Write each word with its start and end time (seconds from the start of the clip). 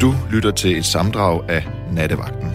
Du 0.00 0.12
lytter 0.32 0.50
til 0.50 0.76
et 0.76 0.84
samdrag 0.84 1.50
af 1.50 1.62
Nattevagten. 1.92 2.50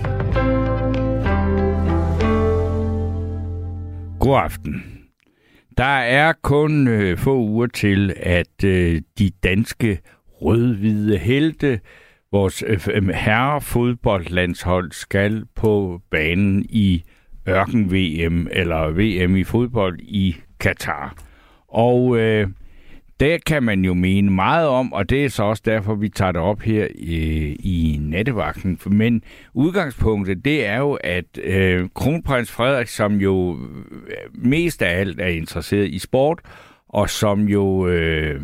God 4.19 4.37
aften. 4.43 4.83
Der 5.77 5.83
er 5.97 6.33
kun 6.41 6.87
øh, 6.87 7.17
få 7.17 7.37
uger 7.37 7.67
til, 7.67 8.13
at 8.17 8.63
øh, 8.63 9.01
de 9.19 9.31
danske 9.43 9.99
rødhvide 10.41 11.17
helte, 11.17 11.79
vores 12.31 12.63
øh, 12.67 12.87
øh 12.87 13.07
herrefodboldlandshold, 13.07 14.91
skal 14.91 15.45
på 15.55 16.01
banen 16.11 16.65
i 16.69 17.03
ørken-VM, 17.49 18.47
eller 18.51 18.89
VM 18.89 19.35
i 19.35 19.43
fodbold 19.43 19.99
i 19.99 20.35
Katar. 20.59 21.15
Og 21.67 22.17
øh, 22.17 22.47
det 23.21 23.45
kan 23.45 23.63
man 23.63 23.85
jo 23.85 23.93
mene 23.93 24.31
meget 24.31 24.67
om, 24.67 24.93
og 24.93 25.09
det 25.09 25.25
er 25.25 25.29
så 25.29 25.43
også 25.43 25.63
derfor, 25.65 25.95
vi 25.95 26.09
tager 26.09 26.31
det 26.31 26.41
op 26.41 26.61
her 26.61 26.83
øh, 26.83 27.55
i 27.59 27.99
nattevagten. 28.01 28.79
Men 28.85 29.23
udgangspunktet, 29.53 30.45
det 30.45 30.65
er 30.65 30.77
jo, 30.77 30.93
at 30.93 31.25
øh, 31.43 31.89
kronprins 31.95 32.51
Frederik, 32.51 32.87
som 32.87 33.15
jo 33.15 33.57
øh, 34.07 34.45
mest 34.45 34.81
af 34.81 34.99
alt 34.99 35.21
er 35.21 35.27
interesseret 35.27 35.87
i 35.87 35.99
sport, 35.99 36.39
og 36.89 37.09
som 37.09 37.41
jo 37.41 37.87
øh, 37.87 38.41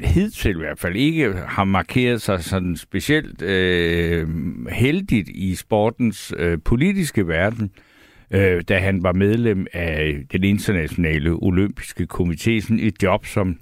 hidtil 0.00 0.50
i 0.50 0.58
hvert 0.58 0.78
fald 0.78 0.96
ikke 0.96 1.32
har 1.46 1.64
markeret 1.64 2.22
sig 2.22 2.44
sådan 2.44 2.76
specielt 2.76 3.42
øh, 3.42 4.28
heldigt 4.70 5.28
i 5.28 5.54
sportens 5.54 6.34
øh, 6.36 6.58
politiske 6.64 7.28
verden, 7.28 7.64
øh, 7.64 7.87
øh, 8.30 8.62
da 8.68 8.78
han 8.78 9.02
var 9.02 9.12
medlem 9.12 9.66
af 9.72 10.20
den 10.32 10.44
internationale 10.44 11.30
olympiske 11.30 12.06
komité. 12.14 12.60
Sådan 12.60 12.80
et 12.80 13.02
job, 13.02 13.26
som, 13.26 13.60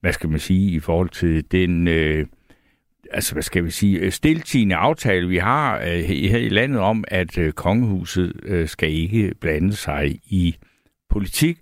hvad 0.00 0.12
skal 0.12 0.30
man 0.30 0.38
sige, 0.38 0.70
i 0.70 0.80
forhold 0.80 1.08
til 1.08 1.44
den... 1.52 1.88
Øh, 1.88 2.26
altså, 3.10 3.32
hvad 3.32 3.42
skal 3.42 3.64
vi 3.64 3.70
sige, 3.70 3.98
øh, 3.98 4.12
stiltigende 4.12 4.76
aftale, 4.76 5.28
vi 5.28 5.36
har 5.36 5.78
øh, 5.78 5.98
her 6.04 6.38
i 6.38 6.48
landet 6.48 6.80
om, 6.80 7.04
at 7.08 7.38
øh, 7.38 7.52
kongehuset 7.52 8.32
øh, 8.42 8.68
skal 8.68 8.92
ikke 8.92 9.34
blande 9.40 9.72
sig 9.72 10.20
i 10.24 10.56
politik. 11.10 11.58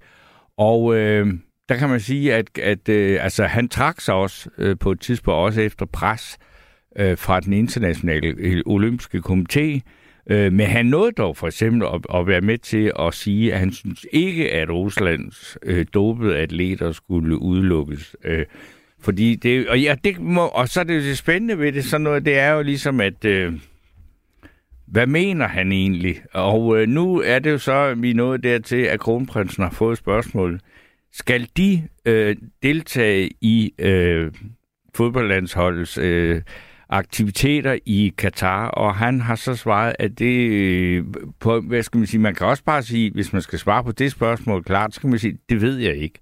Og 0.56 0.96
øh, 0.96 1.34
der 1.68 1.76
kan 1.76 1.88
man 1.88 2.00
sige, 2.00 2.34
at, 2.34 2.58
at 2.58 2.88
øh, 2.88 3.24
altså, 3.24 3.44
han 3.44 3.68
trak 3.68 4.00
sig 4.00 4.14
også 4.14 4.50
øh, 4.58 4.76
på 4.78 4.92
et 4.92 5.00
tidspunkt 5.00 5.36
også 5.36 5.60
efter 5.60 5.86
pres 5.86 6.38
øh, 6.98 7.18
fra 7.18 7.40
den 7.40 7.52
internationale 7.52 8.34
øh, 8.38 8.62
olympiske 8.66 9.18
komité, 9.18 9.80
Øh, 10.26 10.52
men 10.52 10.66
han 10.66 10.86
nåede 10.86 11.12
dog 11.12 11.36
for 11.36 11.46
eksempel 11.46 11.88
at, 11.94 12.18
at 12.20 12.26
være 12.26 12.40
med 12.40 12.58
til 12.58 12.92
at 12.98 13.14
sige, 13.14 13.52
at 13.52 13.58
han 13.58 13.72
synes 13.72 14.06
ikke, 14.12 14.52
at 14.52 14.70
Ruslands 14.70 15.58
øh, 15.62 15.86
dopede 15.94 16.36
atleter 16.36 16.92
skulle 16.92 17.38
udelukkes. 17.38 18.16
Øh, 18.24 18.46
fordi 19.00 19.34
det, 19.34 19.68
og, 19.68 19.80
ja, 19.80 19.96
det 20.04 20.20
må, 20.20 20.46
og 20.46 20.68
så 20.68 20.80
er 20.80 20.84
det 20.84 20.94
jo 20.94 21.00
det 21.00 21.18
spændende 21.18 21.58
ved 21.58 21.72
det, 21.72 21.84
sådan 21.84 22.04
noget, 22.04 22.24
det 22.24 22.38
er 22.38 22.50
jo 22.50 22.62
ligesom, 22.62 23.00
at 23.00 23.24
øh, 23.24 23.52
hvad 24.86 25.06
mener 25.06 25.48
han 25.48 25.72
egentlig? 25.72 26.22
Og 26.32 26.80
øh, 26.80 26.88
nu 26.88 27.20
er 27.20 27.38
det 27.38 27.50
jo 27.50 27.58
så, 27.58 27.94
vi 27.94 28.10
er 28.10 28.14
nået 28.14 28.42
dertil, 28.42 28.76
at 28.82 29.00
kronprinsen 29.00 29.62
har 29.62 29.70
fået 29.70 29.98
spørgsmål. 29.98 30.60
Skal 31.12 31.48
de 31.56 31.88
øh, 32.04 32.36
deltage 32.62 33.30
i 33.40 33.74
øh, 33.78 34.32
fodboldlandsholdets 34.94 35.98
øh, 35.98 36.42
aktiviteter 36.94 37.78
i 37.86 38.12
Katar, 38.18 38.66
og 38.68 38.94
han 38.94 39.20
har 39.20 39.34
så 39.34 39.56
svaret, 39.56 39.94
at 39.98 40.18
det, 40.18 40.50
øh, 40.50 41.04
på, 41.40 41.60
hvad 41.60 41.82
skal 41.82 41.98
man 41.98 42.06
sige, 42.06 42.20
man 42.20 42.34
kan 42.34 42.46
også 42.46 42.64
bare 42.64 42.82
sige, 42.82 43.10
hvis 43.14 43.32
man 43.32 43.42
skal 43.42 43.58
svare 43.58 43.84
på 43.84 43.92
det 43.92 44.12
spørgsmål 44.12 44.64
klart, 44.64 44.94
så 44.94 45.00
kan 45.00 45.10
man 45.10 45.18
sige, 45.18 45.38
det 45.48 45.60
ved 45.60 45.76
jeg 45.78 45.96
ikke. 45.96 46.18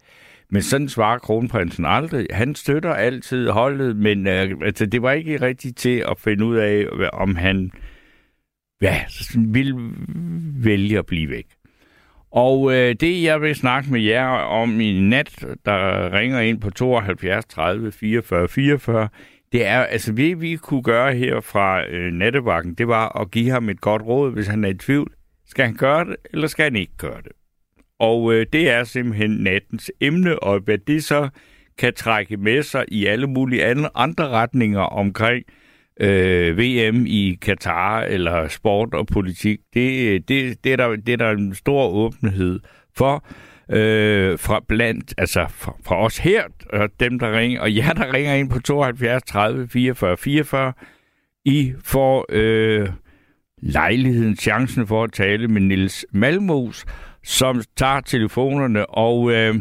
Men 0.50 0.62
sådan 0.62 0.88
svarer 0.88 1.18
kronprinsen 1.18 1.84
aldrig. 1.84 2.26
Han 2.30 2.54
støtter 2.54 2.94
altid 2.94 3.48
holdet, 3.48 3.96
men 3.96 4.26
øh, 4.26 4.50
altså, 4.64 4.86
det 4.86 5.02
var 5.02 5.12
ikke 5.12 5.40
rigtigt 5.40 5.76
til 5.76 6.04
at 6.08 6.18
finde 6.18 6.44
ud 6.44 6.56
af, 6.56 6.86
om 7.12 7.36
han 7.36 7.70
ja, 8.82 9.04
vil 9.36 9.74
vælge 10.64 10.98
at 10.98 11.06
blive 11.06 11.30
væk. 11.30 11.46
Og 12.30 12.74
øh, 12.74 12.94
det, 13.00 13.22
jeg 13.22 13.40
vil 13.40 13.54
snakke 13.54 13.92
med 13.92 14.00
jer 14.00 14.26
om 14.28 14.80
i 14.80 15.00
nat, 15.00 15.44
der 15.64 16.12
ringer 16.12 16.40
ind 16.40 16.60
på 16.60 16.70
72 16.70 17.44
30 17.44 17.92
44 17.92 18.48
44, 18.48 19.08
det 19.52 19.66
er, 19.66 19.80
altså 19.80 20.12
det 20.12 20.40
vi 20.40 20.56
kunne 20.56 20.82
gøre 20.82 21.14
her 21.14 21.40
fra 21.40 21.86
øh, 21.86 22.12
nattebakken, 22.12 22.74
det 22.74 22.88
var 22.88 23.20
at 23.20 23.30
give 23.30 23.50
ham 23.50 23.68
et 23.68 23.80
godt 23.80 24.02
råd, 24.02 24.32
hvis 24.32 24.46
han 24.46 24.64
er 24.64 24.68
i 24.68 24.74
tvivl. 24.74 25.12
Skal 25.46 25.64
han 25.64 25.74
gøre 25.74 26.04
det, 26.04 26.16
eller 26.32 26.46
skal 26.46 26.62
han 26.62 26.76
ikke 26.76 26.96
gøre 26.98 27.22
det? 27.22 27.32
Og 27.98 28.34
øh, 28.34 28.46
det 28.52 28.70
er 28.70 28.84
simpelthen 28.84 29.30
nattens 29.30 29.92
emne, 30.00 30.42
og 30.42 30.60
hvad 30.60 30.78
det 30.78 31.04
så 31.04 31.28
kan 31.78 31.94
trække 31.94 32.36
med 32.36 32.62
sig 32.62 32.84
i 32.88 33.06
alle 33.06 33.26
mulige 33.26 33.66
andre 33.94 34.28
retninger 34.28 34.80
omkring 34.80 35.44
øh, 36.00 36.58
VM 36.58 37.06
i 37.06 37.38
Katar 37.42 38.00
eller 38.00 38.48
sport 38.48 38.94
og 38.94 39.06
politik, 39.06 39.60
det, 39.74 40.12
øh, 40.12 40.20
det, 40.28 40.64
det, 40.64 40.72
er 40.72 40.76
der, 40.76 40.96
det 40.96 41.12
er 41.12 41.16
der 41.16 41.30
en 41.30 41.54
stor 41.54 41.88
åbenhed 41.88 42.60
for 42.96 43.24
øh, 43.68 44.38
fra 44.38 44.60
blandt, 44.68 45.14
altså 45.18 45.46
fra, 45.50 45.76
fra 45.84 46.04
os 46.04 46.18
her, 46.18 46.42
og 46.72 46.88
dem, 47.00 47.18
der 47.18 47.38
ringer, 47.38 47.60
og 47.60 47.76
jer, 47.76 47.92
der 47.92 48.12
ringer 48.12 48.34
ind 48.34 48.50
på 48.50 48.60
72 48.60 49.22
30 49.22 49.68
44 49.68 50.16
44, 50.16 50.72
I 51.44 51.72
får 51.84 52.26
øh, 52.28 52.88
lejligheden, 53.62 54.36
chancen 54.36 54.86
for 54.86 55.04
at 55.04 55.12
tale 55.12 55.48
med 55.48 55.60
Nils 55.60 56.06
Malmos, 56.12 56.84
som 57.22 57.62
tager 57.76 58.00
telefonerne, 58.00 58.86
og 58.86 59.32
øh, 59.32 59.54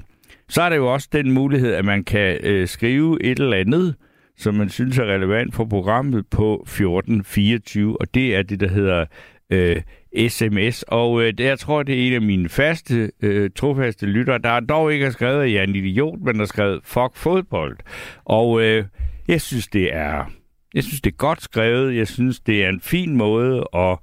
så 0.50 0.61
er 0.61 0.69
der 0.69 0.75
jo 0.75 0.94
også 0.94 1.09
den 1.11 1.31
mulighed, 1.31 1.73
at 1.73 1.85
man 1.85 2.03
kan 2.03 2.38
øh, 2.44 2.67
skrive 2.67 3.23
et 3.23 3.40
eller 3.40 3.57
andet, 3.57 3.95
som 4.38 4.56
man 4.56 4.69
synes 4.69 4.97
er 4.97 5.06
relevant 5.06 5.56
for 5.56 5.66
programmet 5.66 6.25
på 6.28 6.53
1424, 6.53 8.01
og 8.01 8.13
det 8.13 8.35
er 8.35 8.44
det, 8.44 8.59
der 8.59 8.69
hedder 8.69 9.06
øh, 9.50 9.81
sms. 10.27 10.83
Og 10.88 11.22
øh, 11.22 11.33
det, 11.38 11.44
jeg 11.44 11.59
tror, 11.59 11.83
det 11.83 11.95
er 11.95 12.07
en 12.07 12.13
af 12.13 12.22
mine 12.22 12.49
faste, 12.49 13.11
øh, 13.22 13.49
trofaste 13.55 14.05
lyttere, 14.05 14.38
der 14.38 14.59
dog 14.59 14.94
ikke 14.94 15.05
har 15.05 15.11
skrevet, 15.11 15.44
at 15.44 15.53
jeg 15.53 15.59
er 15.59 15.63
en 15.63 15.75
idiot, 15.75 16.19
men 16.22 16.39
har 16.39 16.45
skrevet, 16.45 16.81
fuck 16.83 17.16
fodbold. 17.16 17.77
Og 18.25 18.61
øh, 18.61 18.85
jeg 19.27 19.41
synes, 19.41 19.67
det 19.67 19.95
er... 19.95 20.31
Jeg 20.73 20.83
synes, 20.83 21.01
det 21.01 21.11
er 21.11 21.16
godt 21.17 21.41
skrevet. 21.41 21.95
Jeg 21.95 22.07
synes, 22.07 22.39
det 22.39 22.66
er 22.66 22.69
en 22.69 22.81
fin 22.81 23.16
måde 23.16 23.66
at, 23.75 23.97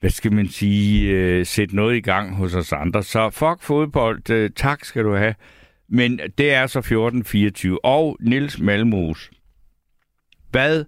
hvad 0.00 0.10
skal 0.10 0.32
man 0.32 0.48
sige, 0.48 1.10
øh, 1.10 1.46
sætte 1.46 1.76
noget 1.76 1.96
i 1.96 2.00
gang 2.00 2.36
hos 2.36 2.54
os 2.54 2.72
andre. 2.72 3.02
Så 3.02 3.30
fuck 3.30 3.62
fodbold, 3.62 4.30
øh, 4.30 4.50
tak 4.56 4.84
skal 4.84 5.04
du 5.04 5.14
have. 5.14 5.34
Men 5.88 6.20
det 6.38 6.52
er 6.52 6.66
så 6.66 6.80
14.24. 7.74 7.76
Og 7.84 8.16
Nils 8.20 8.60
Malmos, 8.60 9.30
hvad 10.50 10.84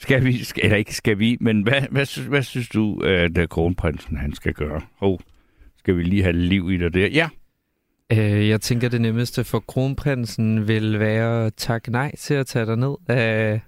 skal 0.00 0.24
vi, 0.24 0.44
skal, 0.44 0.64
eller 0.64 0.76
ikke 0.76 0.94
skal 0.94 1.18
vi, 1.18 1.36
men 1.40 1.62
hvad, 1.62 1.82
hvad, 1.90 2.28
hvad 2.28 2.42
synes 2.42 2.68
du, 2.68 3.04
øh, 3.04 3.30
at 3.36 3.48
kronprinsen 3.48 4.16
han 4.16 4.34
skal 4.34 4.54
gøre? 4.54 4.80
Oh, 5.00 5.18
skal 5.78 5.96
vi 5.96 6.02
lige 6.02 6.22
have 6.22 6.36
liv 6.36 6.70
i 6.70 6.76
det 6.76 6.94
der? 6.94 7.06
Ja. 7.06 7.28
Øh, 8.12 8.48
jeg 8.48 8.60
tænker, 8.60 8.88
det 8.88 9.00
nemmeste 9.00 9.44
for 9.44 9.60
kronprinsen 9.60 10.68
vil 10.68 10.98
være 10.98 11.46
at 11.46 11.54
takke 11.54 11.90
nej 11.90 12.16
til 12.16 12.34
at 12.34 12.46
tage 12.46 12.66
dig 12.66 12.76
ned. 12.76 12.96
Øh, 13.10 13.60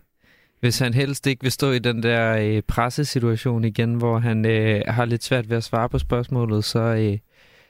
hvis 0.61 0.79
han 0.79 0.95
helst 0.95 1.27
ikke 1.27 1.43
vil 1.43 1.53
stå 1.53 1.71
i 1.71 1.79
den 1.79 2.03
der 2.03 2.37
øh, 2.37 2.63
pressesituation 2.63 3.65
igen, 3.65 3.95
hvor 3.95 4.19
han 4.19 4.47
øh, 4.47 4.83
har 4.89 5.05
lidt 5.05 5.25
svært 5.25 5.51
ved 5.51 5.57
at 5.57 5.65
svare 5.65 5.89
på 5.89 5.99
spørgsmålet, 5.99 6.65
så, 6.65 6.81
øh, 6.81 7.19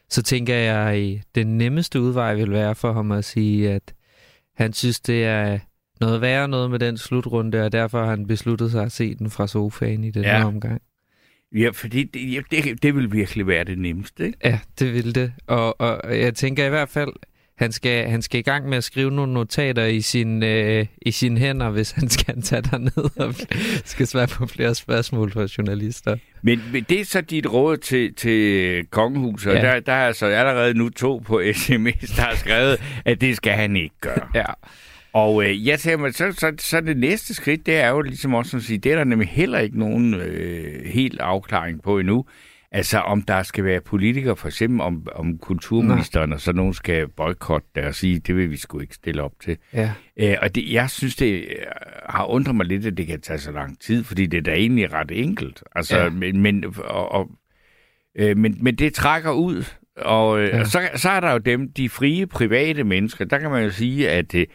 så 0.08 0.22
tænker 0.22 0.54
jeg, 0.54 0.94
at 0.94 1.20
den 1.34 1.58
nemmeste 1.58 2.00
udvej 2.00 2.34
vil 2.34 2.50
være 2.50 2.74
for 2.74 2.92
ham 2.92 3.12
at 3.12 3.24
sige, 3.24 3.70
at 3.70 3.94
han 4.54 4.72
synes, 4.72 5.00
det 5.00 5.24
er 5.24 5.58
noget 6.02 6.20
værre 6.20 6.48
noget 6.48 6.70
med 6.70 6.78
den 6.78 6.98
slutrunde, 6.98 7.64
og 7.64 7.72
derfor 7.72 7.98
har 7.98 8.10
han 8.10 8.26
besluttet 8.26 8.70
sig 8.70 8.82
at 8.84 8.92
se 8.92 9.14
den 9.14 9.30
fra 9.30 9.46
sofaen 9.46 10.04
i 10.04 10.10
den 10.10 10.22
ja. 10.22 10.38
her 10.38 10.44
omgang. 10.44 10.82
Ja, 11.54 11.70
fordi 11.70 12.04
det, 12.04 12.44
det, 12.50 12.82
det 12.82 12.96
vil 12.96 13.12
virkelig 13.12 13.46
være 13.46 13.64
det 13.64 13.78
nemmeste, 13.78 14.26
ikke? 14.26 14.38
Ja, 14.44 14.58
det 14.78 14.94
vil 14.94 15.14
det. 15.14 15.32
Og, 15.46 15.80
og 15.80 16.20
jeg 16.20 16.34
tænker 16.34 16.66
i 16.66 16.68
hvert 16.68 16.88
fald, 16.88 17.12
han 17.56 17.72
skal, 17.72 18.08
han 18.08 18.22
skal 18.22 18.40
i 18.40 18.42
gang 18.42 18.68
med 18.68 18.78
at 18.78 18.84
skrive 18.84 19.10
nogle 19.10 19.32
notater 19.32 19.84
i, 19.84 20.00
sin, 20.00 20.42
øh, 20.42 20.86
i 21.02 21.10
sine 21.10 21.38
hænder, 21.38 21.70
hvis 21.70 21.90
han 21.90 22.08
skal 22.08 22.42
tage 22.42 22.78
ned 22.78 23.18
og 23.18 23.34
skal 23.84 24.06
svare 24.06 24.26
på 24.26 24.46
flere 24.46 24.74
spørgsmål 24.74 25.32
fra 25.32 25.48
journalister. 25.58 26.16
Men, 26.42 26.60
men 26.72 26.86
det 26.88 27.00
er 27.00 27.04
så 27.04 27.20
dit 27.20 27.52
råd 27.52 27.76
til, 27.76 28.14
til 28.14 28.86
kongehuset, 28.90 29.50
ja. 29.50 29.60
der, 29.60 29.80
der 29.80 29.92
er 29.92 30.06
altså 30.06 30.26
allerede 30.26 30.74
nu 30.74 30.88
to 30.88 31.18
på 31.18 31.42
sms, 31.54 32.10
der 32.16 32.22
har 32.22 32.36
skrevet, 32.36 32.80
at 33.04 33.20
det 33.20 33.36
skal 33.36 33.52
han 33.52 33.76
ikke 33.76 33.94
gøre. 34.00 34.28
Ja. 34.34 34.44
Og 35.12 35.44
øh, 35.44 35.66
jeg 35.66 35.78
tænker 35.78 35.98
mig, 35.98 36.14
så, 36.14 36.32
så, 36.32 36.52
så 36.58 36.80
det 36.80 36.96
næste 36.96 37.34
skridt, 37.34 37.66
det 37.66 37.76
er 37.76 37.88
jo 37.88 38.00
ligesom 38.00 38.34
også 38.34 38.56
at 38.56 38.62
sige, 38.62 38.78
det 38.78 38.92
er 38.92 38.96
der 38.96 39.04
nemlig 39.04 39.28
heller 39.28 39.58
ikke 39.58 39.78
nogen 39.78 40.14
øh, 40.14 40.84
helt 40.84 41.20
afklaring 41.20 41.82
på 41.82 41.98
endnu. 41.98 42.24
Altså 42.74 42.98
om 42.98 43.22
der 43.22 43.42
skal 43.42 43.64
være 43.64 43.80
politikere, 43.80 44.36
for 44.36 44.48
eksempel 44.48 44.80
om, 44.80 45.06
om 45.14 45.38
kulturministeren, 45.38 46.28
Nej. 46.28 46.34
og 46.34 46.40
så 46.40 46.52
nogen 46.52 46.74
skal 46.74 47.08
boykotte 47.08 47.68
det 47.74 47.84
og 47.84 47.94
sige, 47.94 48.18
det 48.18 48.36
vil 48.36 48.50
vi 48.50 48.56
sgu 48.56 48.80
ikke 48.80 48.94
stille 48.94 49.22
op 49.22 49.32
til. 49.40 49.56
Ja. 49.72 49.92
Æ, 50.16 50.34
og 50.42 50.54
det, 50.54 50.72
jeg 50.72 50.90
synes, 50.90 51.16
det 51.16 51.32
øh, 51.34 51.56
har 52.08 52.24
undret 52.24 52.54
mig 52.54 52.66
lidt, 52.66 52.86
at 52.86 52.96
det 52.96 53.06
kan 53.06 53.20
tage 53.20 53.38
så 53.38 53.52
lang 53.52 53.80
tid, 53.80 54.04
fordi 54.04 54.26
det 54.26 54.38
er 54.38 54.42
da 54.42 54.52
egentlig 54.52 54.92
ret 54.92 55.10
enkelt. 55.10 55.62
Altså, 55.76 55.98
ja. 55.98 56.10
men, 56.10 56.40
men, 56.40 56.64
og, 56.84 57.12
og, 57.12 57.30
øh, 58.18 58.36
men, 58.36 58.58
men 58.60 58.74
det 58.74 58.94
trækker 58.94 59.30
ud, 59.30 59.64
og, 59.96 60.40
øh, 60.40 60.48
ja. 60.48 60.60
og 60.60 60.66
så, 60.66 60.88
så 60.94 61.10
er 61.10 61.20
der 61.20 61.32
jo 61.32 61.38
dem, 61.38 61.72
de 61.72 61.88
frie, 61.88 62.26
private 62.26 62.84
mennesker, 62.84 63.24
der 63.24 63.38
kan 63.38 63.50
man 63.50 63.64
jo 63.64 63.70
sige, 63.70 64.10
at... 64.10 64.34
Øh, 64.34 64.46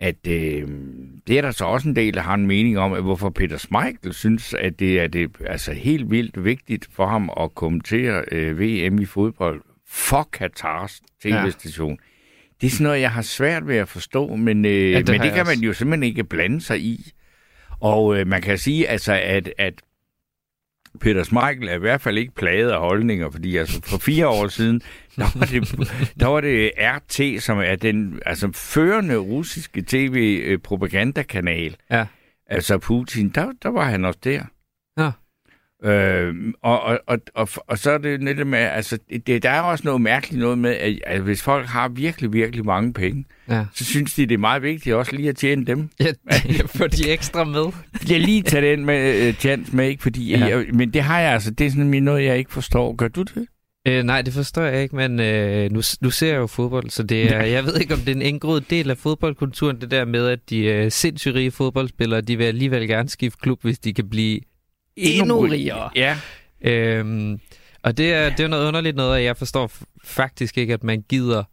at 0.00 0.26
øh, 0.26 0.68
det 1.26 1.38
er 1.38 1.42
der 1.42 1.50
så 1.50 1.64
også 1.64 1.88
en 1.88 1.96
del, 1.96 2.14
der 2.14 2.20
har 2.20 2.34
en 2.34 2.46
mening 2.46 2.78
om, 2.78 2.92
at 2.92 3.02
hvorfor 3.02 3.30
Peter 3.30 3.56
Smeichel 3.56 4.14
synes, 4.14 4.54
at 4.54 4.80
det 4.80 5.00
er 5.00 5.06
det, 5.06 5.30
altså 5.46 5.72
helt 5.72 6.10
vildt 6.10 6.44
vigtigt 6.44 6.88
for 6.92 7.06
ham 7.06 7.30
at 7.40 7.54
kommentere 7.54 8.24
øh, 8.32 8.60
VM 8.60 8.98
i 8.98 9.04
fodbold 9.04 9.62
for 9.88 10.28
Katars 10.32 11.00
tv-station. 11.22 11.90
Ja. 11.90 11.96
Det 12.60 12.66
er 12.66 12.70
sådan 12.70 12.84
noget, 12.84 13.00
jeg 13.00 13.10
har 13.10 13.22
svært 13.22 13.66
ved 13.66 13.76
at 13.76 13.88
forstå, 13.88 14.36
men, 14.36 14.64
øh, 14.64 14.92
ja, 14.92 14.98
det, 14.98 15.08
men 15.08 15.20
det 15.20 15.32
kan 15.32 15.46
man 15.46 15.58
jo 15.58 15.72
simpelthen 15.72 16.02
ikke 16.02 16.24
blande 16.24 16.60
sig 16.60 16.80
i. 16.80 17.12
Og 17.80 18.18
øh, 18.18 18.26
man 18.26 18.42
kan 18.42 18.58
sige, 18.58 18.88
altså, 18.88 19.12
at, 19.12 19.52
at 19.58 19.74
Peter 21.00 21.22
Smeichel 21.22 21.68
er 21.68 21.74
i 21.74 21.78
hvert 21.78 22.00
fald 22.00 22.18
ikke 22.18 22.34
plaget 22.34 22.70
af 22.70 22.80
holdninger, 22.80 23.30
fordi 23.30 23.56
altså 23.56 23.80
for 23.84 23.98
fire 23.98 24.28
år 24.28 24.48
siden, 24.48 24.82
der 25.16 25.38
var 25.38 25.46
det, 25.46 25.92
der 26.20 26.26
var 26.26 26.40
det 26.40 26.72
RT, 26.78 27.42
som 27.42 27.58
er 27.58 27.76
den 27.76 28.20
altså, 28.26 28.50
førende 28.54 29.16
russiske 29.16 29.82
tv-propagandakanal. 29.82 31.76
Ja. 31.90 32.06
Altså 32.46 32.78
Putin, 32.78 33.28
der, 33.28 33.52
der 33.62 33.68
var 33.68 33.84
han 33.84 34.04
også 34.04 34.20
der. 34.24 34.42
Ja. 34.98 35.10
Øh, 35.84 36.34
og, 36.62 36.82
og, 36.82 36.98
og, 37.06 37.18
og, 37.34 37.48
og 37.66 37.78
så 37.78 37.90
er 37.90 37.98
det 37.98 38.22
netop 38.22 38.46
med, 38.46 38.58
altså, 38.58 38.98
det, 39.26 39.42
der 39.42 39.50
er 39.50 39.60
også 39.60 39.84
noget 39.84 40.00
mærkeligt 40.00 40.40
noget 40.40 40.58
med, 40.58 40.70
at, 40.70 40.98
at 41.06 41.20
hvis 41.20 41.42
folk 41.42 41.66
har 41.66 41.88
virkelig, 41.88 42.32
virkelig 42.32 42.64
mange 42.64 42.92
penge, 42.92 43.24
ja. 43.48 43.64
så 43.74 43.84
synes 43.84 44.14
de, 44.14 44.26
det 44.26 44.34
er 44.34 44.38
meget 44.38 44.62
vigtigt 44.62 44.94
også 44.94 45.16
lige 45.16 45.28
at 45.28 45.36
tjene 45.36 45.64
dem. 45.64 45.88
Ja, 46.00 46.12
få 46.78 46.86
de 46.86 47.10
ekstra 47.10 47.44
med. 47.44 47.72
Jeg 48.10 48.20
lige 48.20 48.42
tage 48.42 48.70
den 48.72 48.84
med, 48.84 49.28
uh, 49.28 49.34
chance 49.34 49.76
med, 49.76 49.88
ikke? 49.88 50.02
Fordi, 50.02 50.30
ja. 50.30 50.46
jeg, 50.46 50.66
men 50.72 50.90
det 50.90 51.02
har 51.02 51.20
jeg 51.20 51.32
altså, 51.32 51.50
det 51.50 51.66
er 51.66 51.70
sådan 51.70 52.02
noget, 52.02 52.24
jeg 52.24 52.38
ikke 52.38 52.52
forstår. 52.52 52.94
Gør 52.94 53.08
du 53.08 53.22
det? 53.22 53.46
Øh, 53.88 54.02
nej, 54.02 54.22
det 54.22 54.32
forstår 54.32 54.62
jeg 54.62 54.82
ikke, 54.82 54.96
men 54.96 55.20
øh, 55.20 55.72
nu, 55.72 55.80
nu 56.00 56.10
ser 56.10 56.28
jeg 56.28 56.36
jo 56.36 56.46
fodbold, 56.46 56.90
så 56.90 57.02
det 57.02 57.34
er, 57.34 57.42
jeg 57.56 57.64
ved 57.64 57.80
ikke, 57.80 57.94
om 57.94 58.00
det 58.00 58.08
er 58.08 58.14
en 58.14 58.22
indgroet 58.22 58.70
del 58.70 58.90
af 58.90 58.98
fodboldkulturen, 58.98 59.80
det 59.80 59.90
der 59.90 60.04
med, 60.04 60.26
at 60.28 60.50
de 60.50 60.64
øh, 60.64 60.90
sindssygt 60.90 61.34
rige 61.34 61.50
fodboldspillere, 61.50 62.20
de 62.20 62.36
vil 62.36 62.44
alligevel 62.44 62.88
gerne 62.88 63.08
skifte 63.08 63.38
klub, 63.42 63.62
hvis 63.62 63.78
de 63.78 63.94
kan 63.94 64.08
blive 64.08 64.40
endnu 65.00 65.40
rigere. 65.40 65.90
Ja. 65.96 66.16
Øhm, 66.60 67.40
og 67.82 67.96
det 67.96 68.12
er, 68.12 68.30
det 68.36 68.40
er 68.40 68.48
noget 68.48 68.68
underligt 68.68 68.96
noget, 68.96 69.18
at 69.18 69.24
jeg 69.24 69.36
forstår 69.36 69.70
faktisk 70.04 70.58
ikke, 70.58 70.74
at 70.74 70.84
man 70.84 71.04
gider 71.08 71.44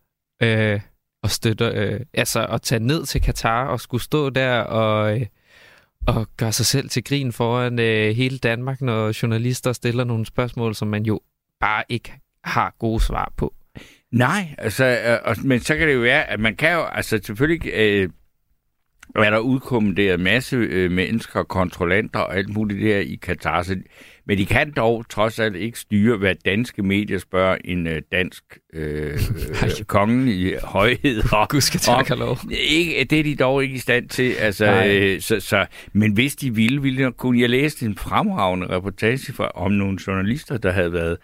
øh, 0.43 0.79
at 1.23 1.31
støtte, 1.31 1.65
øh, 1.65 1.99
altså 2.13 2.45
at 2.45 2.61
tage 2.61 2.79
ned 2.79 3.05
til 3.05 3.21
Katar 3.21 3.67
og 3.67 3.79
skulle 3.79 4.03
stå 4.03 4.29
der 4.29 4.59
og, 4.59 5.19
øh, 5.19 5.25
og 6.07 6.27
gøre 6.37 6.51
sig 6.51 6.65
selv 6.65 6.89
til 6.89 7.03
grin 7.03 7.31
foran 7.31 7.79
øh, 7.79 8.15
hele 8.15 8.37
Danmark, 8.37 8.81
når 8.81 9.21
journalister 9.23 9.73
stiller 9.73 10.03
nogle 10.03 10.25
spørgsmål, 10.25 10.75
som 10.75 10.87
man 10.87 11.03
jo 11.03 11.19
bare 11.59 11.83
ikke 11.89 12.13
har 12.43 12.75
gode 12.79 12.99
svar 13.03 13.33
på. 13.37 13.53
Nej, 14.11 14.55
altså, 14.57 14.85
øh, 14.85 15.45
men 15.45 15.59
så 15.59 15.75
kan 15.75 15.87
det 15.87 15.93
jo 15.93 15.99
være, 15.99 16.29
at 16.29 16.39
man 16.39 16.55
kan 16.55 16.73
jo, 16.73 16.83
altså 16.83 17.19
selvfølgelig 17.23 17.71
øh, 17.73 18.09
er 19.25 19.29
der 19.29 19.39
udkommanderet 19.39 20.13
en 20.13 20.23
masse 20.23 20.55
øh, 20.55 20.91
mennesker, 20.91 21.43
kontrollanter 21.43 22.19
og 22.19 22.37
alt 22.37 22.49
muligt 22.49 22.81
der 22.81 22.97
i 22.97 23.19
Katar. 23.21 23.63
Så, 23.63 23.77
men 24.25 24.37
de 24.37 24.45
kan 24.45 24.71
dog 24.71 25.05
trods 25.09 25.39
alt 25.39 25.55
ikke 25.55 25.79
styre, 25.79 26.17
hvad 26.17 26.35
danske 26.45 26.83
medier 26.83 27.17
spørger 27.17 27.57
en 27.65 27.87
øh, 27.87 28.01
dansk 28.11 28.43
øh, 28.73 29.13
øh, 29.63 29.85
kongelig 29.87 30.57
højhed. 30.63 31.33
Og, 31.33 31.49
Gud 31.49 31.61
skal 31.61 31.79
takke 31.79 32.15
lov. 32.15 32.37
Ikke, 32.51 33.03
det 33.03 33.19
er 33.19 33.23
de 33.23 33.35
dog 33.35 33.63
ikke 33.63 33.75
i 33.75 33.79
stand 33.79 34.09
til. 34.09 34.31
Altså, 34.31 34.85
øh, 34.87 35.21
så, 35.21 35.39
så, 35.39 35.65
men 35.93 36.13
hvis 36.13 36.35
de 36.35 36.55
ville, 36.55 36.81
ville 36.81 37.05
de 37.05 37.11
kunne. 37.11 37.41
Jeg 37.41 37.49
læste 37.49 37.85
en 37.85 37.97
fremragende 37.97 38.67
reportage 38.67 39.33
fra, 39.33 39.51
om 39.55 39.71
nogle 39.71 39.97
journalister, 40.07 40.57
der 40.57 40.71
havde 40.71 40.93
været 40.93 41.17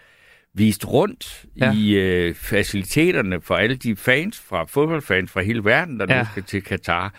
vist 0.54 0.88
rundt 0.88 1.44
ja. 1.56 1.72
i 1.72 1.94
øh, 1.94 2.34
faciliteterne 2.34 3.40
for 3.40 3.54
alle 3.54 3.76
de 3.76 3.96
fans 3.96 4.40
fra 4.48 4.64
fodboldfans 4.64 5.30
fra 5.30 5.42
hele 5.42 5.64
verden, 5.64 6.00
der 6.00 6.06
ja. 6.08 6.18
nu 6.18 6.28
skal 6.32 6.42
til 6.42 6.62
Katar. 6.62 7.14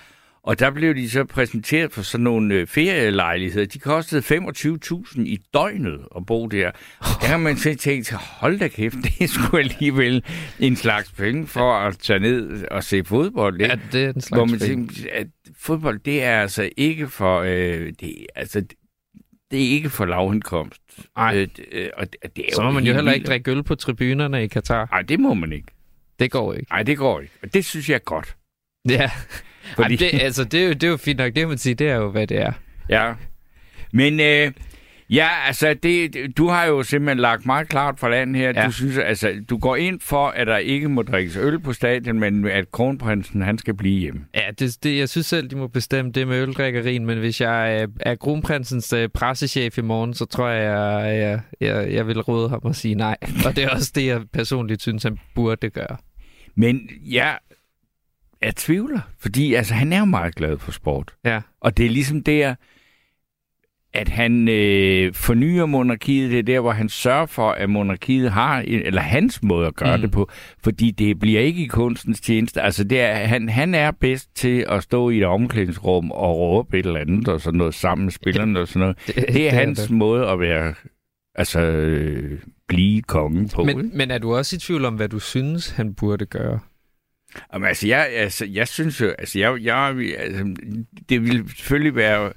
Og 0.46 0.60
der 0.60 0.72
blev 0.72 0.96
de 0.96 1.10
så 1.10 1.24
præsenteret 1.24 1.92
for 1.92 2.02
sådan 2.02 2.24
nogle 2.24 2.56
øh, 2.56 2.68
ferielejligheder. 2.68 3.66
De 3.66 3.80
kostede 3.80 4.22
25.000 4.22 5.22
i 5.22 5.40
døgnet 5.54 6.06
at 6.16 6.26
bo 6.26 6.48
der. 6.48 6.72
Der 7.02 7.28
har 7.28 7.38
man 7.38 7.58
så 7.58 7.76
tænkt, 7.76 8.12
hold 8.12 8.60
da 8.60 8.68
kæft, 8.68 8.96
det 9.04 9.22
er 9.22 9.28
sgu 9.28 9.58
alligevel 9.58 10.24
en 10.60 10.76
slags 10.76 11.12
penge 11.12 11.48
for 11.48 11.74
at 11.74 11.98
tage 11.98 12.20
ned 12.20 12.68
og 12.72 12.84
se 12.84 13.04
fodbold. 13.04 13.62
Ikke? 13.62 13.74
Ja, 13.74 13.80
det 13.92 14.04
er 14.04 14.10
en 14.10 14.22
slags 14.22 14.40
Hvor 14.40 14.46
man 14.46 14.60
tænker, 14.60 14.94
at 15.14 15.28
fodbold, 15.58 16.00
det 16.00 16.24
er 16.24 16.42
altså 16.42 16.70
ikke 16.78 17.08
for... 17.08 17.40
Øh, 17.40 17.94
det, 18.00 18.26
altså, 18.36 18.64
det 19.52 19.66
er 19.66 19.70
ikke 19.70 19.90
for 19.90 20.06
lavindkomst. 20.06 20.82
Nej. 21.18 21.38
Øh, 21.38 21.48
øh, 21.72 21.90
og 21.98 22.14
det, 22.14 22.36
det 22.36 22.46
er 22.48 22.56
så 22.56 22.64
må 22.64 22.72
man 22.72 22.84
jo 22.84 22.94
heller 22.94 23.12
ikke 23.12 23.28
drikke 23.28 23.52
øl 23.52 23.64
på 23.64 23.76
tribunerne 23.76 24.44
i 24.44 24.48
Katar. 24.48 24.88
Nej, 24.92 25.02
det 25.02 25.20
må 25.20 25.34
man 25.34 25.52
ikke. 25.52 25.68
Det 26.20 26.32
går 26.32 26.54
ikke. 26.54 26.72
Nej, 26.72 26.84
det 26.84 26.98
går 26.98 27.22
ikke. 27.22 27.34
Og 27.44 27.54
det 27.54 27.66
synes 27.66 27.90
jeg 27.90 27.96
er 27.96 28.00
godt. 28.00 28.36
Ja. 28.90 29.12
Fordi... 29.76 29.94
Ej, 29.94 30.12
det, 30.12 30.22
altså, 30.22 30.44
det, 30.44 30.64
er 30.64 30.68
jo, 30.68 30.74
det 30.74 30.84
er 30.84 30.88
jo 30.88 30.98
fint 30.98 31.18
nok. 31.18 31.36
Det 31.36 31.48
man 31.48 31.58
sige, 31.58 31.76
det 31.76 31.90
er 31.90 31.96
jo, 31.96 32.12
hvad 32.12 32.28
det 32.28 32.42
er. 32.42 32.52
Ja. 32.90 33.14
Men 33.94 34.20
øh, 34.20 34.52
ja, 35.10 35.28
altså, 35.48 35.76
det, 35.84 36.18
du 36.38 36.48
har 36.48 36.66
jo 36.66 36.84
simpelthen 36.84 37.18
lagt 37.18 37.46
meget 37.46 37.68
klart 37.70 38.00
for 38.00 38.10
landet 38.10 38.42
her. 38.42 38.54
Ja. 38.56 38.66
Du 38.66 38.72
synes, 38.72 38.98
altså, 38.98 39.34
du 39.50 39.58
går 39.58 39.76
ind 39.76 40.00
for, 40.00 40.28
at 40.28 40.48
der 40.48 40.58
ikke 40.58 40.90
må 40.90 41.02
drikkes 41.02 41.38
øl 41.38 41.60
på 41.60 41.74
stadion, 41.74 42.20
men 42.20 42.48
at 42.48 42.72
kronprinsen, 42.72 43.42
han 43.42 43.58
skal 43.58 43.74
blive 43.74 44.00
hjemme. 44.00 44.22
Ja, 44.36 44.52
det, 44.60 44.78
det, 44.84 44.98
jeg 44.98 45.10
synes 45.10 45.28
selv, 45.28 45.50
de 45.50 45.56
må 45.56 45.68
bestemme 45.68 46.12
det 46.12 46.28
med 46.28 46.42
øldrikkerien, 46.42 47.06
men 47.06 47.18
hvis 47.18 47.42
jeg 47.42 47.82
er, 47.82 47.88
er 48.00 48.16
kronprinsens 48.16 48.94
uh, 48.94 49.06
pressechef 49.14 49.78
i 49.78 49.82
morgen, 49.82 50.14
så 50.14 50.26
tror 50.26 50.48
jeg, 50.48 50.64
jeg, 50.64 51.20
jeg, 51.20 51.42
jeg, 51.62 51.94
jeg 51.94 52.08
vil 52.08 52.22
råde 52.22 52.50
ham 52.50 52.62
at 52.66 52.76
sige 52.76 52.96
nej. 52.96 53.18
Og 53.46 53.56
det 53.56 53.64
er 53.64 53.70
også 53.70 53.92
det, 53.96 54.06
jeg 54.06 54.22
personligt 54.34 54.82
synes, 54.82 55.04
han 55.04 55.20
burde 55.36 55.70
gøre. 55.70 55.98
Men 56.56 56.90
ja, 57.02 57.34
jeg 58.46 58.56
tvivler, 58.56 59.00
fordi 59.20 59.54
altså, 59.54 59.74
han 59.74 59.94
er 59.94 60.00
jo 60.00 60.06
meget 60.06 60.36
glad 60.36 60.58
for 60.58 60.72
sport. 60.72 61.14
Ja. 61.26 61.42
Og 61.62 61.78
det 61.78 61.86
er 61.86 61.90
ligesom 61.90 62.24
der, 62.24 62.56
at 63.94 64.10
han 64.10 64.48
øh, 64.48 65.14
fornyer 65.14 65.66
monarkiet, 65.66 66.32
det 66.32 66.40
er 66.40 66.44
der, 66.44 66.60
hvor 66.60 66.72
han 66.72 66.90
sørger 66.90 67.26
for, 67.26 67.52
at 67.52 67.70
monarkiet 67.70 68.32
har, 68.32 68.64
eller 68.68 69.02
hans 69.02 69.44
måde 69.44 69.68
at 69.68 69.76
gøre 69.76 69.98
mm. 69.98 70.02
det 70.02 70.12
på, 70.12 70.30
fordi 70.64 70.92
det 70.92 71.20
bliver 71.20 71.42
ikke 71.42 71.64
i 71.64 71.68
kunstens 71.68 72.22
tjeneste. 72.22 72.62
Altså, 72.62 72.84
det 72.84 73.02
er, 73.02 73.14
han, 73.14 73.50
han 73.50 73.76
er 73.76 73.92
bedst 73.92 74.36
til 74.36 74.66
at 74.70 74.84
stå 74.84 75.10
i 75.10 75.18
et 75.18 75.26
omklædningsrum 75.26 76.12
og 76.12 76.38
råbe 76.40 76.80
et 76.80 76.86
eller 76.86 77.00
andet, 77.00 77.28
og 77.28 77.42
sådan 77.42 77.58
noget 77.58 77.74
sammen 77.74 78.06
med 78.06 78.12
spillerne 78.12 78.60
og 78.60 78.68
sådan 78.68 78.80
noget. 78.80 78.98
Det, 79.08 79.16
det 79.16 79.48
er 79.48 79.52
det 79.52 79.52
hans 79.52 79.80
det. 79.80 79.92
måde 79.92 80.28
at 80.28 80.40
være, 80.40 80.74
altså, 81.36 81.62
øh, 81.62 82.40
blive 82.68 83.02
kongen 83.02 83.50
på. 83.50 83.64
Men, 83.64 83.92
men 83.98 84.12
er 84.12 84.18
du 84.18 84.36
også 84.36 84.56
i 84.56 84.60
tvivl 84.60 84.86
om, 84.86 84.96
hvad 84.96 85.10
du 85.10 85.20
synes, 85.20 85.70
han 85.70 85.94
burde 85.94 86.26
gøre? 86.26 86.60
Jamen, 87.54 87.68
altså, 87.68 87.88
jeg, 87.88 88.08
altså, 88.14 88.46
jeg 88.46 88.68
synes 88.68 89.02
jo, 89.02 89.08
altså, 89.08 89.40
jeg, 89.40 89.64
jeg, 89.64 89.96
altså, 90.18 90.56
det 91.10 91.22
vil 91.22 91.50
selvfølgelig 91.50 91.96
være 91.96 92.32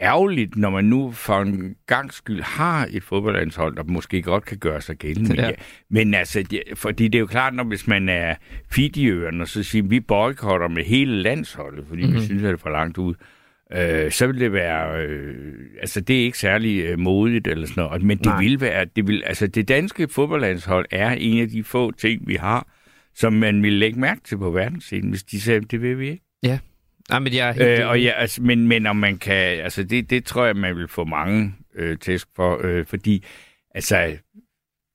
ærgerligt, 0.00 0.56
når 0.56 0.70
man 0.70 0.84
nu 0.84 1.12
for 1.12 1.40
en 1.40 1.76
gang 1.86 2.12
skyld 2.12 2.42
har 2.42 2.88
et 2.90 3.02
fodboldlandshold, 3.02 3.76
der 3.76 3.84
måske 3.84 4.22
godt 4.22 4.44
kan 4.44 4.58
gøre 4.58 4.80
sig 4.80 4.96
gældende. 4.96 5.42
Ja. 5.42 5.50
Men 5.90 6.14
altså, 6.14 6.42
det, 6.42 6.62
fordi 6.74 7.08
det 7.08 7.18
er 7.18 7.20
jo 7.20 7.26
klart, 7.26 7.54
når 7.54 7.64
hvis 7.64 7.86
man 7.86 8.08
er 8.08 8.34
Fidjiøerne, 8.70 9.42
og 9.42 9.48
så 9.48 9.62
siger, 9.62 9.82
vi 9.82 10.00
boykotter 10.00 10.68
med 10.68 10.84
hele 10.84 11.22
landsholdet, 11.22 11.84
fordi 11.88 12.02
mm-hmm. 12.02 12.14
vi 12.14 12.18
mhm. 12.18 12.26
synes, 12.26 12.42
at 12.42 12.46
det 12.46 12.52
er 12.52 12.62
for 12.62 12.70
langt 12.70 12.98
ud, 12.98 13.14
øh, 13.72 14.10
så 14.10 14.26
vil 14.26 14.40
det 14.40 14.52
være, 14.52 15.02
øh, 15.02 15.54
altså 15.80 16.00
det 16.00 16.20
er 16.20 16.24
ikke 16.24 16.38
særlig 16.38 16.84
øh, 16.84 16.98
modigt 16.98 17.46
eller 17.46 17.66
sådan 17.66 17.84
noget, 17.84 18.02
men 18.02 18.18
det 18.18 18.26
Nej. 18.26 18.40
vil 18.40 18.60
være, 18.60 18.84
det 18.96 19.06
vil, 19.06 19.22
altså 19.26 19.46
det 19.46 19.68
danske 19.68 20.08
fodboldlandshold 20.08 20.86
er 20.90 21.10
en 21.10 21.42
af 21.42 21.48
de 21.48 21.64
få 21.64 21.90
ting, 21.90 22.28
vi 22.28 22.34
har, 22.34 22.66
som 23.16 23.32
man 23.32 23.62
ville 23.62 23.78
lægge 23.78 24.00
mærke 24.00 24.20
til 24.24 24.38
på 24.38 24.50
verdensscenen, 24.50 25.10
hvis 25.10 25.24
de 25.24 25.40
sagde, 25.40 25.60
det 25.60 25.82
vil 25.82 25.98
vi 25.98 26.08
ikke. 26.08 26.24
Ja. 26.42 26.58
Ja, 27.10 27.18
men 27.18 27.34
jeg 27.34 27.48
er 27.48 27.52
helt 27.52 27.80
øh, 27.80 27.88
og 27.88 28.02
ja, 28.02 28.10
altså, 28.10 28.42
men, 28.42 28.68
men 28.68 28.86
om 28.86 28.96
man 28.96 29.18
kan, 29.18 29.34
altså 29.60 29.84
det, 29.84 30.10
det 30.10 30.24
tror 30.24 30.44
jeg, 30.44 30.56
man 30.56 30.76
vil 30.76 30.88
få 30.88 31.04
mange 31.04 31.54
øh, 31.74 31.98
tæsk 31.98 32.28
for, 32.36 32.60
øh, 32.64 32.86
fordi 32.86 33.24
altså, 33.74 34.16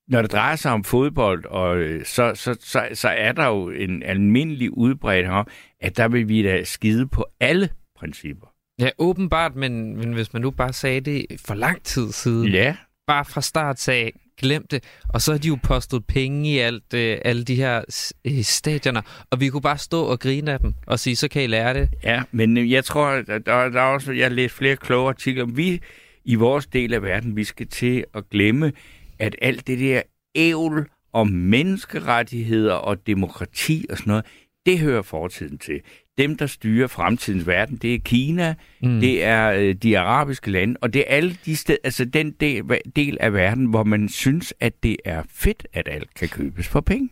når 0.08 0.22
det 0.22 0.32
drejer 0.32 0.56
sig 0.56 0.72
om 0.72 0.84
fodbold, 0.84 1.44
og, 1.44 1.78
øh, 1.78 2.04
så, 2.04 2.34
så, 2.34 2.56
så, 2.60 2.88
så 2.92 3.08
er 3.08 3.32
der 3.32 3.46
jo 3.46 3.70
en 3.70 4.02
almindelig 4.02 4.76
udbredt 4.76 5.26
om, 5.26 5.46
at 5.80 5.96
der 5.96 6.08
vil 6.08 6.28
vi 6.28 6.42
da 6.42 6.64
skide 6.64 7.06
på 7.06 7.26
alle 7.40 7.68
principper. 7.98 8.46
Ja, 8.78 8.90
åbenbart, 8.98 9.56
men, 9.56 9.96
men 9.96 10.12
hvis 10.12 10.32
man 10.32 10.42
nu 10.42 10.50
bare 10.50 10.72
sagde 10.72 11.00
det 11.00 11.26
for 11.46 11.54
lang 11.54 11.82
tid 11.82 12.12
siden, 12.12 12.48
ja. 12.48 12.76
bare 13.06 13.24
fra 13.24 13.40
start 13.40 13.78
sagde, 13.78 14.10
glem 14.38 14.66
det. 14.70 14.84
Og 15.08 15.22
så 15.22 15.32
har 15.32 15.38
de 15.38 15.48
jo 15.48 15.58
postet 15.62 16.06
penge 16.06 16.50
i 16.50 16.58
alt, 16.58 16.94
øh, 16.94 17.18
alle 17.24 17.44
de 17.44 17.54
her 17.54 17.84
øh, 18.24 18.42
stadioner, 18.42 19.26
og 19.30 19.40
vi 19.40 19.48
kunne 19.48 19.62
bare 19.62 19.78
stå 19.78 20.04
og 20.04 20.20
grine 20.20 20.52
af 20.52 20.60
dem 20.60 20.74
og 20.86 20.98
sige, 20.98 21.16
så 21.16 21.28
kan 21.28 21.42
I 21.42 21.46
lære 21.46 21.74
det. 21.74 21.88
Ja, 22.04 22.22
men 22.32 22.56
øh, 22.56 22.70
jeg 22.70 22.84
tror, 22.84 23.10
der, 23.10 23.38
der 23.38 23.52
er 23.52 23.80
også, 23.80 24.12
jeg 24.12 24.24
har 24.24 24.34
læst 24.34 24.54
flere 24.54 24.76
kloge 24.76 25.08
artikler. 25.08 25.44
Vi 25.44 25.80
i 26.24 26.34
vores 26.34 26.66
del 26.66 26.94
af 26.94 27.02
verden, 27.02 27.36
vi 27.36 27.44
skal 27.44 27.68
til 27.68 28.04
at 28.14 28.28
glemme, 28.30 28.72
at 29.18 29.36
alt 29.42 29.66
det 29.66 29.78
der 29.78 30.02
ævl 30.34 30.88
om 31.12 31.26
menneskerettigheder 31.26 32.74
og 32.74 33.06
demokrati 33.06 33.86
og 33.90 33.98
sådan 33.98 34.10
noget, 34.10 34.24
det 34.66 34.78
hører 34.78 35.02
fortiden 35.02 35.58
til 35.58 35.80
dem, 36.18 36.36
der 36.36 36.46
styrer 36.46 36.86
fremtidens 36.86 37.46
verden, 37.46 37.76
det 37.76 37.94
er 37.94 37.98
Kina, 37.98 38.54
mm. 38.82 39.00
det 39.00 39.24
er 39.24 39.50
øh, 39.50 39.74
de 39.74 39.98
arabiske 39.98 40.50
lande, 40.50 40.76
og 40.80 40.92
det 40.92 41.00
er 41.00 41.04
alle 41.16 41.36
de 41.44 41.56
steder, 41.56 41.78
altså 41.84 42.04
den 42.04 42.30
del, 42.30 42.64
del 42.96 43.16
af 43.20 43.32
verden, 43.32 43.66
hvor 43.66 43.84
man 43.84 44.08
synes, 44.08 44.54
at 44.60 44.82
det 44.82 44.96
er 45.04 45.22
fedt, 45.30 45.66
at 45.72 45.88
alt 45.88 46.14
kan 46.14 46.28
købes 46.28 46.68
for 46.68 46.80
penge. 46.80 47.08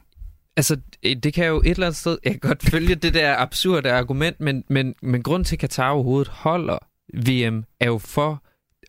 Altså, 0.56 0.76
det 1.02 1.34
kan 1.34 1.46
jo 1.46 1.60
et 1.60 1.70
eller 1.70 1.86
andet 1.86 1.96
sted... 1.96 2.18
Jeg 2.24 2.32
kan 2.32 2.40
godt 2.40 2.62
følge 2.62 2.94
det 2.94 3.14
der 3.14 3.36
absurde 3.36 3.92
argument, 3.92 4.40
men, 4.40 4.64
men, 4.68 4.94
men 5.02 5.22
grund 5.22 5.44
til, 5.44 5.56
at 5.56 5.60
Katar 5.60 5.90
overhovedet 5.90 6.28
holder 6.28 6.78
VM, 7.14 7.64
er 7.80 7.86
jo 7.86 7.98
for 7.98 8.42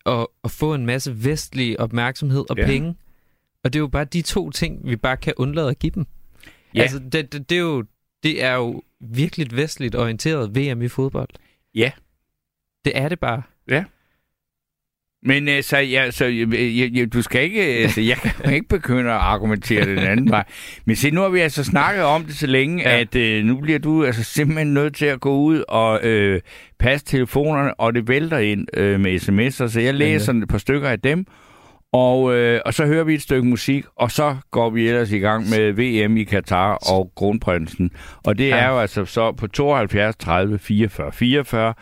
at, 0.06 0.26
at 0.44 0.50
få 0.50 0.74
en 0.74 0.86
masse 0.86 1.24
vestlig 1.24 1.80
opmærksomhed 1.80 2.44
og 2.50 2.56
ja. 2.58 2.66
penge. 2.66 2.94
Og 3.64 3.72
det 3.72 3.78
er 3.78 3.80
jo 3.80 3.88
bare 3.88 4.04
de 4.04 4.22
to 4.22 4.50
ting, 4.50 4.80
vi 4.88 4.96
bare 4.96 5.16
kan 5.16 5.34
undlade 5.36 5.70
at 5.70 5.78
give 5.78 5.92
dem. 5.94 6.06
Ja. 6.74 6.82
Altså, 6.82 6.98
det, 6.98 7.32
det, 7.32 7.50
det, 7.50 7.56
er 7.56 7.62
jo, 7.62 7.84
det 8.22 8.44
er 8.44 8.54
jo 8.54 8.82
virkelig 9.02 9.56
vestligt 9.56 9.94
orienteret 9.94 10.56
VM 10.56 10.82
i 10.82 10.88
fodbold. 10.88 11.28
Ja. 11.74 11.90
Det 12.84 12.92
er 12.94 13.08
det 13.08 13.20
bare. 13.20 13.42
Ja. 13.68 13.84
Men 15.24 15.48
øh, 15.48 15.62
så, 15.62 15.78
ja, 15.78 16.10
så 16.10 16.24
ja, 16.24 16.86
ja, 16.86 17.04
du 17.04 17.22
skal 17.22 17.42
ikke, 17.42 17.62
altså, 17.62 18.00
jeg 18.00 18.16
kan 18.16 18.54
ikke 18.54 18.68
begynde 18.68 19.10
at 19.10 19.16
argumentere 19.16 19.86
den 19.86 19.98
anden 19.98 20.30
vej. 20.30 20.44
Men 20.84 20.96
se, 20.96 21.10
nu 21.10 21.20
har 21.20 21.28
vi 21.28 21.40
altså 21.40 21.64
snakket 21.64 22.04
om 22.04 22.24
det 22.24 22.36
så 22.36 22.46
længe, 22.46 22.82
ja. 22.82 23.00
at 23.00 23.16
øh, 23.16 23.44
nu 23.44 23.60
bliver 23.60 23.78
du 23.78 24.04
altså 24.04 24.24
simpelthen 24.24 24.74
nødt 24.74 24.94
til 24.96 25.06
at 25.06 25.20
gå 25.20 25.36
ud 25.36 25.64
og 25.68 26.04
øh, 26.04 26.40
passe 26.78 27.06
telefonerne, 27.06 27.74
og 27.74 27.94
det 27.94 28.08
vælter 28.08 28.38
ind 28.38 28.66
øh, 28.74 29.00
med 29.00 29.14
sms'er, 29.14 29.68
så 29.68 29.80
jeg 29.80 29.94
læser 29.94 30.32
ja. 30.32 30.42
et 30.42 30.48
par 30.48 30.58
stykker 30.58 30.88
af 30.88 31.00
dem, 31.00 31.26
og, 31.92 32.34
øh, 32.34 32.60
og 32.66 32.74
så 32.74 32.86
hører 32.86 33.04
vi 33.04 33.14
et 33.14 33.22
stykke 33.22 33.48
musik, 33.48 33.84
og 33.96 34.10
så 34.10 34.36
går 34.50 34.70
vi 34.70 34.88
ellers 34.88 35.12
i 35.12 35.18
gang 35.18 35.48
med 35.50 35.72
VM 35.72 36.16
i 36.16 36.24
Katar 36.24 36.74
og 36.74 37.12
Kronprinsen. 37.16 37.90
Og 38.24 38.38
det 38.38 38.48
ja. 38.48 38.56
er 38.56 38.68
jo 38.68 38.78
altså 38.78 39.04
så 39.04 39.32
på 39.32 39.46
72 39.46 40.16
30 40.16 40.58
44 40.58 41.12
44, 41.12 41.74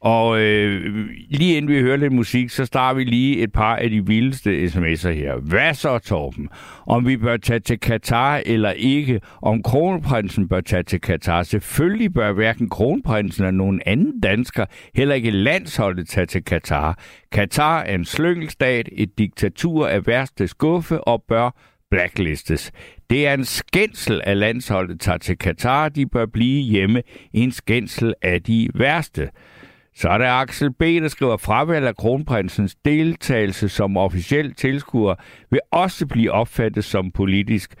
og 0.00 0.40
øh, 0.40 1.06
lige 1.30 1.56
inden 1.56 1.70
vi 1.70 1.80
hører 1.80 1.96
lidt 1.96 2.12
musik, 2.12 2.50
så 2.50 2.64
starter 2.64 2.96
vi 2.96 3.04
lige 3.04 3.38
et 3.38 3.52
par 3.52 3.76
af 3.76 3.90
de 3.90 4.06
vildeste 4.06 4.64
sms'er 4.64 5.10
her. 5.10 5.36
Hvad 5.36 5.74
så, 5.74 5.98
Torben? 5.98 6.48
Om 6.86 7.06
vi 7.06 7.16
bør 7.16 7.36
tage 7.36 7.60
til 7.60 7.80
Katar 7.80 8.42
eller 8.46 8.70
ikke? 8.70 9.20
Om 9.42 9.62
kronprinsen 9.62 10.48
bør 10.48 10.60
tage 10.60 10.82
til 10.82 11.00
Katar? 11.00 11.42
Selvfølgelig 11.42 12.14
bør 12.14 12.32
hverken 12.32 12.68
kronprinsen 12.68 13.44
eller 13.44 13.58
nogen 13.58 13.80
anden 13.86 14.20
dansker, 14.20 14.66
heller 14.94 15.14
ikke 15.14 15.30
landsholdet, 15.30 16.08
tage 16.08 16.26
til 16.26 16.44
Katar. 16.44 16.98
Katar 17.32 17.80
er 17.80 17.94
en 17.94 18.04
slyngelstat, 18.04 18.88
et 18.92 19.18
diktatur 19.18 19.88
af 19.88 20.06
værste 20.06 20.48
skuffe 20.48 21.00
og 21.00 21.24
bør 21.28 21.50
blacklistes. 21.90 22.72
Det 23.10 23.26
er 23.26 23.34
en 23.34 23.44
skændsel, 23.44 24.20
at 24.24 24.36
landsholdet 24.36 25.00
tager 25.00 25.18
til 25.18 25.38
Katar. 25.38 25.88
De 25.88 26.06
bør 26.06 26.26
blive 26.26 26.62
hjemme. 26.62 27.02
En 27.32 27.52
skændsel 27.52 28.14
af 28.22 28.42
de 28.42 28.68
værste. 28.74 29.28
Så 29.96 30.08
er 30.08 30.18
der 30.18 30.30
Axel 30.30 30.72
B., 30.72 30.80
der 30.80 31.08
skriver, 31.08 31.36
fravalg 31.36 31.86
af 31.86 31.96
kronprinsens 31.96 32.74
deltagelse 32.84 33.68
som 33.68 33.96
officiel 33.96 34.54
tilskuer 34.54 35.14
vil 35.50 35.60
også 35.70 36.06
blive 36.06 36.32
opfattet 36.32 36.84
som 36.84 37.10
politisk. 37.10 37.74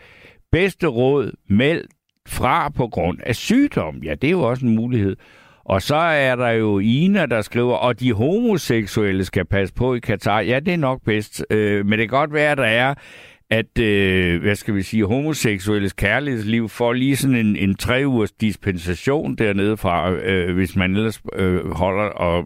Bedste 0.52 0.86
råd, 0.86 1.32
meld 1.48 1.84
fra 2.28 2.68
på 2.68 2.88
grund 2.88 3.18
af 3.26 3.36
sygdom. 3.36 3.96
Ja, 3.96 4.14
det 4.14 4.26
er 4.26 4.30
jo 4.30 4.42
også 4.42 4.66
en 4.66 4.74
mulighed. 4.76 5.16
Og 5.64 5.82
så 5.82 5.96
er 5.96 6.36
der 6.36 6.50
jo 6.50 6.78
Ina, 6.78 7.26
der 7.26 7.42
skriver, 7.42 7.74
og 7.74 8.00
de 8.00 8.12
homoseksuelle 8.12 9.24
skal 9.24 9.44
passe 9.44 9.74
på 9.74 9.94
i 9.94 9.98
Katar. 9.98 10.40
Ja, 10.40 10.60
det 10.60 10.74
er 10.74 10.78
nok 10.78 11.00
bedst. 11.04 11.44
Øh, 11.50 11.86
men 11.86 11.98
det 11.98 12.08
kan 12.08 12.18
godt 12.18 12.32
være, 12.32 12.50
at 12.50 12.58
der 12.58 12.64
er 12.64 12.94
at, 13.50 13.78
øh, 13.78 14.42
hvad 14.42 14.54
skal 14.56 14.74
vi 14.74 14.82
sige, 14.82 15.06
homoseksuelles 15.06 15.92
kærlighedsliv 15.92 16.68
får 16.68 16.92
lige 16.92 17.16
sådan 17.16 17.36
en, 17.36 17.56
en 17.56 17.74
tre 17.74 18.02
ugers 18.06 18.32
dispensation 18.32 19.34
dernede 19.34 19.76
fra, 19.76 20.10
øh, 20.10 20.54
hvis 20.54 20.76
man 20.76 20.96
ellers 20.96 21.22
øh, 21.36 21.70
holder 21.70 22.04
og 22.04 22.44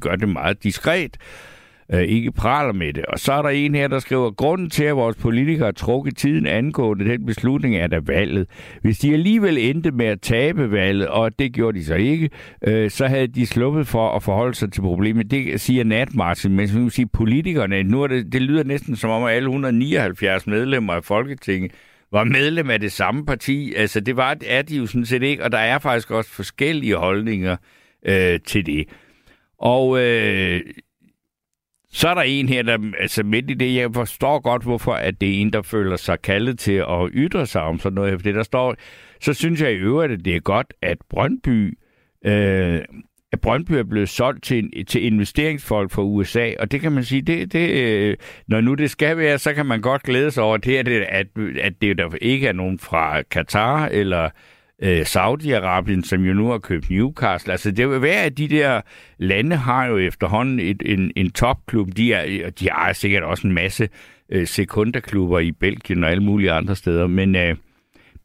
gør 0.00 0.16
det 0.16 0.28
meget 0.28 0.62
diskret. 0.62 1.16
øh, 1.16 1.53
Øh, 1.92 2.02
ikke 2.02 2.32
praler 2.32 2.72
med 2.72 2.92
det. 2.92 3.06
Og 3.06 3.18
så 3.18 3.32
er 3.32 3.42
der 3.42 3.48
en 3.48 3.74
her, 3.74 3.88
der 3.88 3.98
skriver, 3.98 4.30
grunden 4.30 4.70
til, 4.70 4.84
at 4.84 4.96
vores 4.96 5.16
politikere 5.16 5.64
har 5.64 5.72
trukket 5.72 6.16
tiden 6.16 6.46
angående 6.46 7.04
den 7.04 7.26
beslutning, 7.26 7.76
er 7.76 7.86
der 7.86 8.00
valget. 8.00 8.46
Hvis 8.82 8.98
de 8.98 9.12
alligevel 9.12 9.58
endte 9.58 9.90
med 9.90 10.06
at 10.06 10.20
tabe 10.20 10.70
valget, 10.70 11.08
og 11.08 11.38
det 11.38 11.52
gjorde 11.52 11.78
de 11.78 11.84
så 11.84 11.94
ikke, 11.94 12.30
øh, 12.66 12.90
så 12.90 13.06
havde 13.06 13.26
de 13.26 13.46
sluppet 13.46 13.86
for 13.86 14.10
at 14.10 14.22
forholde 14.22 14.54
sig 14.54 14.72
til 14.72 14.80
problemet. 14.80 15.30
Det 15.30 15.60
siger 15.60 15.84
Nat 15.84 16.14
Martin, 16.14 16.56
men 16.56 16.68
som 16.68 16.90
sige, 16.90 17.06
politikerne, 17.06 17.82
nu 17.82 18.02
er 18.02 18.06
det, 18.06 18.32
det 18.32 18.42
lyder 18.42 18.64
næsten 18.64 18.96
som 18.96 19.10
om, 19.10 19.24
at 19.24 19.34
alle 19.34 19.46
179 19.46 20.46
medlemmer 20.46 20.92
af 20.92 21.04
Folketinget 21.04 21.72
var 22.12 22.24
medlem 22.24 22.70
af 22.70 22.80
det 22.80 22.92
samme 22.92 23.26
parti. 23.26 23.74
Altså, 23.76 24.00
det 24.00 24.16
var, 24.16 24.36
er 24.46 24.62
de 24.62 24.76
jo 24.76 24.86
sådan 24.86 25.06
set 25.06 25.22
ikke, 25.22 25.44
og 25.44 25.52
der 25.52 25.58
er 25.58 25.78
faktisk 25.78 26.10
også 26.10 26.30
forskellige 26.30 26.96
holdninger 26.96 27.56
øh, 28.06 28.40
til 28.46 28.66
det. 28.66 28.88
Og 29.58 30.00
øh, 30.00 30.60
så 31.94 32.08
er 32.08 32.14
der 32.14 32.22
en 32.22 32.48
her, 32.48 32.62
der 32.62 32.78
altså 33.00 33.22
midt 33.22 33.50
i 33.50 33.54
det, 33.54 33.74
jeg 33.74 33.90
forstår 33.94 34.40
godt, 34.40 34.62
hvorfor 34.62 34.92
at 34.92 35.20
det 35.20 35.28
er 35.28 35.40
en, 35.40 35.52
der 35.52 35.62
føler 35.62 35.96
sig 35.96 36.22
kaldet 36.22 36.58
til 36.58 36.72
at 36.72 37.10
ytre 37.12 37.46
sig 37.46 37.62
om 37.62 37.78
sådan 37.78 37.94
noget. 37.94 38.12
For 38.12 38.22
det 38.22 38.34
der 38.34 38.42
står, 38.42 38.74
så 39.20 39.34
synes 39.34 39.60
jeg 39.60 39.72
i 39.72 39.76
øvrigt, 39.76 40.12
at 40.12 40.24
det 40.24 40.36
er 40.36 40.40
godt, 40.40 40.74
at 40.82 40.98
Brøndby, 41.10 41.78
øh, 42.26 42.82
at 43.32 43.40
Brøndby 43.40 43.72
er 43.72 43.84
blevet 43.84 44.08
solgt 44.08 44.44
til, 44.44 44.86
til 44.86 45.04
investeringsfolk 45.04 45.90
fra 45.90 46.02
USA, 46.02 46.52
og 46.58 46.72
det 46.72 46.80
kan 46.80 46.92
man 46.92 47.04
sige, 47.04 47.22
det, 47.22 47.52
det, 47.52 47.70
øh, 47.70 48.16
når 48.48 48.60
nu 48.60 48.74
det 48.74 48.90
skal 48.90 49.16
være, 49.16 49.38
så 49.38 49.54
kan 49.54 49.66
man 49.66 49.80
godt 49.80 50.02
glæde 50.02 50.30
sig 50.30 50.42
over 50.42 50.56
det, 50.56 50.76
at, 50.76 50.88
at, 50.88 51.26
at 51.60 51.72
det 51.82 51.98
der 51.98 52.10
ikke 52.20 52.48
er 52.48 52.52
nogen 52.52 52.78
fra 52.78 53.22
Katar 53.22 53.88
eller 53.92 54.30
øh, 54.84 55.00
Saudi-Arabien, 55.00 56.04
som 56.04 56.24
jo 56.24 56.34
nu 56.34 56.48
har 56.48 56.58
købt 56.58 56.90
Newcastle. 56.90 57.52
Altså 57.52 57.70
det 57.70 57.90
vil 57.90 58.02
være, 58.02 58.22
at 58.22 58.38
de 58.38 58.48
der 58.48 58.80
lande 59.18 59.56
har 59.56 59.86
jo 59.86 59.98
efterhånden 59.98 60.60
et, 60.60 60.82
en, 60.86 61.12
en 61.16 61.30
topklub. 61.30 61.88
De, 61.96 62.12
er, 62.12 62.50
de 62.50 62.68
har 62.70 62.92
sikkert 62.92 63.22
også 63.22 63.46
en 63.46 63.54
masse 63.54 63.88
øh, 64.28 64.46
sekunderklubber 64.46 65.38
i 65.38 65.52
Belgien 65.52 66.04
og 66.04 66.10
alle 66.10 66.22
mulige 66.22 66.52
andre 66.52 66.76
steder. 66.76 67.06
Men 67.06 67.36
øh, 67.36 67.56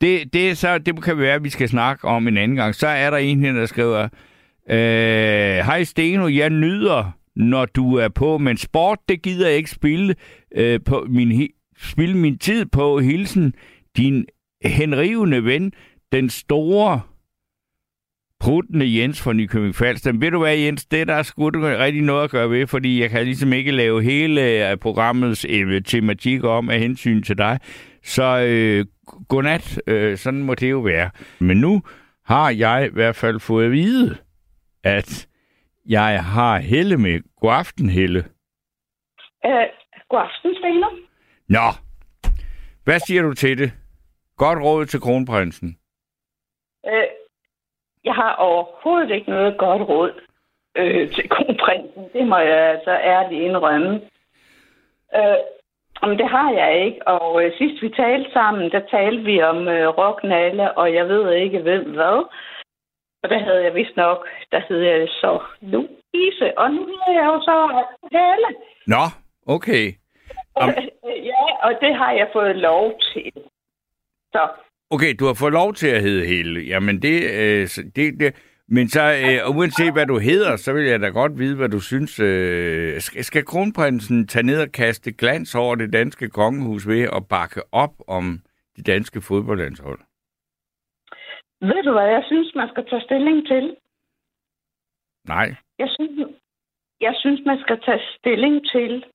det, 0.02 0.34
det, 0.34 0.58
så, 0.58 0.78
det 0.78 1.04
kan 1.04 1.18
være, 1.18 1.34
at 1.34 1.44
vi 1.44 1.50
skal 1.50 1.70
snakke 1.70 2.08
om 2.08 2.28
en 2.28 2.38
anden 2.38 2.58
gang. 2.58 2.76
Så 2.76 2.88
er 2.88 3.10
der 3.10 3.18
en 3.18 3.40
her, 3.40 3.54
der 3.54 3.66
skriver, 3.66 4.08
øh, 4.70 5.66
Hej 5.66 5.84
Steno, 5.84 6.28
jeg 6.28 6.50
nyder, 6.50 7.12
når 7.36 7.66
du 7.66 7.96
er 7.96 8.08
på, 8.08 8.38
men 8.38 8.58
sport, 8.58 9.00
det 9.10 9.22
gider 9.22 9.48
jeg 9.48 9.58
ikke 9.58 9.70
spille, 9.70 10.16
øh, 10.56 10.80
på 10.86 11.06
min, 11.10 11.48
spille 11.78 12.18
min 12.18 12.38
tid 12.38 12.66
på. 12.66 13.00
Hilsen, 13.00 13.54
din 13.98 14.26
henrivende 14.66 15.46
ven, 15.46 15.74
den 16.12 16.30
store 16.30 17.02
pruttende 18.40 19.00
Jens 19.00 19.22
fra 19.22 19.34
Nykøbing 19.34 19.76
Falster. 19.76 20.12
Ved 20.20 20.32
du 20.32 20.40
hvad, 20.40 20.58
Jens, 20.58 20.86
det 20.86 21.08
der 21.08 21.14
er 21.14 21.24
sgu 21.24 21.50
rigtig 21.54 22.02
noget 22.02 22.24
at 22.24 22.30
gøre 22.30 22.50
ved, 22.50 22.68
fordi 22.68 23.02
jeg 23.02 23.10
kan 23.10 23.26
ligesom 23.26 23.54
ikke 23.54 23.72
lave 23.72 24.04
hele 24.04 24.78
programmets 24.82 25.46
øh, 25.50 25.84
tematik 25.84 26.44
om 26.44 26.70
af 26.70 26.80
hensyn 26.80 27.24
til 27.24 27.38
dig. 27.38 27.60
Så 28.04 28.46
øh, 28.48 28.86
godnat, 29.28 29.82
øh, 29.88 30.18
sådan 30.18 30.44
må 30.44 30.56
det 30.56 30.72
jo 30.72 30.80
være. 30.80 31.10
Men 31.40 31.58
nu 31.58 31.84
har 32.26 32.50
jeg 32.50 32.86
i 32.86 32.94
hvert 32.94 33.16
fald 33.16 33.40
fået 33.40 33.66
at 33.66 33.72
vide, 33.72 34.18
at 34.84 35.28
jeg 35.90 36.24
har 36.24 36.60
Helle 36.60 36.98
med. 36.98 37.20
God 37.42 37.54
aften, 37.54 37.90
Helle. 37.90 38.20
Øh, 39.46 39.68
god 40.10 40.20
aften, 40.20 40.56
Stener. 40.60 40.90
Nå, 41.50 41.72
hvad 42.84 43.00
siger 43.00 43.22
du 43.22 43.34
til 43.34 43.58
det? 43.58 43.72
Godt 44.38 44.60
råd 44.60 44.86
til 44.86 45.00
kronprinsen. 45.00 45.79
Øh, 46.88 47.08
jeg 48.04 48.14
har 48.14 48.36
overhovedet 48.36 49.12
ikke 49.12 49.30
noget 49.30 49.58
godt 49.58 49.82
råd 49.82 50.22
øh, 50.78 51.12
til 51.12 51.30
kronprinsen. 51.30 52.10
Det 52.14 52.28
må 52.28 52.38
jeg 52.38 52.70
altså 52.74 52.92
ærligt 52.92 53.42
indrømme. 53.42 54.02
Øh, 55.16 55.40
men 56.08 56.18
det 56.18 56.30
har 56.30 56.52
jeg 56.52 56.86
ikke. 56.86 57.08
Og 57.08 57.44
øh, 57.44 57.58
sidst 57.58 57.84
vi 57.84 57.90
talte 57.90 58.32
sammen, 58.32 58.72
der 58.72 58.82
talte 58.92 59.24
vi 59.24 59.42
om 59.42 59.68
øh, 59.68 59.88
rocknalle, 59.88 60.78
og 60.78 60.94
jeg 60.94 61.08
ved 61.08 61.32
ikke 61.34 61.60
hvem 61.60 61.94
hvad. 61.94 62.18
Og 63.24 63.30
der 63.30 63.40
havde 63.40 63.64
jeg 63.64 63.76
vist 63.76 63.96
nok, 63.96 64.28
der 64.52 64.62
hed 64.68 64.80
jeg 64.80 65.08
så 65.08 65.42
Louise, 65.62 66.58
og 66.58 66.72
nu 66.72 66.82
er 67.08 67.12
jeg 67.12 67.26
jo 67.26 67.42
så 67.42 67.86
Helle. 68.12 68.50
Nå, 68.88 69.04
okay. 69.48 69.86
Um... 70.62 70.70
ja, 71.32 71.44
og 71.64 71.72
det 71.82 71.96
har 71.96 72.12
jeg 72.12 72.30
fået 72.34 72.56
lov 72.56 72.94
til. 73.14 73.32
Så 74.34 74.48
Okay, 74.92 75.16
du 75.20 75.26
har 75.26 75.34
fået 75.34 75.54
lov 75.54 75.74
til 75.74 75.88
at 75.88 76.02
hedde 76.02 76.26
Helle. 76.26 76.62
Jamen, 76.62 77.02
det, 77.02 77.16
øh, 77.42 77.68
det, 77.96 78.20
det 78.20 78.36
men 78.72 78.88
så, 78.88 79.02
øh, 79.26 79.58
uanset 79.58 79.94
hvad 79.94 80.06
du 80.06 80.18
hedder, 80.20 80.56
så 80.56 80.74
vil 80.74 80.86
jeg 80.86 81.00
da 81.00 81.08
godt 81.08 81.40
vide, 81.40 81.58
hvad 81.58 81.70
du 81.70 81.80
synes. 81.80 82.20
Øh, 82.20 83.00
skal, 83.00 83.24
skal 83.24 83.46
kronprinsen 83.46 84.28
tage 84.28 84.46
ned 84.46 84.62
og 84.62 84.72
kaste 84.72 85.12
glans 85.12 85.56
over 85.56 85.76
det 85.76 85.94
danske 85.94 86.30
kongehus 86.30 86.88
ved 86.88 87.04
at 87.18 87.28
bakke 87.30 87.62
op 87.72 87.94
om 88.08 88.40
de 88.78 88.84
danske 88.84 89.22
fodboldlandshold? 89.22 90.00
Ved 91.62 91.84
du 91.84 91.92
hvad, 91.92 92.08
jeg 92.08 92.24
synes, 92.28 92.56
man 92.56 92.70
skal 92.70 92.86
tage 92.90 93.02
stilling 93.02 93.48
til? 93.48 93.76
Nej. 95.28 95.48
Jeg 95.80 95.90
synes, 95.90 96.12
jeg 97.02 97.14
synes 97.16 97.42
man 97.46 97.60
skal 97.60 97.80
tage 97.86 98.02
stilling 98.18 98.56
til, 98.72 99.06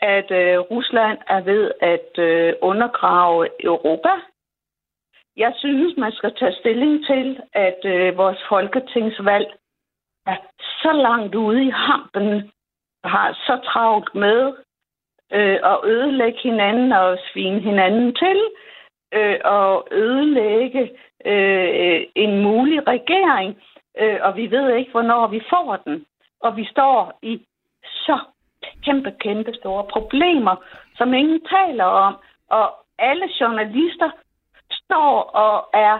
at 0.00 0.30
øh, 0.30 0.58
Rusland 0.58 1.18
er 1.28 1.40
ved 1.40 1.72
at 1.80 2.18
øh, 2.18 2.54
undergrave 2.62 3.64
Europa 3.64 4.12
jeg 5.36 5.52
synes, 5.56 5.96
man 5.96 6.12
skal 6.12 6.34
tage 6.34 6.56
stilling 6.60 7.06
til, 7.06 7.40
at 7.52 7.80
øh, 7.84 8.16
vores 8.16 8.38
folketingsvalg 8.48 9.46
er 10.26 10.36
så 10.82 10.92
langt 10.92 11.34
ude 11.34 11.64
i 11.64 11.70
hampen, 11.70 12.52
har 13.04 13.32
så 13.32 13.60
travlt 13.64 14.14
med 14.14 14.52
øh, 15.32 15.58
at 15.64 15.78
ødelægge 15.84 16.38
hinanden 16.42 16.92
og 16.92 17.18
svine 17.32 17.60
hinanden 17.60 18.14
til, 18.14 18.38
øh, 19.14 19.38
og 19.44 19.88
ødelægge 19.90 20.90
øh, 21.24 22.06
en 22.14 22.42
mulig 22.42 22.86
regering, 22.86 23.62
øh, 23.98 24.18
og 24.22 24.36
vi 24.36 24.50
ved 24.50 24.76
ikke, 24.76 24.90
hvornår 24.90 25.26
vi 25.26 25.42
får 25.50 25.76
den. 25.76 26.06
Og 26.40 26.56
vi 26.56 26.64
står 26.64 27.18
i 27.22 27.46
så 27.82 28.18
kæmpe, 28.84 29.10
kæmpe 29.20 29.54
store 29.54 29.84
problemer, 29.84 30.56
som 30.96 31.14
ingen 31.14 31.40
taler 31.44 31.84
om. 31.84 32.16
Og 32.50 32.74
alle 32.98 33.28
journalister 33.40 34.10
står 34.72 35.22
og 35.22 35.68
er 35.72 35.98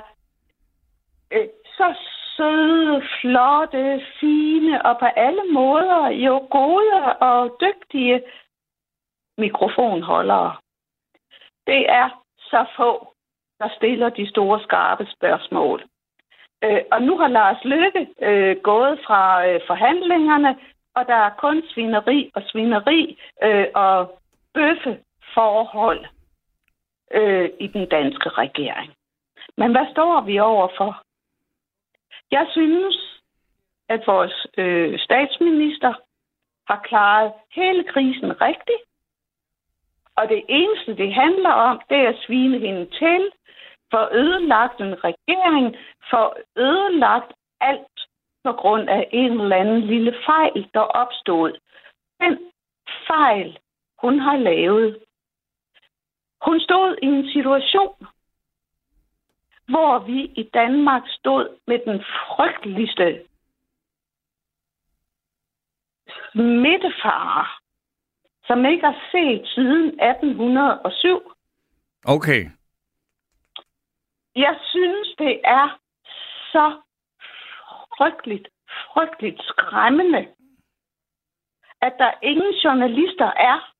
øh, 1.32 1.48
så 1.76 1.94
søde, 2.36 3.02
flotte, 3.20 4.02
fine 4.20 4.86
og 4.86 4.98
på 4.98 5.06
alle 5.06 5.42
måder 5.52 6.08
jo 6.08 6.46
gode 6.50 7.16
og 7.20 7.56
dygtige 7.60 8.22
mikrofonholdere. 9.38 10.56
Det 11.66 11.90
er 11.90 12.22
så 12.38 12.66
få, 12.76 13.14
der 13.58 13.68
stiller 13.76 14.08
de 14.08 14.30
store 14.30 14.60
skarpe 14.62 15.06
spørgsmål. 15.16 15.82
Øh, 16.64 16.82
og 16.92 17.02
nu 17.02 17.18
har 17.18 17.28
Lars 17.28 17.64
Løkke 17.64 18.06
øh, 18.22 18.56
gået 18.62 19.00
fra 19.06 19.46
øh, 19.48 19.60
forhandlingerne, 19.66 20.58
og 20.94 21.06
der 21.06 21.14
er 21.14 21.30
kun 21.38 21.62
svineri 21.74 22.30
og 22.34 22.42
svineri 22.46 23.18
øh, 23.42 23.66
og 23.74 24.18
bøffe-forhold 24.54 26.06
øh, 27.12 27.50
i 27.60 27.66
den 27.66 27.88
danske 27.88 28.28
regering. 28.28 28.92
Men 29.56 29.70
hvad 29.70 29.86
står 29.92 30.20
vi 30.20 30.38
overfor? 30.38 31.02
Jeg 32.30 32.46
synes, 32.50 33.22
at 33.88 34.02
vores 34.06 34.46
øh, 34.58 34.98
statsminister 34.98 35.92
har 36.68 36.80
klaret 36.84 37.32
hele 37.50 37.84
krisen 37.84 38.40
rigtigt. 38.40 38.82
Og 40.16 40.28
det 40.28 40.44
eneste, 40.48 40.96
det 40.96 41.14
handler 41.14 41.50
om, 41.50 41.80
det 41.88 41.96
er 41.96 42.08
at 42.08 42.22
svine 42.26 42.58
hende 42.58 42.86
til, 42.86 43.30
for 43.90 44.08
ødelagt 44.12 44.80
en 44.80 45.04
regering, 45.04 45.76
for 46.10 46.36
ødelagt 46.56 47.32
alt 47.60 47.96
på 48.44 48.52
grund 48.52 48.88
af 48.88 49.08
en 49.12 49.40
eller 49.40 49.56
anden 49.56 49.80
lille 49.80 50.14
fejl, 50.26 50.68
der 50.74 50.80
opstod. 50.80 51.58
Den 52.20 52.38
fejl, 53.06 53.58
hun 53.98 54.18
har 54.18 54.36
lavet. 54.36 54.98
Hun 56.44 56.60
stod 56.60 56.96
i 57.02 57.06
en 57.06 57.28
situation, 57.32 58.06
hvor 59.68 59.98
vi 59.98 60.20
i 60.22 60.50
Danmark 60.54 61.02
stod 61.08 61.58
med 61.66 61.78
den 61.86 62.04
frygteligste 62.28 63.22
smittefare, 66.32 67.46
som 68.46 68.64
ikke 68.64 68.86
har 68.86 68.98
set 69.12 69.48
siden 69.54 69.86
1807. 69.86 71.32
Okay. 72.04 72.50
Jeg 74.36 74.58
synes, 74.70 75.08
det 75.18 75.40
er 75.44 75.78
så 76.52 76.80
frygteligt, 77.96 78.48
frygteligt 78.92 79.42
skræmmende, 79.42 80.28
at 81.80 81.94
der 81.98 82.12
ingen 82.22 82.52
journalister 82.64 83.30
er, 83.36 83.71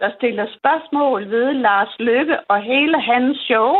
der 0.00 0.10
stiller 0.16 0.46
spørgsmål 0.58 1.30
ved 1.30 1.54
Lars 1.54 1.94
Løkke 1.98 2.40
og 2.40 2.62
hele 2.62 3.00
hans 3.00 3.38
show. 3.38 3.74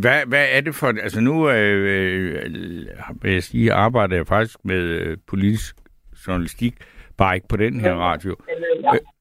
Hvad, 0.00 0.26
hvad 0.26 0.46
er 0.50 0.60
det 0.60 0.74
for... 0.74 0.86
Altså 0.86 1.20
nu 1.20 1.50
øh, 1.50 2.34
øh, 2.34 3.22
vil 3.22 3.32
jeg 3.32 3.42
sige, 3.42 3.72
arbejder 3.72 4.16
jeg 4.16 4.26
faktisk 4.26 4.58
med 4.64 4.82
øh, 4.82 5.16
politisk 5.26 5.76
journalistik, 6.26 6.74
bare 7.16 7.34
ikke 7.34 7.48
på 7.48 7.56
den 7.56 7.80
her 7.80 7.94
radio. 7.94 8.36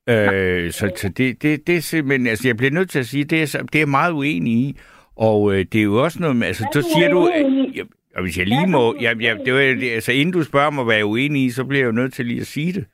Øh, 0.10 0.72
så 0.72 0.92
så 0.96 1.10
det, 1.18 1.42
det, 1.42 1.68
det 1.68 1.76
er 1.76 1.82
simpelthen... 1.82 2.28
Altså 2.28 2.48
jeg 2.48 2.58
bliver 2.58 2.72
nødt 2.72 2.90
til 2.90 3.00
at 3.00 3.06
sige, 3.06 3.24
det 3.24 3.42
er, 3.42 3.64
det 3.74 3.82
er 3.82 3.86
meget 3.86 4.12
uenig 4.12 4.54
i. 4.54 4.80
Og 5.16 5.54
øh, 5.54 5.66
det 5.72 5.80
er 5.80 5.84
jo 5.84 6.04
også 6.04 6.20
noget... 6.20 6.44
Altså, 6.44 6.68
så 6.74 6.82
siger 6.82 7.10
du... 7.10 7.30
Øh, 7.36 7.86
og 8.16 8.22
hvis 8.22 8.38
jeg 8.38 8.48
lige 8.48 8.68
må... 8.68 8.96
Ja, 9.02 9.14
ja, 9.22 9.36
det 9.46 9.54
var, 9.54 9.60
altså, 9.94 10.12
inden 10.12 10.34
du 10.34 10.44
spørger 10.44 10.70
mig, 10.70 10.84
hvad 10.84 10.96
jeg 10.96 11.02
er 11.02 11.06
uenig 11.06 11.46
i, 11.46 11.50
så 11.50 11.66
bliver 11.66 11.82
jeg 11.82 11.88
jo 11.88 11.92
nødt 11.92 12.14
til 12.14 12.26
lige 12.26 12.42
at 12.42 12.48
sige 12.48 12.74
det. 12.74 12.86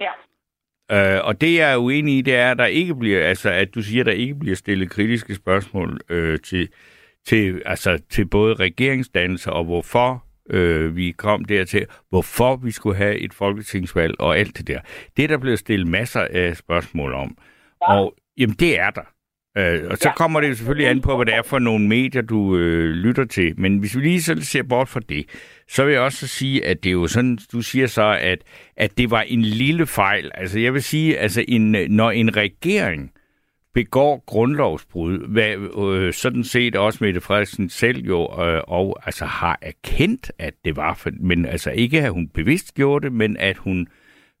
Ja. 0.00 0.10
Øh, 0.92 1.24
og 1.24 1.40
det, 1.40 1.54
jeg 1.54 1.72
er 1.72 1.76
uenig 1.76 2.18
i, 2.18 2.20
det 2.20 2.34
er, 2.34 2.50
at 2.50 2.58
der 2.58 2.66
ikke 2.66 2.94
bliver, 2.94 3.26
altså, 3.26 3.50
at 3.50 3.74
du 3.74 3.82
siger, 3.82 4.02
at 4.02 4.06
der 4.06 4.12
ikke 4.12 4.34
bliver 4.34 4.56
stillet 4.56 4.90
kritiske 4.90 5.34
spørgsmål 5.34 6.00
øh, 6.08 6.38
til, 6.40 6.68
til, 7.26 7.62
altså, 7.66 7.98
til 8.10 8.26
både 8.26 8.54
regeringsdannelser 8.54 9.50
og 9.50 9.64
hvorfor 9.64 10.24
øh, 10.50 10.96
vi 10.96 11.10
kom 11.10 11.44
dertil, 11.44 11.86
hvorfor 12.10 12.56
vi 12.56 12.70
skulle 12.70 12.96
have 12.96 13.18
et 13.18 13.34
folketingsvalg 13.34 14.20
og 14.20 14.38
alt 14.38 14.58
det 14.58 14.68
der. 14.68 14.80
Det 15.16 15.24
er 15.24 15.28
der 15.28 15.38
blevet 15.38 15.58
stillet 15.58 15.86
masser 15.86 16.26
af 16.30 16.56
spørgsmål 16.56 17.14
om. 17.14 17.36
Ja. 17.82 17.94
Og 17.94 18.14
jamen, 18.38 18.56
det 18.60 18.80
er 18.80 18.90
der. 18.90 19.17
Øh, 19.58 19.90
og 19.90 19.98
så 19.98 20.08
ja. 20.08 20.14
kommer 20.14 20.40
det 20.40 20.48
jo 20.48 20.54
selvfølgelig 20.54 20.88
an 20.88 21.00
på, 21.00 21.16
hvad 21.16 21.26
det 21.26 21.34
er 21.34 21.42
for 21.42 21.58
nogle 21.58 21.88
medier, 21.88 22.22
du 22.22 22.56
øh, 22.56 22.90
lytter 22.90 23.24
til. 23.24 23.60
Men 23.60 23.78
hvis 23.78 23.96
vi 23.96 24.00
lige 24.00 24.22
så 24.22 24.36
ser 24.40 24.62
bort 24.62 24.88
fra 24.88 25.00
det, 25.08 25.26
så 25.68 25.84
vil 25.84 25.92
jeg 25.92 26.02
også 26.02 26.26
sige, 26.26 26.66
at 26.66 26.84
det 26.84 26.90
er 26.90 26.92
jo 26.92 27.06
sådan, 27.06 27.38
du 27.52 27.60
siger 27.62 27.86
så, 27.86 28.18
at, 28.20 28.38
at 28.76 28.98
det 28.98 29.10
var 29.10 29.20
en 29.20 29.42
lille 29.42 29.86
fejl. 29.86 30.30
Altså 30.34 30.58
jeg 30.58 30.74
vil 30.74 30.82
sige, 30.82 31.18
altså 31.18 31.44
en, 31.48 31.76
når 31.90 32.10
en 32.10 32.36
regering 32.36 33.10
begår 33.74 34.24
grundlovsbrud, 34.26 35.28
hvad 35.28 35.56
øh, 35.84 36.12
sådan 36.12 36.44
set 36.44 36.76
også 36.76 37.04
Mette 37.04 37.20
Frederiksen 37.20 37.68
selv 37.68 38.04
jo, 38.06 38.20
øh, 38.20 38.62
og 38.68 38.98
altså 39.06 39.24
har 39.24 39.58
erkendt, 39.62 40.32
at 40.38 40.54
det 40.64 40.76
var, 40.76 40.94
for, 40.94 41.10
men 41.20 41.46
altså 41.46 41.70
ikke 41.70 42.02
at 42.02 42.12
hun 42.12 42.28
bevidst 42.28 42.74
gjorde 42.74 43.04
det, 43.04 43.12
men 43.12 43.36
at 43.36 43.56
hun 43.56 43.88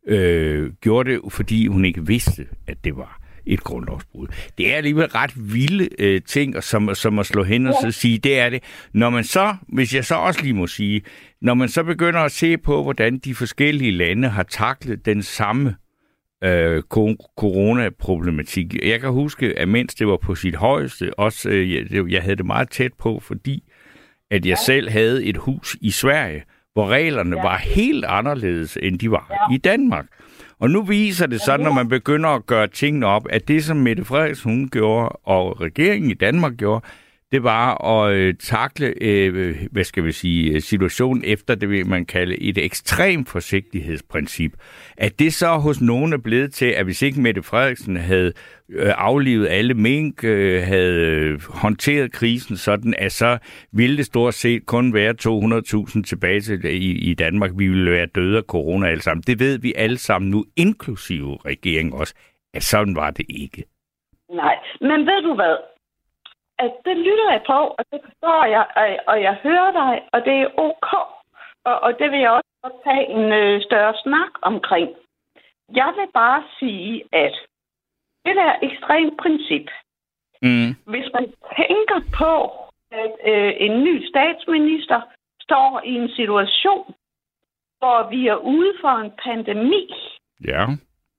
øh, 0.06 0.72
gjorde 0.72 1.10
det, 1.10 1.20
fordi 1.28 1.66
hun 1.66 1.84
ikke 1.84 2.06
vidste, 2.06 2.46
at 2.66 2.84
det 2.84 2.96
var 2.96 3.17
et 3.48 3.60
grundlovsbrud. 3.60 4.26
Det 4.58 4.72
er 4.72 4.76
alligevel 4.76 5.06
ret 5.06 5.32
vilde 5.36 5.88
øh, 5.98 6.22
ting, 6.22 6.62
som, 6.62 6.94
som 6.94 7.18
at 7.18 7.26
slå 7.26 7.42
hen 7.42 7.66
og 7.66 7.74
så 7.82 7.90
sige, 7.90 8.18
det 8.18 8.38
er 8.38 8.50
det. 8.50 8.62
Når 8.92 9.10
man 9.10 9.24
så, 9.24 9.56
hvis 9.68 9.94
jeg 9.94 10.04
så 10.04 10.14
også 10.14 10.42
lige 10.42 10.54
må 10.54 10.66
sige, 10.66 11.02
når 11.42 11.54
man 11.54 11.68
så 11.68 11.82
begynder 11.82 12.20
at 12.20 12.32
se 12.32 12.56
på, 12.56 12.82
hvordan 12.82 13.18
de 13.18 13.34
forskellige 13.34 13.90
lande 13.90 14.28
har 14.28 14.42
taklet 14.42 15.06
den 15.06 15.22
samme 15.22 15.74
øh, 16.44 16.82
coronaproblematik. 17.40 18.74
Jeg 18.86 19.00
kan 19.00 19.10
huske, 19.10 19.58
at 19.58 19.68
mens 19.68 19.94
det 19.94 20.06
var 20.06 20.16
på 20.16 20.34
sit 20.34 20.56
højeste, 20.56 21.18
også 21.18 21.48
øh, 21.48 21.74
jeg, 21.74 22.10
jeg 22.10 22.22
havde 22.22 22.36
det 22.36 22.46
meget 22.46 22.70
tæt 22.70 22.92
på, 22.98 23.20
fordi 23.20 23.62
at 24.30 24.46
jeg 24.46 24.58
selv 24.66 24.90
havde 24.90 25.24
et 25.24 25.36
hus 25.36 25.76
i 25.80 25.90
Sverige, 25.90 26.42
hvor 26.72 26.88
reglerne 26.88 27.36
ja. 27.36 27.42
var 27.42 27.56
helt 27.56 28.04
anderledes, 28.04 28.78
end 28.82 28.98
de 28.98 29.10
var 29.10 29.26
ja. 29.50 29.54
i 29.54 29.58
Danmark. 29.58 30.06
Og 30.60 30.70
nu 30.70 30.82
viser 30.82 31.26
det 31.26 31.40
så, 31.40 31.56
når 31.56 31.72
man 31.72 31.88
begynder 31.88 32.28
at 32.28 32.46
gøre 32.46 32.66
tingene 32.66 33.06
op, 33.06 33.26
at 33.30 33.48
det, 33.48 33.64
som 33.64 33.76
Mette 33.76 34.04
Frederiksen 34.04 34.50
hun 34.50 34.68
gjorde, 34.68 35.08
og 35.08 35.60
regeringen 35.60 36.10
i 36.10 36.14
Danmark 36.14 36.56
gjorde, 36.56 36.84
det 37.32 37.42
var 37.42 37.84
at 37.84 38.12
øh, 38.14 38.34
takle, 38.34 38.94
øh, 39.00 39.56
hvad 39.72 39.84
skal 39.84 40.04
vi 40.04 40.12
sige, 40.12 40.54
øh, 40.54 40.60
situationen 40.60 41.24
efter 41.24 41.54
det, 41.54 41.70
vil 41.70 41.86
man 41.86 42.06
kalde 42.06 42.42
et 42.42 42.58
ekstremt 42.58 43.28
forsigtighedsprincip. 43.28 44.52
At 44.96 45.18
det 45.18 45.34
så 45.34 45.56
hos 45.58 45.80
nogen 45.80 46.12
er 46.12 46.18
blevet 46.18 46.52
til, 46.52 46.66
at 46.66 46.84
hvis 46.84 47.02
ikke 47.02 47.20
Mette 47.20 47.42
Frederiksen 47.42 47.96
havde 47.96 48.32
øh, 48.70 48.92
aflivet 48.96 49.48
alle 49.48 49.74
mink, 49.74 50.24
øh, 50.24 50.62
havde 50.62 51.06
øh, 51.06 51.40
håndteret 51.48 52.12
krisen 52.12 52.56
sådan, 52.56 52.94
at 52.98 53.12
så 53.12 53.38
ville 53.72 53.96
det 53.96 54.06
stort 54.06 54.34
set 54.34 54.66
kun 54.66 54.94
være 54.94 55.14
200.000 55.22 56.02
tilbage 56.02 56.40
til, 56.40 56.66
øh, 56.66 56.72
i, 56.72 57.10
i 57.10 57.14
Danmark. 57.14 57.50
Vi 57.56 57.68
ville 57.68 57.90
være 57.90 58.06
døde 58.06 58.36
af 58.36 58.42
corona 58.42 58.86
alle 58.86 59.02
sammen. 59.02 59.22
Det 59.26 59.40
ved 59.40 59.58
vi 59.58 59.72
alle 59.76 59.98
sammen 59.98 60.30
nu, 60.30 60.44
inklusive 60.56 61.38
regeringen 61.46 61.94
også, 61.94 62.14
at 62.54 62.62
sådan 62.62 62.96
var 62.96 63.10
det 63.10 63.26
ikke. 63.28 63.64
Nej, 64.30 64.54
men 64.80 65.06
ved 65.06 65.22
du 65.22 65.34
hvad? 65.34 65.77
At 66.58 66.72
det 66.84 66.96
lytter 66.96 67.30
jeg 67.30 67.42
på, 67.46 67.58
og 67.78 67.84
det 67.92 68.00
forstår 68.06 68.44
jeg, 68.44 68.66
og, 68.76 68.86
og 69.06 69.22
jeg 69.22 69.34
hører 69.42 69.70
dig, 69.72 70.08
og 70.12 70.24
det 70.24 70.36
er 70.42 70.48
ok. 70.56 70.90
Og, 71.64 71.76
og 71.80 71.98
det 71.98 72.10
vil 72.10 72.20
jeg 72.20 72.30
også 72.30 72.52
godt 72.62 72.78
tage 72.84 73.06
en 73.16 73.32
øh, 73.32 73.62
større 73.62 73.94
snak 74.04 74.32
omkring. 74.42 74.88
Jeg 75.74 75.92
vil 75.96 76.08
bare 76.14 76.42
sige, 76.58 77.04
at 77.12 77.34
det 78.24 78.36
der 78.36 78.52
ekstremt 78.62 79.16
princip, 79.22 79.66
mm. 80.42 80.70
hvis 80.92 81.08
man 81.16 81.26
tænker 81.56 82.00
på, 82.20 82.32
at 82.90 83.14
øh, 83.32 83.52
en 83.56 83.84
ny 83.84 84.08
statsminister 84.08 85.00
står 85.40 85.82
i 85.84 85.92
en 85.94 86.08
situation, 86.08 86.94
hvor 87.78 88.10
vi 88.10 88.26
er 88.26 88.36
ude 88.36 88.72
for 88.80 88.94
en 89.04 89.12
pandemi, 89.24 89.84
ja. 90.44 90.62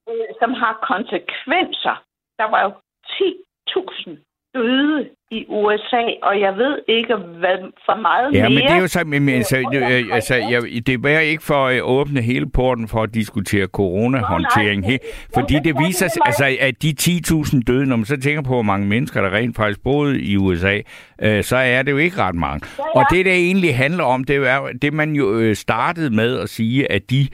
øh, 0.10 0.30
som 0.40 0.54
har 0.54 0.74
konsekvenser. 0.92 2.04
Der 2.38 2.48
var 2.54 2.62
jo 2.64 2.72
10.000 3.08 4.29
døde 4.56 5.10
i 5.32 5.46
USA, 5.50 6.04
og 6.24 6.40
jeg 6.40 6.54
ved 6.58 6.80
ikke, 6.88 7.16
hvad 7.16 7.58
for 7.86 8.02
meget 8.02 8.34
ja, 8.34 8.42
mere. 8.42 8.42
Ja, 8.42 8.50
men 8.50 8.58
det 8.58 8.72
er 8.72 8.82
jo 8.82 8.88
så, 8.88 9.04
men, 9.06 9.30
altså, 9.30 9.58
øh, 9.74 10.16
altså, 10.16 10.36
jeg, 10.36 10.62
det 10.88 11.06
er 11.06 11.20
ikke 11.20 11.44
for 11.44 11.68
at 11.68 11.82
åbne 11.82 12.22
hele 12.22 12.50
porten 12.50 12.88
for 12.88 13.04
at 13.04 13.14
diskutere 13.14 13.68
coronahåndtering, 13.68 14.86
oh, 14.86 14.92
fordi 15.34 15.56
det 15.64 15.76
viser 15.88 16.08
sig, 16.08 16.22
altså, 16.26 16.58
at 16.60 16.82
de 16.82 16.94
10.000 17.02 17.62
døde, 17.68 17.86
når 17.86 17.96
man 17.96 18.06
så 18.06 18.18
tænker 18.22 18.42
på, 18.42 18.54
hvor 18.54 18.62
mange 18.62 18.88
mennesker, 18.88 19.22
der 19.22 19.34
rent 19.34 19.56
faktisk 19.56 19.84
boede 19.84 20.22
i 20.22 20.38
USA, 20.38 20.80
øh, 21.22 21.44
så 21.44 21.58
er 21.58 21.82
det 21.82 21.92
jo 21.92 21.98
ikke 21.98 22.18
ret 22.18 22.36
mange. 22.36 22.68
Ja, 22.80 22.84
ja. 22.96 23.00
Og 23.00 23.06
det, 23.12 23.26
der 23.26 23.34
egentlig 23.34 23.78
handler 23.78 24.04
om, 24.04 24.24
det 24.24 24.36
er 24.36 24.68
det, 24.82 24.94
man 24.94 25.14
jo 25.14 25.34
øh, 25.34 25.56
startede 25.56 26.16
med 26.16 26.40
at 26.40 26.50
sige, 26.50 26.92
at 26.92 27.02
de... 27.10 27.28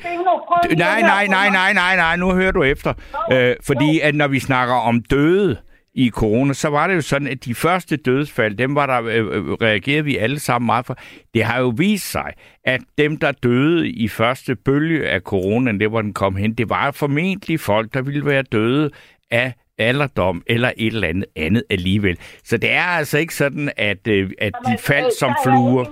Nej, 0.77 1.01
nej, 1.01 1.27
nej, 1.27 1.49
nej, 1.49 1.73
nej, 1.73 1.95
nej, 1.95 2.15
nu 2.15 2.31
hører 2.31 2.51
du 2.51 2.63
efter. 2.63 2.93
Øh, 3.31 3.55
fordi 3.65 3.99
at 3.99 4.15
når 4.15 4.27
vi 4.27 4.39
snakker 4.39 4.75
om 4.75 5.01
døde, 5.01 5.57
i 5.95 6.09
corona, 6.09 6.53
så 6.53 6.69
var 6.69 6.87
det 6.87 6.95
jo 6.95 7.01
sådan, 7.01 7.27
at 7.27 7.45
de 7.45 7.55
første 7.55 7.97
dødsfald, 7.97 8.55
dem 8.57 8.75
var 8.75 8.85
der, 8.85 9.03
øh, 9.03 9.37
øh, 9.37 9.53
reagerede 9.53 10.03
vi 10.05 10.17
alle 10.17 10.39
sammen 10.39 10.65
meget 10.65 10.85
for. 10.85 10.95
Det 11.33 11.43
har 11.43 11.59
jo 11.59 11.73
vist 11.77 12.11
sig, 12.11 12.33
at 12.63 12.81
dem, 12.97 13.17
der 13.17 13.31
døde 13.31 13.89
i 13.89 14.07
første 14.07 14.55
bølge 14.55 15.09
af 15.09 15.21
corona, 15.21 15.71
det 15.71 15.89
hvor 15.89 16.01
den 16.01 16.13
kom 16.13 16.35
hen, 16.35 16.53
det 16.53 16.69
var 16.69 16.91
formentlig 16.91 17.59
folk, 17.59 17.93
der 17.93 18.01
ville 18.01 18.25
være 18.25 18.41
døde 18.41 18.89
af 19.31 19.53
alderdom 19.77 20.43
eller 20.47 20.71
et 20.77 20.93
eller 20.93 21.07
andet 21.07 21.25
andet 21.35 21.63
alligevel. 21.69 22.17
Så 22.19 22.57
det 22.57 22.71
er 22.71 22.97
altså 22.99 23.17
ikke 23.17 23.35
sådan, 23.35 23.71
at, 23.77 24.07
øh, 24.07 24.31
at 24.37 24.53
de 24.53 24.57
Jamen, 24.65 24.79
faldt 24.79 25.13
som 25.13 25.29
der 25.29 25.35
er 25.35 25.43
fluer. 25.43 25.85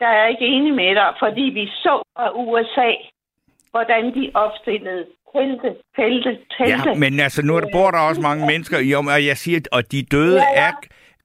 Der 0.00 0.06
er 0.06 0.22
jeg 0.22 0.30
ikke 0.30 0.46
enig 0.46 0.74
med 0.74 0.94
dig, 0.94 1.14
fordi 1.18 1.42
vi 1.42 1.66
så 1.66 2.02
fra 2.16 2.30
USA, 2.34 2.90
hvordan 3.70 4.14
de 4.14 4.30
opstillede 4.34 5.06
telte, 5.36 5.68
telte, 5.96 6.30
telte. 6.58 6.88
Ja, 6.90 6.94
men 6.94 7.20
altså, 7.20 7.42
nu 7.42 7.60
der, 7.60 7.66
bor 7.72 7.90
der 7.90 7.98
også 7.98 8.20
mange 8.20 8.46
mennesker, 8.46 8.78
jo, 8.78 8.98
og 8.98 9.26
jeg 9.26 9.36
siger, 9.36 9.60
og 9.72 9.92
de 9.92 10.02
døde 10.02 10.36
Ja, 10.36 10.62
ja. 10.62 10.68
er 10.68 10.72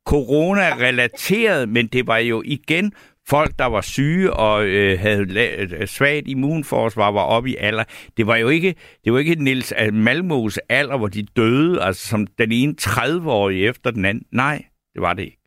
corona-relateret, 0.09 1.69
men 1.69 1.87
det 1.87 2.07
var 2.07 2.17
jo 2.17 2.41
igen 2.45 2.91
folk, 3.29 3.51
der 3.59 3.65
var 3.65 3.81
syge 3.81 4.33
og 4.33 4.65
øh, 4.65 4.99
havde 4.99 5.23
la- 5.23 5.75
øh, 5.81 5.87
svagt 5.87 6.27
immunforsvar, 6.27 7.11
var 7.11 7.23
oppe 7.23 7.49
i 7.49 7.55
alder. 7.59 7.83
Det 8.17 8.27
var 8.27 8.35
jo 8.35 8.47
ikke, 8.49 8.75
det 9.05 9.13
var 9.13 9.19
ikke 9.19 9.43
Nils 9.43 9.73
Malmos 9.93 10.57
alder, 10.69 10.97
hvor 10.97 11.07
de 11.07 11.23
døde, 11.23 11.81
altså 11.83 12.07
som 12.07 12.27
den 12.27 12.51
ene 12.51 12.75
30-årige 12.81 13.67
efter 13.67 13.91
den 13.91 14.05
anden. 14.05 14.23
Nej, 14.31 14.63
det 14.93 15.01
var 15.01 15.13
det 15.13 15.23
ikke. 15.23 15.37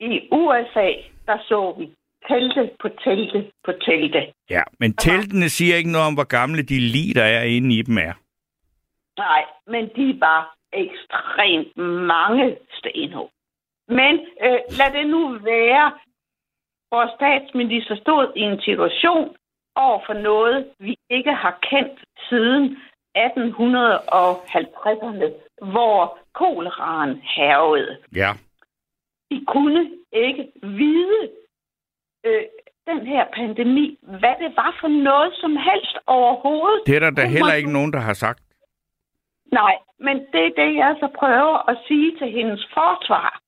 I 0.00 0.28
USA, 0.32 0.88
der 1.26 1.38
så 1.48 1.74
vi 1.78 1.84
telte 2.28 2.70
på 2.80 2.88
telte 2.88 3.50
på 3.64 3.72
telte. 3.72 4.32
Ja, 4.50 4.62
men 4.80 4.96
teltene 4.96 5.48
siger 5.48 5.76
ikke 5.76 5.92
noget 5.92 6.06
om, 6.06 6.14
hvor 6.14 6.28
gamle 6.38 6.62
de 6.62 6.80
lige, 6.80 7.14
der 7.14 7.24
er 7.24 7.42
inde 7.42 7.74
i 7.74 7.82
dem 7.82 7.98
er. 7.98 8.12
Nej, 9.18 9.44
men 9.66 9.90
de 9.96 10.20
var 10.20 10.54
ekstremt 10.72 11.76
mange 12.06 12.56
stenhug. 12.78 13.30
Men 13.88 14.14
øh, 14.44 14.58
lad 14.78 14.90
det 14.98 15.06
nu 15.10 15.38
være. 15.38 15.92
Vores 16.90 17.10
statsminister 17.18 17.96
stod 17.96 18.32
i 18.36 18.40
en 18.40 18.60
situation 18.60 19.36
over 19.76 20.00
for 20.06 20.12
noget, 20.12 20.66
vi 20.78 20.96
ikke 21.10 21.32
har 21.32 21.58
kendt 21.70 22.00
siden 22.28 22.76
1850'erne, 23.18 25.28
hvor 25.72 26.18
koleraen 26.34 27.22
hervede. 27.36 27.98
Ja. 28.14 28.30
De 29.30 29.44
kunne 29.48 29.90
ikke 30.12 30.52
vide 30.62 31.28
øh, 32.26 32.42
den 32.86 33.06
her 33.06 33.24
pandemi, 33.36 33.98
hvad 34.02 34.34
det 34.42 34.50
var 34.56 34.76
for 34.80 34.88
noget 34.88 35.32
som 35.42 35.56
helst 35.56 35.96
overhovedet. 36.06 36.82
Det 36.86 36.96
er 36.96 37.00
der 37.00 37.10
da 37.10 37.24
heller 37.26 37.54
ikke 37.54 37.72
nogen, 37.72 37.92
der 37.92 37.98
har 37.98 38.14
sagt. 38.14 38.42
Nej, 39.52 39.74
men 40.00 40.16
det 40.32 40.42
er 40.46 40.54
det, 40.62 40.70
jeg 40.76 40.96
så 41.00 41.08
prøver 41.18 41.70
at 41.70 41.76
sige 41.88 42.18
til 42.18 42.30
hendes 42.30 42.62
forsvar. 42.74 43.40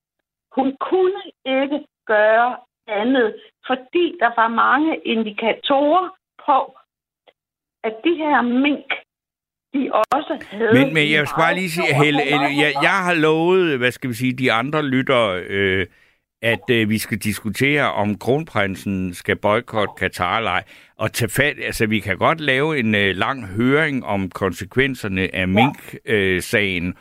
Hun 0.55 0.77
kunne 0.89 1.21
ikke 1.45 1.79
gøre 2.07 2.57
andet, 2.87 3.35
fordi 3.67 4.05
der 4.19 4.31
var 4.41 4.47
mange 4.47 4.97
indikatorer 4.97 6.09
på, 6.45 6.77
at 7.83 7.93
de 8.03 8.15
her 8.15 8.41
mink, 8.41 8.89
de 9.73 9.91
også 9.93 10.45
havde... 10.49 10.73
Men, 10.73 10.93
men 10.93 11.11
jeg 11.11 11.27
skal 11.27 11.41
bare 11.41 11.55
lige 11.55 11.69
sige, 11.69 11.95
Helle, 12.03 12.21
jeg, 12.63 12.71
jeg 12.81 12.97
har 13.07 13.13
lovet, 13.13 13.77
hvad 13.77 13.91
skal 13.91 14.09
vi 14.09 14.13
sige, 14.13 14.33
de 14.33 14.51
andre 14.51 14.83
lyttere, 14.83 15.41
øh, 15.41 15.87
at 16.41 16.69
øh, 16.71 16.89
vi 16.89 16.97
skal 16.97 17.17
diskutere, 17.17 17.93
om 17.93 18.17
kronprinsen 18.17 19.13
skal 19.13 19.35
boykotte 19.35 19.93
Katar 19.97 20.37
eller 20.37 20.51
ej. 20.51 20.63
Og 20.97 21.13
tage 21.13 21.29
fat, 21.29 21.55
altså 21.63 21.85
vi 21.85 21.99
kan 21.99 22.17
godt 22.17 22.41
lave 22.41 22.79
en 22.79 22.95
øh, 22.95 23.15
lang 23.15 23.45
høring 23.45 24.05
om 24.05 24.29
konsekvenserne 24.29 25.35
af 25.35 25.47
Mink-sagen. 25.47 26.93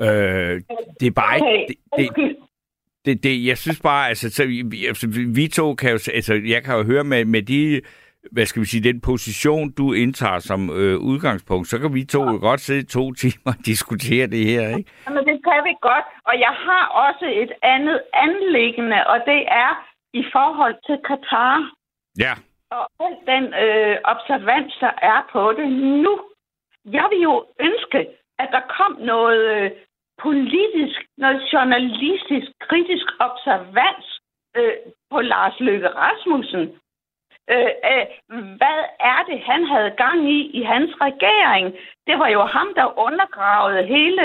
Øh, 0.00 0.60
det 1.00 1.06
er 1.06 1.10
bare 1.10 1.40
Okay, 1.40 1.66
ikke... 1.98 2.12
Det, 2.16 2.16
det, 2.16 2.36
det, 3.04 3.22
det, 3.22 3.46
jeg 3.46 3.58
synes 3.58 3.80
bare, 3.80 4.08
altså, 4.08 4.30
så 4.30 4.46
vi, 4.46 4.86
altså, 4.86 5.06
vi 5.28 5.48
to 5.48 5.74
kan 5.74 5.90
jo, 5.90 5.98
altså, 6.14 6.34
jeg 6.34 6.64
kan 6.64 6.74
jo 6.74 6.82
høre 6.82 7.04
med, 7.04 7.24
med 7.24 7.42
de, 7.42 7.80
hvad 8.30 8.46
skal 8.46 8.62
vi 8.62 8.66
sige, 8.66 8.92
den 8.92 9.00
position, 9.00 9.72
du 9.72 9.92
indtager 9.92 10.38
som 10.38 10.70
øh, 10.70 10.98
udgangspunkt, 10.98 11.68
så 11.68 11.78
kan 11.78 11.94
vi 11.94 12.04
to 12.04 12.22
jo 12.32 12.38
godt 12.48 12.60
sidde 12.60 12.86
to 12.86 13.12
timer 13.22 13.52
og 13.52 13.66
diskutere 13.66 14.26
det 14.26 14.46
her, 14.46 14.76
ikke? 14.76 14.90
Jamen, 15.06 15.24
det 15.26 15.38
kan 15.44 15.60
vi 15.68 15.74
godt. 15.80 16.06
Og 16.28 16.34
jeg 16.46 16.54
har 16.66 16.84
også 17.06 17.26
et 17.42 17.52
andet 17.62 18.00
anlæggende, 18.12 19.06
og 19.06 19.18
det 19.26 19.40
er 19.64 19.72
i 20.14 20.24
forhold 20.32 20.76
til 20.86 20.96
Katar. 21.08 21.72
Ja. 22.18 22.32
Og 22.70 22.84
al 23.04 23.14
den 23.32 23.44
øh, 23.64 23.96
observans, 24.04 24.72
der 24.80 24.94
er 25.02 25.20
på 25.32 25.52
det 25.58 25.68
nu. 26.04 26.14
Jeg 26.84 27.06
vil 27.10 27.20
jo 27.20 27.34
ønske, 27.60 28.00
at 28.38 28.48
der 28.52 28.62
kom 28.78 28.92
noget 29.00 29.42
øh, 29.56 29.70
politisk, 30.22 30.98
noget 31.18 31.40
journalistisk, 31.52 32.48
kritisk 32.68 33.06
observans 33.26 34.06
øh, 34.56 34.74
på 35.10 35.20
Lars 35.20 35.60
Løkke 35.60 35.88
Rasmussen. 35.88 36.64
Øh, 37.50 37.70
øh, 37.92 38.04
hvad 38.60 38.78
er 39.12 39.20
det, 39.30 39.38
han 39.50 39.60
havde 39.72 39.90
gang 40.04 40.18
i 40.36 40.38
i 40.58 40.62
hans 40.72 40.90
regering? 41.06 41.66
Det 42.06 42.18
var 42.18 42.28
jo 42.28 42.42
ham, 42.56 42.68
der 42.76 42.98
undergravede 43.06 43.86
hele 43.86 44.24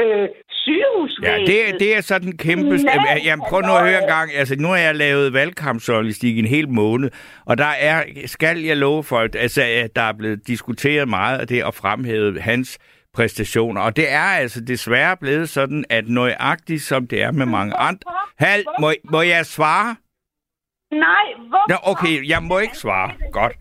øh, 0.00 0.28
sygehusvæsenet. 0.50 1.40
Ja, 1.40 1.52
det, 1.52 1.68
er- 1.68 1.78
det 1.78 1.96
er 1.96 2.00
sådan 2.00 2.28
en 2.28 2.36
kæmpe... 2.38 2.76
Nej, 2.76 3.20
Jamen, 3.24 3.44
prøv 3.48 3.60
nu 3.60 3.72
at 3.76 3.88
høre 3.88 4.02
en 4.02 4.08
gang. 4.08 4.30
Altså, 4.36 4.54
nu 4.58 4.68
har 4.68 4.76
jeg 4.76 4.94
lavet 4.94 5.32
valgkampsjournalistik 5.32 6.36
i 6.36 6.38
en 6.38 6.46
hel 6.46 6.68
måned, 6.68 7.10
og 7.46 7.58
der 7.58 7.72
er, 7.80 8.02
skal 8.26 8.58
jeg 8.58 8.76
love 8.76 9.04
folk, 9.04 9.34
altså, 9.34 9.62
at 9.62 9.96
der 9.96 10.02
er 10.02 10.12
blevet 10.12 10.46
diskuteret 10.46 11.08
meget 11.08 11.38
af 11.38 11.46
det 11.46 11.64
og 11.64 11.74
fremhævet 11.74 12.42
hans 12.42 12.78
præstationer. 13.14 13.80
Og 13.80 13.96
det 13.96 14.12
er 14.12 14.20
altså 14.42 14.60
desværre 14.60 15.16
blevet 15.16 15.48
sådan, 15.48 15.84
at 15.90 16.08
nøjagtigt 16.08 16.82
som 16.82 17.06
det 17.06 17.22
er 17.22 17.30
med 17.30 17.46
mange 17.46 17.74
andre... 17.76 18.12
Hal, 18.38 18.64
må, 18.80 18.90
må 19.04 19.22
jeg 19.22 19.46
svare? 19.46 19.96
Nej, 20.90 21.24
hvorfor? 21.48 21.68
Nå, 21.68 21.76
okay, 21.92 22.28
jeg 22.28 22.42
må 22.42 22.58
ikke 22.58 22.76
svare. 22.76 23.10
Godt. 23.32 23.52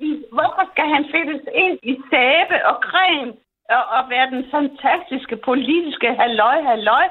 I- 0.00 0.24
Hvorfor 0.32 0.64
skal 0.72 0.86
han 0.94 1.04
fedtes 1.14 1.44
ind 1.54 1.78
i 1.82 1.94
sæbe 2.10 2.56
og 2.70 2.76
creme 2.88 3.32
og, 3.76 3.82
og 3.96 4.10
være 4.10 4.30
den 4.30 4.44
fantastiske 4.50 5.36
politiske 5.36 6.14
halløj, 6.14 6.62
halløj? 6.62 7.06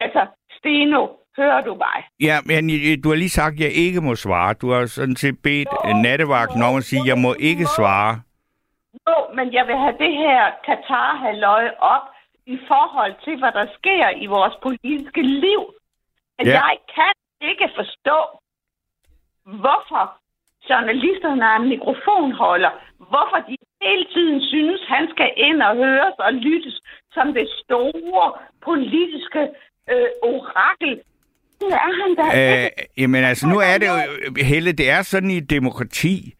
Altså, 0.00 0.26
Steno, 0.58 1.06
hører 1.36 1.60
du 1.60 1.74
mig? 1.74 1.98
Ja, 2.20 2.36
men 2.44 2.70
øh, 2.70 2.98
du 3.04 3.08
har 3.08 3.16
lige 3.16 3.28
sagt, 3.40 3.54
at 3.54 3.60
jeg 3.60 3.72
ikke 3.72 4.00
må 4.00 4.14
svare. 4.14 4.54
Du 4.54 4.70
har 4.70 4.86
sådan 4.86 5.16
set 5.16 5.38
bedt 5.42 5.68
øh, 5.86 5.94
nattevagten 5.94 6.62
om 6.62 6.76
at 6.76 6.84
sige, 6.84 7.00
at 7.02 7.06
jeg 7.06 7.18
må 7.18 7.34
ikke 7.38 7.66
svare. 7.76 8.20
Jo, 9.08 9.16
men 9.34 9.52
jeg 9.52 9.66
vil 9.66 9.76
have 9.76 9.96
det 9.98 10.12
her 10.24 10.50
katar 10.66 11.16
halløj 11.16 11.64
op 11.78 12.06
i 12.46 12.58
forhold 12.68 13.14
til, 13.24 13.38
hvad 13.38 13.52
der 13.52 13.66
sker 13.78 14.10
i 14.24 14.26
vores 14.26 14.54
politiske 14.62 15.22
liv. 15.22 15.62
Ja. 16.38 16.48
ja. 16.48 16.52
jeg 16.52 16.76
kan 16.94 17.12
ikke 17.48 17.68
forstå, 17.76 18.18
hvorfor 19.62 20.04
journalisterne 20.70 21.44
er 21.44 21.56
en 21.56 21.68
mikrofonholder. 21.68 22.72
Hvorfor 23.12 23.38
de 23.48 23.56
hele 23.82 24.06
tiden 24.14 24.42
synes, 24.52 24.80
han 24.88 25.08
skal 25.14 25.30
ind 25.36 25.62
og 25.62 25.76
høres 25.76 26.16
og 26.18 26.32
lyttes 26.32 26.80
som 27.12 27.34
det 27.34 27.48
store 27.62 28.32
politiske 28.64 29.42
øh, 29.92 30.10
orakel. 30.22 31.00
Er 31.60 32.64
Øh, 32.64 32.70
jamen 32.98 33.24
altså, 33.24 33.46
nu 33.48 33.58
er 33.58 33.78
det 33.78 33.86
jo, 33.86 33.96
Helle, 34.44 34.72
det 34.72 34.90
er 34.90 35.02
sådan 35.02 35.30
i 35.30 35.36
et 35.36 35.50
demokrati, 35.50 36.34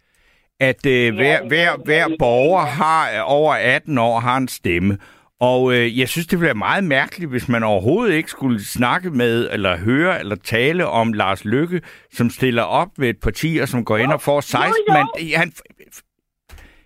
at 0.61 0.87
øh, 0.87 1.15
hver, 1.15 1.49
hver, 1.49 1.71
hver 1.85 2.07
borger 2.19 2.61
har 2.61 3.11
øh, 3.11 3.33
over 3.37 3.55
18 3.55 3.99
år 3.99 4.21
har 4.21 4.37
en 4.37 4.49
stemme. 4.49 4.99
Og 5.41 5.75
øh, 5.75 5.99
jeg 5.99 6.09
synes, 6.09 6.27
det 6.27 6.39
bliver 6.39 6.55
meget 6.55 6.85
mærkeligt, 6.85 7.31
hvis 7.31 7.49
man 7.49 7.63
overhovedet 7.63 8.15
ikke 8.15 8.31
skulle 8.31 8.65
snakke 8.65 9.11
med, 9.11 9.49
eller 9.53 9.79
høre, 9.79 10.21
eller 10.21 10.37
tale 10.37 10.87
om 10.87 11.13
Lars 11.13 11.45
Lykke, 11.45 11.81
som 12.13 12.31
stiller 12.31 12.63
op 12.63 12.89
ved 12.99 13.09
et 13.09 13.21
parti, 13.23 13.59
og 13.63 13.69
som 13.69 13.85
går 13.85 13.97
ind 13.97 14.13
og 14.13 14.21
får 14.23 14.41
16 14.41 14.75
jo. 14.89 14.95
mand. 14.95 15.35
Han, 15.37 15.53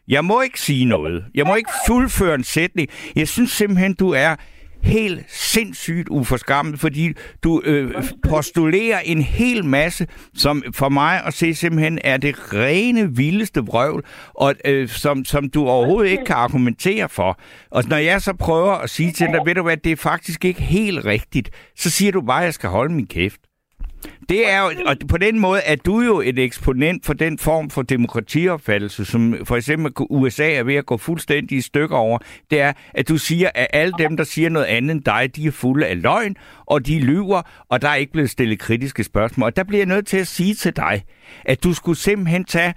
jeg 0.09 0.25
må 0.25 0.40
ikke 0.40 0.61
sige 0.61 0.85
noget. 0.85 1.25
Jeg 1.35 1.47
må 1.47 1.55
ikke 1.55 1.71
fuldføre 1.87 2.35
en 2.35 2.45
sætning. 2.45 2.88
Jeg 3.17 3.29
synes 3.29 3.51
simpelthen, 3.51 3.95
du 3.95 4.11
er 4.11 4.37
helt 4.85 5.25
sindssygt 5.29 6.09
uforskammet, 6.09 6.81
fordi 6.81 7.12
du 7.42 7.62
øh, 7.64 7.94
postulerer 8.29 8.99
en 8.99 9.23
hel 9.23 9.64
masse, 9.64 10.07
som 10.35 10.62
for 10.75 10.88
mig 10.88 11.25
at 11.25 11.35
se 11.35 11.55
simpelthen 11.55 11.99
er 12.05 12.16
det 12.16 12.53
rene, 12.53 13.16
vildeste 13.16 13.61
vrøvl, 13.61 14.05
og 14.35 14.55
øh, 14.64 14.88
som, 14.88 15.25
som 15.25 15.49
du 15.49 15.68
overhovedet 15.68 16.11
ikke 16.11 16.25
kan 16.25 16.37
argumentere 16.37 17.09
for. 17.09 17.38
Og 17.70 17.85
når 17.88 17.97
jeg 17.97 18.23
så 18.23 18.33
prøver 18.33 18.73
at 18.73 18.90
sige 18.90 19.12
til 19.12 19.27
dig, 19.27 19.40
ved 19.47 19.55
du 19.55 19.62
hvad, 19.62 19.77
det 19.77 19.92
er 19.92 19.97
faktisk 19.97 20.44
ikke 20.44 20.62
helt 20.62 21.05
rigtigt, 21.05 21.51
så 21.77 21.90
siger 21.90 22.12
du 22.12 22.20
bare, 22.20 22.40
at 22.40 22.44
jeg 22.44 22.55
skal 22.55 22.70
holde 22.70 22.94
min 22.94 23.07
kæft. 23.07 23.40
Det 24.29 24.51
er 24.51 24.61
jo, 24.61 24.71
og 24.87 24.97
på 25.09 25.17
den 25.17 25.38
måde 25.38 25.61
er 25.61 25.77
du 25.77 26.01
jo 26.01 26.21
et 26.21 26.38
eksponent 26.38 27.07
for 27.07 27.12
den 27.12 27.38
form 27.38 27.71
for 27.71 27.83
demokratiopfattelse, 27.83 29.05
som 29.05 29.37
for 29.45 29.57
eksempel 29.57 29.93
USA 30.11 30.53
er 30.53 30.62
ved 30.62 30.75
at 30.75 30.87
gå 30.87 30.97
fuldstændig 30.97 31.59
i 31.59 31.61
stykker 31.61 31.97
over. 31.97 32.19
Det 32.51 32.61
er, 32.61 32.73
at 32.95 33.09
du 33.09 33.19
siger, 33.19 33.51
at 33.55 33.67
alle 33.73 33.93
dem, 33.99 34.17
der 34.17 34.25
siger 34.25 34.49
noget 34.49 34.67
andet 34.67 34.95
end 34.95 35.05
dig, 35.05 35.37
de 35.37 35.47
er 35.47 35.51
fulde 35.51 35.87
af 35.87 36.03
løgn, 36.03 36.37
og 36.67 36.87
de 36.87 36.99
lyver, 36.99 37.43
og 37.69 37.83
der 37.83 37.88
er 37.88 37.95
ikke 37.95 38.12
blevet 38.12 38.31
stillet 38.31 38.59
kritiske 38.59 39.05
spørgsmål. 39.05 39.47
Og 39.47 39.57
der 39.57 39.64
bliver 39.64 39.81
jeg 39.81 39.88
nødt 39.88 40.07
til 40.07 40.17
at 40.17 40.27
sige 40.27 40.55
til 40.55 40.77
dig, 40.77 41.03
at 41.45 41.64
du 41.64 41.73
skulle 41.73 41.99
simpelthen 41.99 42.45
tage 42.45 42.75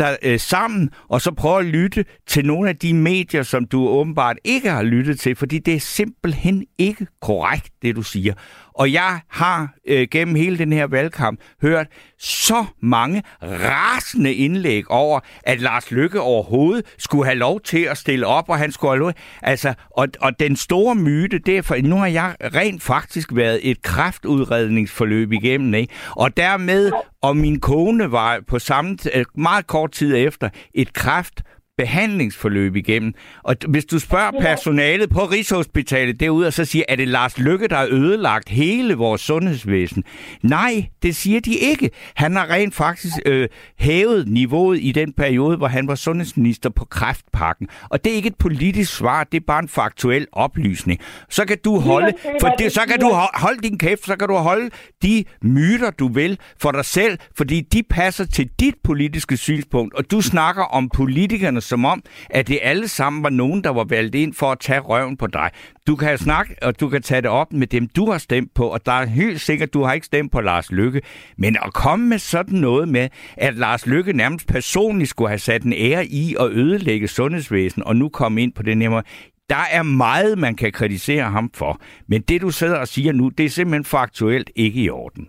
dig 0.00 0.18
øh, 0.22 0.40
sammen, 0.40 0.90
og 1.08 1.20
så 1.20 1.32
prøve 1.32 1.58
at 1.58 1.66
lytte 1.66 2.04
til 2.26 2.46
nogle 2.46 2.68
af 2.68 2.76
de 2.76 2.94
medier, 2.94 3.42
som 3.42 3.64
du 3.64 3.88
åbenbart 3.88 4.36
ikke 4.44 4.70
har 4.70 4.82
lyttet 4.82 5.20
til, 5.20 5.36
fordi 5.36 5.58
det 5.58 5.74
er 5.74 5.80
simpelthen 5.80 6.64
ikke 6.78 7.06
korrekt, 7.20 7.70
det 7.82 7.96
du 7.96 8.02
siger. 8.02 8.34
Og 8.80 8.92
jeg 8.92 9.20
har 9.28 9.74
øh, 9.88 10.08
gennem 10.10 10.34
hele 10.34 10.58
den 10.58 10.72
her 10.72 10.86
valgkamp 10.86 11.40
hørt 11.62 11.86
så 12.18 12.64
mange 12.82 13.22
rasende 13.42 14.34
indlæg 14.34 14.90
over, 14.90 15.20
at 15.42 15.60
Lars 15.60 15.90
Lykke 15.90 16.20
overhovedet 16.20 16.84
skulle 16.98 17.24
have 17.24 17.38
lov 17.38 17.60
til 17.60 17.82
at 17.82 17.98
stille 17.98 18.26
op, 18.26 18.48
og 18.48 18.58
han 18.58 18.72
skulle 18.72 18.90
have 18.90 18.98
lov... 18.98 19.12
Altså, 19.42 19.74
og, 19.90 20.08
og 20.20 20.40
den 20.40 20.56
store 20.56 20.94
myte, 20.94 21.38
det 21.38 21.56
er 21.56 21.62
for... 21.62 21.76
Nu 21.82 21.96
har 21.96 22.06
jeg 22.06 22.36
rent 22.40 22.82
faktisk 22.82 23.28
været 23.34 23.60
et 23.62 23.82
kraftudredningsforløb 23.82 25.32
igennem, 25.32 25.74
ikke? 25.74 25.94
Og 26.10 26.36
dermed, 26.36 26.92
og 27.22 27.36
min 27.36 27.60
kone 27.60 28.12
var 28.12 28.40
på 28.48 28.58
samme 28.58 28.98
meget 29.34 29.66
kort 29.66 29.92
tid 29.92 30.16
efter 30.16 30.48
et 30.74 30.92
kraft 30.92 31.42
behandlingsforløb 31.80 32.76
igennem. 32.76 33.14
Og 33.42 33.56
hvis 33.68 33.84
du 33.84 33.98
spørger 33.98 34.30
personalet 34.40 35.10
på 35.10 35.24
Rigshospitalet 35.24 36.20
derude, 36.20 36.46
og 36.46 36.52
så 36.52 36.64
siger, 36.64 36.84
er 36.88 36.96
det 36.96 37.08
Lars 37.08 37.38
Lykke, 37.38 37.68
der 37.68 37.76
har 37.76 37.88
ødelagt 37.90 38.48
hele 38.48 38.94
vores 38.94 39.20
sundhedsvæsen? 39.20 40.04
Nej, 40.42 40.86
det 41.02 41.16
siger 41.16 41.40
de 41.40 41.54
ikke. 41.54 41.90
Han 42.14 42.36
har 42.36 42.50
rent 42.50 42.74
faktisk 42.74 43.14
øh, 43.26 43.48
hævet 43.78 44.28
niveauet 44.28 44.78
i 44.82 44.92
den 44.92 45.12
periode, 45.12 45.56
hvor 45.56 45.68
han 45.68 45.88
var 45.88 45.94
sundhedsminister 45.94 46.70
på 46.70 46.84
kræftpakken. 46.84 47.68
Og 47.90 48.04
det 48.04 48.12
er 48.12 48.16
ikke 48.16 48.26
et 48.26 48.36
politisk 48.38 48.96
svar, 48.96 49.24
det 49.24 49.40
er 49.40 49.44
bare 49.46 49.62
en 49.62 49.68
faktuel 49.68 50.26
oplysning. 50.32 51.00
Så 51.30 51.44
kan 51.44 51.58
du 51.64 51.78
holde, 51.78 52.12
for 52.40 52.48
det, 52.48 52.72
så 52.72 52.80
kan 52.88 53.00
du 53.00 53.08
holde 53.34 53.68
din 53.68 53.78
kæft, 53.78 54.04
så 54.04 54.16
kan 54.16 54.28
du 54.28 54.34
holde 54.34 54.70
de 55.02 55.24
myter, 55.42 55.90
du 55.90 56.08
vil 56.08 56.38
for 56.58 56.72
dig 56.72 56.84
selv, 56.84 57.18
fordi 57.36 57.60
de 57.60 57.82
passer 57.82 58.24
til 58.24 58.50
dit 58.60 58.74
politiske 58.84 59.36
synspunkt, 59.36 59.94
og 59.94 60.10
du 60.10 60.20
snakker 60.20 60.62
om 60.62 60.88
politikerne 60.88 61.60
som 61.70 61.84
om, 61.84 62.02
at 62.30 62.48
det 62.48 62.58
alle 62.62 62.88
sammen 62.88 63.22
var 63.22 63.30
nogen, 63.30 63.64
der 63.64 63.70
var 63.70 63.84
valgt 63.84 64.14
ind 64.14 64.34
for 64.34 64.46
at 64.52 64.58
tage 64.60 64.80
røven 64.80 65.16
på 65.16 65.26
dig. 65.26 65.50
Du 65.86 65.96
kan 65.96 66.18
snakke, 66.18 66.54
og 66.62 66.80
du 66.80 66.88
kan 66.88 67.02
tage 67.02 67.22
det 67.22 67.30
op 67.30 67.52
med 67.52 67.66
dem, 67.66 67.88
du 67.88 68.10
har 68.10 68.18
stemt 68.18 68.54
på, 68.54 68.64
og 68.66 68.86
der 68.86 68.92
er 68.92 69.06
helt 69.06 69.40
sikkert, 69.40 69.74
du 69.74 69.82
har 69.82 69.92
ikke 69.92 70.06
stemt 70.06 70.32
på 70.32 70.40
Lars 70.40 70.72
Lykke. 70.72 71.00
Men 71.36 71.56
at 71.66 71.72
komme 71.72 72.06
med 72.08 72.18
sådan 72.18 72.58
noget 72.58 72.88
med, 72.88 73.08
at 73.36 73.54
Lars 73.54 73.86
Lykke 73.86 74.12
nærmest 74.12 74.46
personligt 74.48 75.10
skulle 75.10 75.28
have 75.28 75.38
sat 75.38 75.62
en 75.62 75.72
ære 75.72 76.06
i 76.06 76.36
at 76.40 76.50
ødelægge 76.50 77.08
sundhedsvæsen, 77.08 77.82
og 77.84 77.96
nu 77.96 78.08
komme 78.08 78.42
ind 78.42 78.52
på 78.52 78.62
den 78.62 78.82
her 78.82 78.90
måde, 78.90 79.04
der 79.48 79.64
er 79.72 79.82
meget, 79.82 80.38
man 80.38 80.54
kan 80.54 80.72
kritisere 80.72 81.24
ham 81.24 81.50
for. 81.54 81.80
Men 82.08 82.20
det, 82.22 82.40
du 82.40 82.50
sidder 82.50 82.78
og 82.78 82.88
siger 82.88 83.12
nu, 83.12 83.28
det 83.28 83.44
er 83.44 83.50
simpelthen 83.50 83.84
faktuelt 83.84 84.50
ikke 84.56 84.82
i 84.82 84.90
orden. 84.90 85.28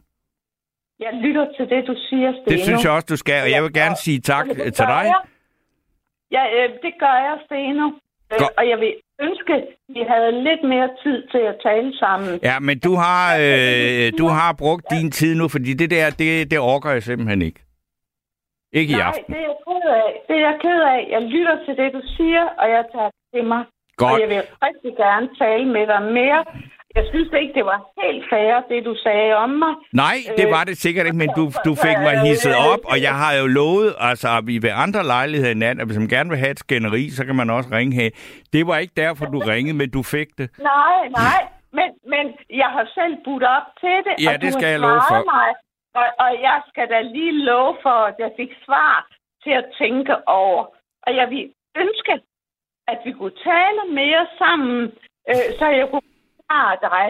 Jeg 1.00 1.14
lytter 1.24 1.46
til 1.58 1.66
det, 1.70 1.88
du 1.88 1.96
siger, 2.10 2.32
Steno. 2.32 2.52
Det 2.52 2.64
synes 2.64 2.84
jeg 2.84 2.92
også, 2.92 3.08
du 3.10 3.16
skal, 3.16 3.44
og 3.44 3.52
jeg 3.52 3.64
vil 3.64 3.74
gerne 3.74 3.96
sige 3.96 4.20
tak 4.20 4.46
til 4.78 4.86
dig. 4.96 5.06
Ja, 6.36 6.44
øh, 6.58 6.70
det 6.84 6.94
gør 7.04 7.16
jeg, 7.28 7.36
Steno. 7.46 7.88
Øh, 8.32 8.48
og 8.58 8.64
jeg 8.72 8.78
vil 8.84 8.94
ønske, 9.28 9.54
at 9.54 9.66
vi 9.96 10.02
havde 10.12 10.32
lidt 10.48 10.64
mere 10.74 10.90
tid 11.04 11.18
til 11.34 11.44
at 11.52 11.56
tale 11.68 11.98
sammen. 11.98 12.40
Ja, 12.44 12.60
men 12.60 12.80
du 12.80 12.94
har, 13.04 13.26
øh, 13.46 14.12
du 14.22 14.28
har 14.28 14.52
brugt 14.64 14.86
ja. 14.92 14.96
din 14.96 15.12
tid 15.12 15.36
nu, 15.36 15.48
fordi 15.48 15.74
det 15.74 15.90
der, 15.92 16.10
det, 16.22 16.52
det 16.52 16.60
orker 16.60 16.90
jeg 16.92 17.04
simpelthen 17.04 17.42
ikke. 17.42 17.62
Ikke 18.74 18.94
Nej, 18.94 19.00
i 19.00 19.04
aften. 19.10 19.34
det 19.34 19.42
er 19.42 19.48
jeg 19.50 19.58
ked 19.68 19.84
af. 20.04 20.12
Det 20.28 20.36
er 20.36 20.44
jeg 20.50 20.58
ked 20.66 20.82
af. 20.96 21.02
Jeg 21.16 21.22
lytter 21.22 21.56
til 21.66 21.74
det, 21.82 21.94
du 21.94 22.02
siger, 22.18 22.44
og 22.62 22.70
jeg 22.70 22.84
tager 22.94 23.12
til 23.34 23.44
mig. 23.52 23.64
Godt. 23.98 24.14
Og 24.14 24.20
jeg 24.22 24.30
vil 24.30 24.42
rigtig 24.68 24.92
gerne 25.04 25.28
tale 25.42 25.66
med 25.76 25.86
dig 25.88 26.02
mere. 26.20 26.42
Jeg 26.96 27.06
synes 27.12 27.30
ikke, 27.42 27.54
det 27.60 27.66
var 27.66 27.80
helt 28.04 28.24
fair, 28.32 28.54
det 28.72 28.86
du 28.86 28.96
sagde 29.06 29.34
om 29.36 29.50
mig. 29.50 29.74
Nej, 29.94 30.18
det 30.38 30.48
var 30.56 30.64
det 30.64 30.78
sikkert 30.78 31.06
ikke, 31.06 31.18
men 31.18 31.32
du, 31.40 31.44
du 31.68 31.72
fik 31.86 31.98
mig 32.08 32.16
hisset 32.28 32.56
op, 32.72 32.82
og 32.92 32.98
jeg 33.08 33.16
har 33.24 33.34
jo 33.42 33.46
lovet, 33.48 33.90
altså 34.10 34.30
vi 34.50 34.56
ved 34.66 34.74
andre 34.86 35.04
lejligheder 35.14 35.52
i 35.52 35.60
nat, 35.66 35.80
at 35.82 35.86
hvis 35.88 35.98
man 36.04 36.08
gerne 36.16 36.30
vil 36.30 36.40
have 36.44 36.52
et 36.52 36.60
skænderi, 36.60 37.04
så 37.10 37.26
kan 37.26 37.36
man 37.36 37.50
også 37.50 37.70
ringe 37.78 37.94
her. 38.02 38.10
Det 38.54 38.68
var 38.68 38.78
ikke 38.78 38.94
derfor, 39.04 39.26
du 39.26 39.40
ringede, 39.40 39.78
men 39.78 39.90
du 39.98 40.02
fik 40.04 40.30
det. 40.38 40.48
Nej, 40.74 41.00
nej, 41.22 41.42
men, 41.78 41.90
men 42.14 42.26
jeg 42.62 42.70
har 42.76 42.86
selv 42.98 43.14
budt 43.26 43.44
op 43.58 43.68
til 43.82 43.96
det, 44.06 44.14
Ja, 44.26 44.34
og 44.34 44.42
det 44.42 44.54
skal 44.54 44.70
jeg 44.74 44.80
love 44.80 45.02
for. 45.12 45.22
Mig, 45.36 45.50
og, 46.00 46.08
og 46.26 46.32
jeg 46.48 46.58
skal 46.70 46.86
da 46.94 47.02
lige 47.02 47.36
love 47.52 47.76
for, 47.86 47.98
at 48.10 48.16
jeg 48.20 48.32
fik 48.40 48.52
svar 48.66 49.08
til 49.44 49.54
at 49.62 49.66
tænke 49.82 50.14
over. 50.28 50.64
Og 51.06 51.16
jeg 51.20 51.30
vil 51.30 51.46
ønske, 51.84 52.14
at 52.92 52.98
vi 53.06 53.12
kunne 53.12 53.38
tale 53.52 53.82
mere 54.00 54.24
sammen, 54.42 54.82
øh, 55.30 55.48
så 55.60 55.66
jeg 55.80 55.88
kunne 55.92 56.11
forklare 56.52 56.78
dig, 56.90 57.06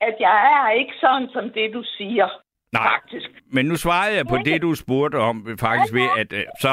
at 0.00 0.14
jeg 0.20 0.38
er 0.58 0.70
ikke 0.80 0.92
sådan 1.00 1.28
som 1.32 1.44
det, 1.54 1.74
du 1.74 1.82
siger. 1.98 2.28
Nej, 2.72 2.88
Faktisk. 2.92 3.28
men 3.52 3.66
nu 3.66 3.76
svarede 3.76 4.16
jeg 4.16 4.26
på 4.26 4.36
det, 4.44 4.62
du 4.62 4.74
spurgte 4.74 5.16
om, 5.16 5.36
faktisk 5.60 5.94
ved, 5.94 6.08
at... 6.18 6.32
øh, 6.32 6.44
Så 6.60 6.68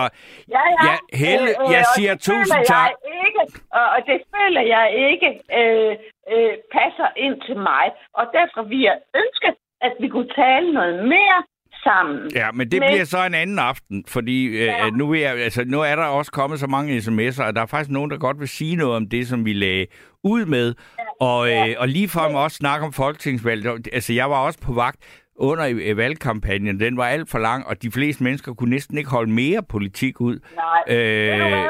Ja, 0.56 0.64
ja. 0.84 0.86
Ja, 0.90 0.96
Helle, 1.24 1.50
jeg 1.76 1.80
og 1.80 1.86
siger 1.96 2.12
det 2.14 2.22
tusind 2.22 2.66
tak. 2.66 2.90
Jeg 2.90 3.22
ikke, 3.28 3.42
og, 3.80 3.86
og 3.96 4.00
det 4.10 4.18
føler 4.36 4.62
jeg 4.76 4.86
ikke 5.12 5.30
øh, 5.60 5.92
øh, 6.34 6.54
passer 6.78 7.10
ind 7.18 7.36
til 7.48 7.58
mig. 7.70 7.86
Og 8.14 8.26
derfor 8.38 8.62
vil 8.72 8.80
jeg 8.90 8.98
ønske, 9.22 9.50
at 9.82 9.94
vi 10.00 10.08
kunne 10.10 10.30
tale 10.44 10.74
noget 10.74 11.06
mere 11.16 11.40
sammen. 11.84 12.32
Ja, 12.36 12.52
men 12.52 12.72
det 12.72 12.80
Men- 12.80 12.90
bliver 12.90 13.06
så 13.06 13.26
en 13.26 13.34
anden 13.34 13.60
aften, 13.60 14.06
fordi 14.08 14.46
øh, 14.46 14.54
Ja. 14.66 14.90
nu, 14.90 15.14
jeg, 15.14 15.32
altså, 15.48 15.64
nu 15.66 15.82
er 15.82 15.96
der 15.96 16.06
også 16.06 16.32
kommet 16.32 16.60
så 16.60 16.68
mange 16.68 16.98
sms'er, 16.98 17.44
og 17.48 17.56
der 17.56 17.62
er 17.62 17.66
faktisk 17.66 17.92
nogen, 17.92 18.12
der 18.12 18.18
godt 18.18 18.40
vil 18.40 18.48
sige 18.48 18.76
noget 18.76 18.96
om 18.96 19.10
det, 19.10 19.28
som 19.28 19.46
vi 19.46 19.54
lagde 19.54 19.88
ud 20.24 20.46
med, 20.46 20.74
og, 21.20 21.40
øh, 21.52 21.76
og 21.82 21.88
lige 21.88 22.10
for 22.10 22.30
mig 22.32 22.42
også 22.44 22.58
snakke 22.58 22.86
om 22.86 22.94
folketingsvalget. 22.94 23.88
Altså, 23.94 24.14
jeg 24.14 24.30
var 24.30 24.46
også 24.48 24.60
på 24.68 24.74
vagt 24.74 25.00
under 25.36 25.96
valgkampagnen. 25.96 26.80
Den 26.80 26.98
var 26.98 27.08
alt 27.08 27.30
for 27.30 27.40
lang, 27.40 27.68
og 27.68 27.82
de 27.84 27.92
fleste 27.92 28.24
mennesker 28.24 28.54
kunne 28.54 28.70
næsten 28.70 28.98
ikke 28.98 29.10
holde 29.10 29.32
mere 29.32 29.62
politik 29.64 30.22
ud. 30.22 30.40
Nej, 30.56 30.82
Øh? 30.88 31.70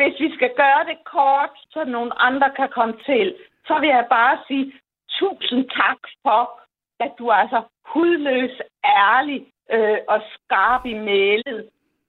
Hvis 0.00 0.20
vi 0.20 0.34
skal 0.36 0.50
gøre 0.56 0.82
det 0.90 0.98
kort, 1.14 1.50
så 1.70 1.84
nogle 1.84 2.22
andre 2.22 2.50
kan 2.56 2.68
komme 2.74 2.94
til, 3.06 3.34
så 3.66 3.74
vil 3.80 3.88
jeg 3.88 4.06
bare 4.10 4.38
sige 4.48 4.72
tusind 5.18 5.64
tak 5.80 6.00
for, 6.22 6.60
at 7.00 7.12
du 7.18 7.26
er 7.26 7.44
så 7.54 7.60
hudløs, 7.92 8.54
ærlig 8.84 9.40
øh, 9.74 9.98
og 10.08 10.20
skarp 10.34 10.86
i 10.86 10.94
mailet. 10.94 11.60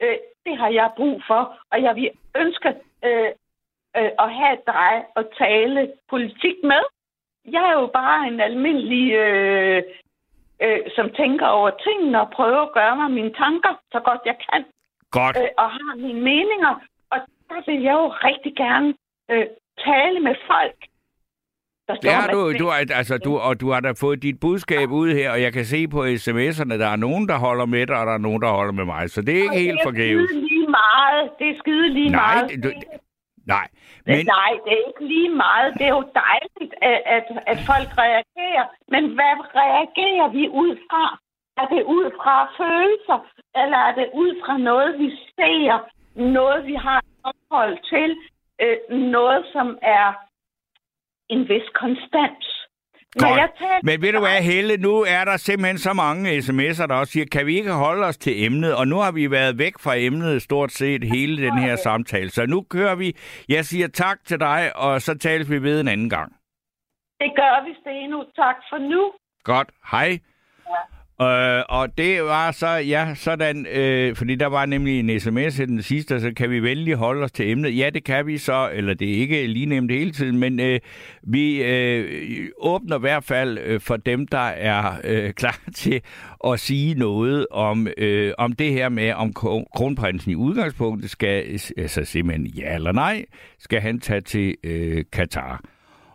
Øh, 0.04 0.18
det 0.46 0.58
har 0.58 0.70
jeg 0.70 0.90
brug 0.98 1.22
for, 1.28 1.42
og 1.72 1.78
jeg 1.84 1.96
vil 1.96 2.10
ønske 2.36 2.70
øh, 3.06 3.32
øh, 3.98 4.12
at 4.24 4.30
have 4.40 4.58
dig 4.74 4.94
at 5.20 5.26
tale 5.38 5.92
politik 6.10 6.56
med. 6.64 6.84
Jeg 7.56 7.64
er 7.70 7.74
jo 7.82 7.88
bare 8.02 8.28
en 8.28 8.40
almindelig, 8.40 9.06
øh, 9.14 9.84
øh, 10.66 10.80
som 10.96 11.10
tænker 11.22 11.48
over 11.48 11.70
tingene 11.86 12.22
og 12.22 12.30
prøver 12.38 12.62
at 12.62 12.74
gøre 12.74 12.96
mig 12.96 13.12
mine 13.12 13.34
tanker 13.34 13.74
så 13.92 14.00
godt 14.00 14.22
jeg 14.26 14.36
kan 14.52 14.66
Godt. 15.12 15.38
øh, 15.38 15.48
og 15.58 15.70
har 15.72 15.96
mine 15.96 16.22
meninger. 16.22 16.74
Og 17.12 17.18
der 17.50 17.72
vil 17.72 17.82
jeg 17.84 17.94
jo 17.94 18.08
rigtig 18.08 18.54
gerne 18.56 18.94
øh, 19.32 19.46
tale 19.86 20.20
med 20.20 20.36
folk. 20.48 20.76
Ja, 22.04 22.20
med 22.22 22.34
du, 22.34 22.52
det. 22.52 22.60
du, 22.60 22.72
altså, 22.72 23.18
du, 23.18 23.38
og 23.38 23.62
du 23.62 23.72
har 23.72 23.80
da 23.80 23.92
fået 23.92 24.22
dit 24.24 24.40
budskab 24.40 24.92
ud 24.92 25.14
her, 25.14 25.32
og 25.32 25.42
jeg 25.42 25.54
kan 25.54 25.66
se 25.66 25.88
på 25.88 26.04
sms'erne, 26.06 26.78
der 26.84 26.88
er 26.88 26.96
nogen, 26.96 27.28
der 27.28 27.38
holder 27.38 27.66
med 27.66 27.88
dig, 27.88 28.00
og 28.00 28.06
der 28.08 28.14
er 28.14 28.18
nogen, 28.18 28.42
der 28.42 28.48
holder 28.50 28.72
med 28.74 28.86
mig. 28.86 29.10
Så 29.10 29.22
det 29.22 29.34
er 29.38 29.42
ikke 29.42 29.50
Og 29.50 29.60
helt 29.60 29.72
det 29.74 29.80
er 29.80 29.84
forgæves. 29.90 30.30
skide 30.30 30.42
lige 30.48 30.68
meget. 30.68 31.30
Det 31.40 31.50
er 31.50 31.56
skide 31.60 31.90
lige 31.94 32.10
Nej, 32.10 32.36
meget. 32.36 32.50
det, 32.52 32.64
du, 32.64 32.70
nej. 33.56 33.68
Men... 34.06 34.16
Men, 34.18 34.26
Nej, 34.38 34.52
det 34.64 34.72
er 34.78 34.84
ikke 34.90 35.06
lige 35.14 35.34
meget. 35.46 35.70
Det 35.80 35.86
er 35.90 35.96
jo 36.00 36.06
dejligt, 36.26 36.74
at, 36.90 37.00
at, 37.16 37.26
at 37.52 37.58
folk 37.70 37.90
reagerer. 38.06 38.66
Men 38.94 39.04
hvad 39.18 39.36
reagerer 39.62 40.28
vi 40.38 40.44
ud 40.64 40.74
fra? 40.90 41.06
Er 41.62 41.68
det 41.74 41.84
ud 41.84 42.06
fra 42.20 42.36
følelser, 42.60 43.20
eller 43.62 43.80
er 43.88 43.94
det 44.00 44.08
ud 44.14 44.32
fra 44.44 44.58
noget, 44.58 45.00
vi 45.00 45.10
ser, 45.36 45.74
noget, 46.16 46.66
vi 46.66 46.76
har 46.76 47.00
forhold 47.50 47.78
til, 47.94 48.10
øh, 48.62 49.00
noget, 49.00 49.46
som 49.54 49.78
er 49.82 50.14
en 51.30 51.50
vis 51.50 51.70
konstans? 51.74 52.59
Når 53.16 53.28
jeg 53.28 53.50
Godt. 53.50 53.60
taler 53.60 53.80
Men 53.84 54.02
ved 54.02 54.14
du 54.14 54.20
hvad, 54.20 54.42
Helle, 54.42 54.78
nu 54.78 54.94
er 55.02 55.26
der 55.26 55.38
simpelthen 55.38 55.78
så 55.78 55.94
mange 55.94 56.38
sms'er, 56.38 56.88
der 56.88 56.96
også 56.96 57.12
siger, 57.12 57.26
kan 57.32 57.46
vi 57.46 57.58
ikke 57.58 57.72
holde 57.72 58.06
os 58.06 58.18
til 58.18 58.44
emnet? 58.46 58.76
Og 58.76 58.88
nu 58.88 58.98
har 58.98 59.12
vi 59.12 59.32
været 59.32 59.58
væk 59.58 59.74
fra 59.80 59.96
emnet 59.98 60.42
stort 60.42 60.72
set 60.72 61.04
hele 61.04 61.44
den 61.48 61.58
her 61.58 61.76
samtale. 61.76 62.30
Så 62.30 62.46
nu 62.46 62.62
kører 62.62 62.96
vi. 62.96 63.16
Jeg 63.50 63.66
siger 63.66 63.88
tak 63.88 64.18
til 64.26 64.40
dig, 64.40 64.72
og 64.76 65.02
så 65.02 65.18
tales 65.18 65.52
vi 65.52 65.64
ved 65.64 65.82
en 65.82 65.88
anden 65.88 66.10
gang. 66.10 66.32
Det 67.20 67.32
gør 67.36 67.66
vi, 67.66 67.76
Steno. 67.82 68.24
Tak 68.36 68.56
for 68.70 68.78
nu. 68.78 69.12
Godt. 69.44 69.70
Hej. 69.92 70.20
Øh, 71.22 71.64
og 71.70 71.98
det 71.98 72.24
var 72.24 72.52
så, 72.52 72.68
ja, 72.68 73.14
sådan, 73.16 73.66
øh, 73.66 74.16
fordi 74.16 74.36
der 74.36 74.46
var 74.46 74.66
nemlig 74.66 75.00
en 75.00 75.20
sms 75.20 75.60
i 75.60 75.66
den 75.66 75.82
sidste, 75.82 76.22
så 76.22 76.34
kan 76.36 76.50
vi 76.50 76.64
vælge 76.64 76.96
holde 76.96 77.24
os 77.24 77.32
til 77.32 77.50
emnet. 77.50 77.78
Ja, 77.78 77.90
det 77.90 78.04
kan 78.04 78.28
vi 78.28 78.38
så, 78.38 78.70
eller 78.74 78.94
det 78.94 79.10
er 79.10 79.18
ikke 79.18 79.48
lige 79.48 79.66
nemt 79.66 79.92
hele 79.92 80.12
tiden, 80.12 80.38
men 80.38 80.60
øh, 80.60 80.80
vi 81.24 81.64
øh, 81.64 82.50
åbner 82.58 82.98
i 82.98 83.00
hvert 83.00 83.24
fald 83.24 83.58
øh, 83.58 83.82
for 83.82 83.98
dem, 83.98 84.28
der 84.28 84.48
er 84.48 85.02
øh, 85.04 85.34
klar 85.42 85.60
til 85.76 86.02
at 86.48 86.60
sige 86.60 86.94
noget 86.94 87.48
om, 87.52 87.88
øh, 87.98 88.34
om 88.38 88.54
det 88.54 88.72
her 88.72 88.90
med, 88.90 89.14
om 89.14 89.34
kronprinsen 89.76 90.32
i 90.32 90.36
udgangspunktet 90.36 91.10
skal, 91.10 91.60
altså 91.78 92.06
simpelthen 92.06 92.48
ja 92.48 92.76
eller 92.76 92.92
nej, 92.92 93.26
skal 93.60 93.82
han 93.82 94.00
tage 94.00 94.22
til 94.22 94.56
øh, 94.64 95.04
Katar. 95.12 95.64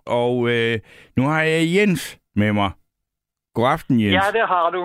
Og 0.07 0.51
øh, 0.51 0.79
nu 1.17 1.23
har 1.23 1.43
jeg 1.43 1.75
Jens 1.75 2.19
med 2.37 2.53
mig. 2.53 2.71
God 3.55 3.67
aften, 3.69 4.01
Jens. 4.01 4.15
Ja, 4.15 4.39
det 4.39 4.49
har 4.49 4.71
du. 4.71 4.83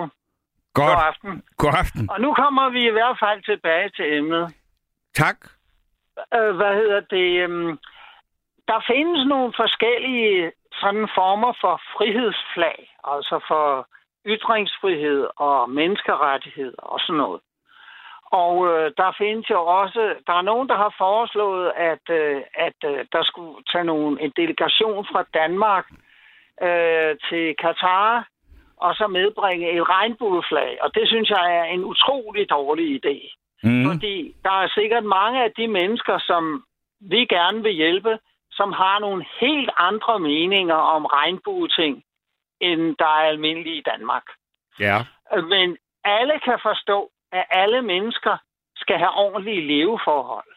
Godt. 0.74 0.88
God 0.88 1.02
aften. 1.08 1.42
God 1.56 1.74
aften. 1.82 2.10
Og 2.10 2.20
nu 2.20 2.34
kommer 2.34 2.68
vi 2.70 2.86
i 2.86 2.90
hvert 2.90 3.16
fald 3.22 3.42
tilbage 3.42 3.88
til 3.96 4.16
emnet. 4.18 4.54
Tak. 5.14 5.36
Øh, 6.34 6.56
hvad 6.56 6.74
hedder 6.74 7.00
det? 7.00 7.42
øhm, 7.44 7.78
Der 8.68 8.80
findes 8.92 9.26
nogle 9.26 9.52
forskellige 9.56 10.52
sådan 10.80 11.08
former 11.14 11.52
for 11.60 11.80
frihedsflag, 11.96 12.78
altså 13.04 13.40
for 13.48 13.88
ytringsfrihed 14.26 15.26
og 15.36 15.70
menneskerettighed 15.70 16.74
og 16.78 17.00
sådan 17.00 17.16
noget. 17.16 17.40
Og 18.32 18.54
øh, 18.72 18.92
der 18.96 19.12
findes 19.18 19.50
jo 19.50 19.60
også, 19.66 20.14
der 20.26 20.32
er 20.32 20.42
nogen, 20.42 20.68
der 20.68 20.76
har 20.76 20.94
foreslået, 20.98 21.72
at, 21.76 22.04
øh, 22.10 22.42
at 22.54 22.78
øh, 22.84 23.06
der 23.12 23.22
skulle 23.22 23.62
tage 23.72 23.84
nogle, 23.84 24.22
en 24.22 24.32
delegation 24.36 25.06
fra 25.12 25.22
Danmark 25.34 25.86
øh, 26.62 27.16
til 27.28 27.54
Katar, 27.62 28.28
og 28.84 28.94
så 28.94 29.06
medbringe 29.06 29.70
et 29.76 29.88
regnbueflag. 29.88 30.78
Og 30.82 30.94
det 30.94 31.08
synes 31.08 31.30
jeg 31.30 31.56
er 31.58 31.64
en 31.64 31.84
utrolig 31.84 32.50
dårlig 32.50 32.86
idé. 33.00 33.16
Mm. 33.62 33.84
Fordi 33.86 34.34
der 34.44 34.54
er 34.62 34.68
sikkert 34.68 35.04
mange 35.04 35.44
af 35.44 35.50
de 35.56 35.68
mennesker, 35.68 36.18
som 36.18 36.64
vi 37.00 37.20
gerne 37.24 37.62
vil 37.62 37.72
hjælpe, 37.72 38.18
som 38.50 38.72
har 38.72 38.98
nogle 38.98 39.26
helt 39.40 39.70
andre 39.76 40.18
meninger 40.18 40.74
om 40.74 41.04
regnbueting, 41.04 42.04
end 42.60 42.96
der 42.98 43.04
er 43.04 43.28
almindelige 43.32 43.76
i 43.76 43.82
Danmark. 43.90 44.26
Ja. 44.80 44.96
Men 45.52 45.76
alle 46.04 46.38
kan 46.44 46.58
forstå, 46.62 47.10
at 47.32 47.44
alle 47.50 47.82
mennesker 47.82 48.36
skal 48.76 48.98
have 48.98 49.14
ordentlige 49.14 49.66
leveforhold. 49.66 50.50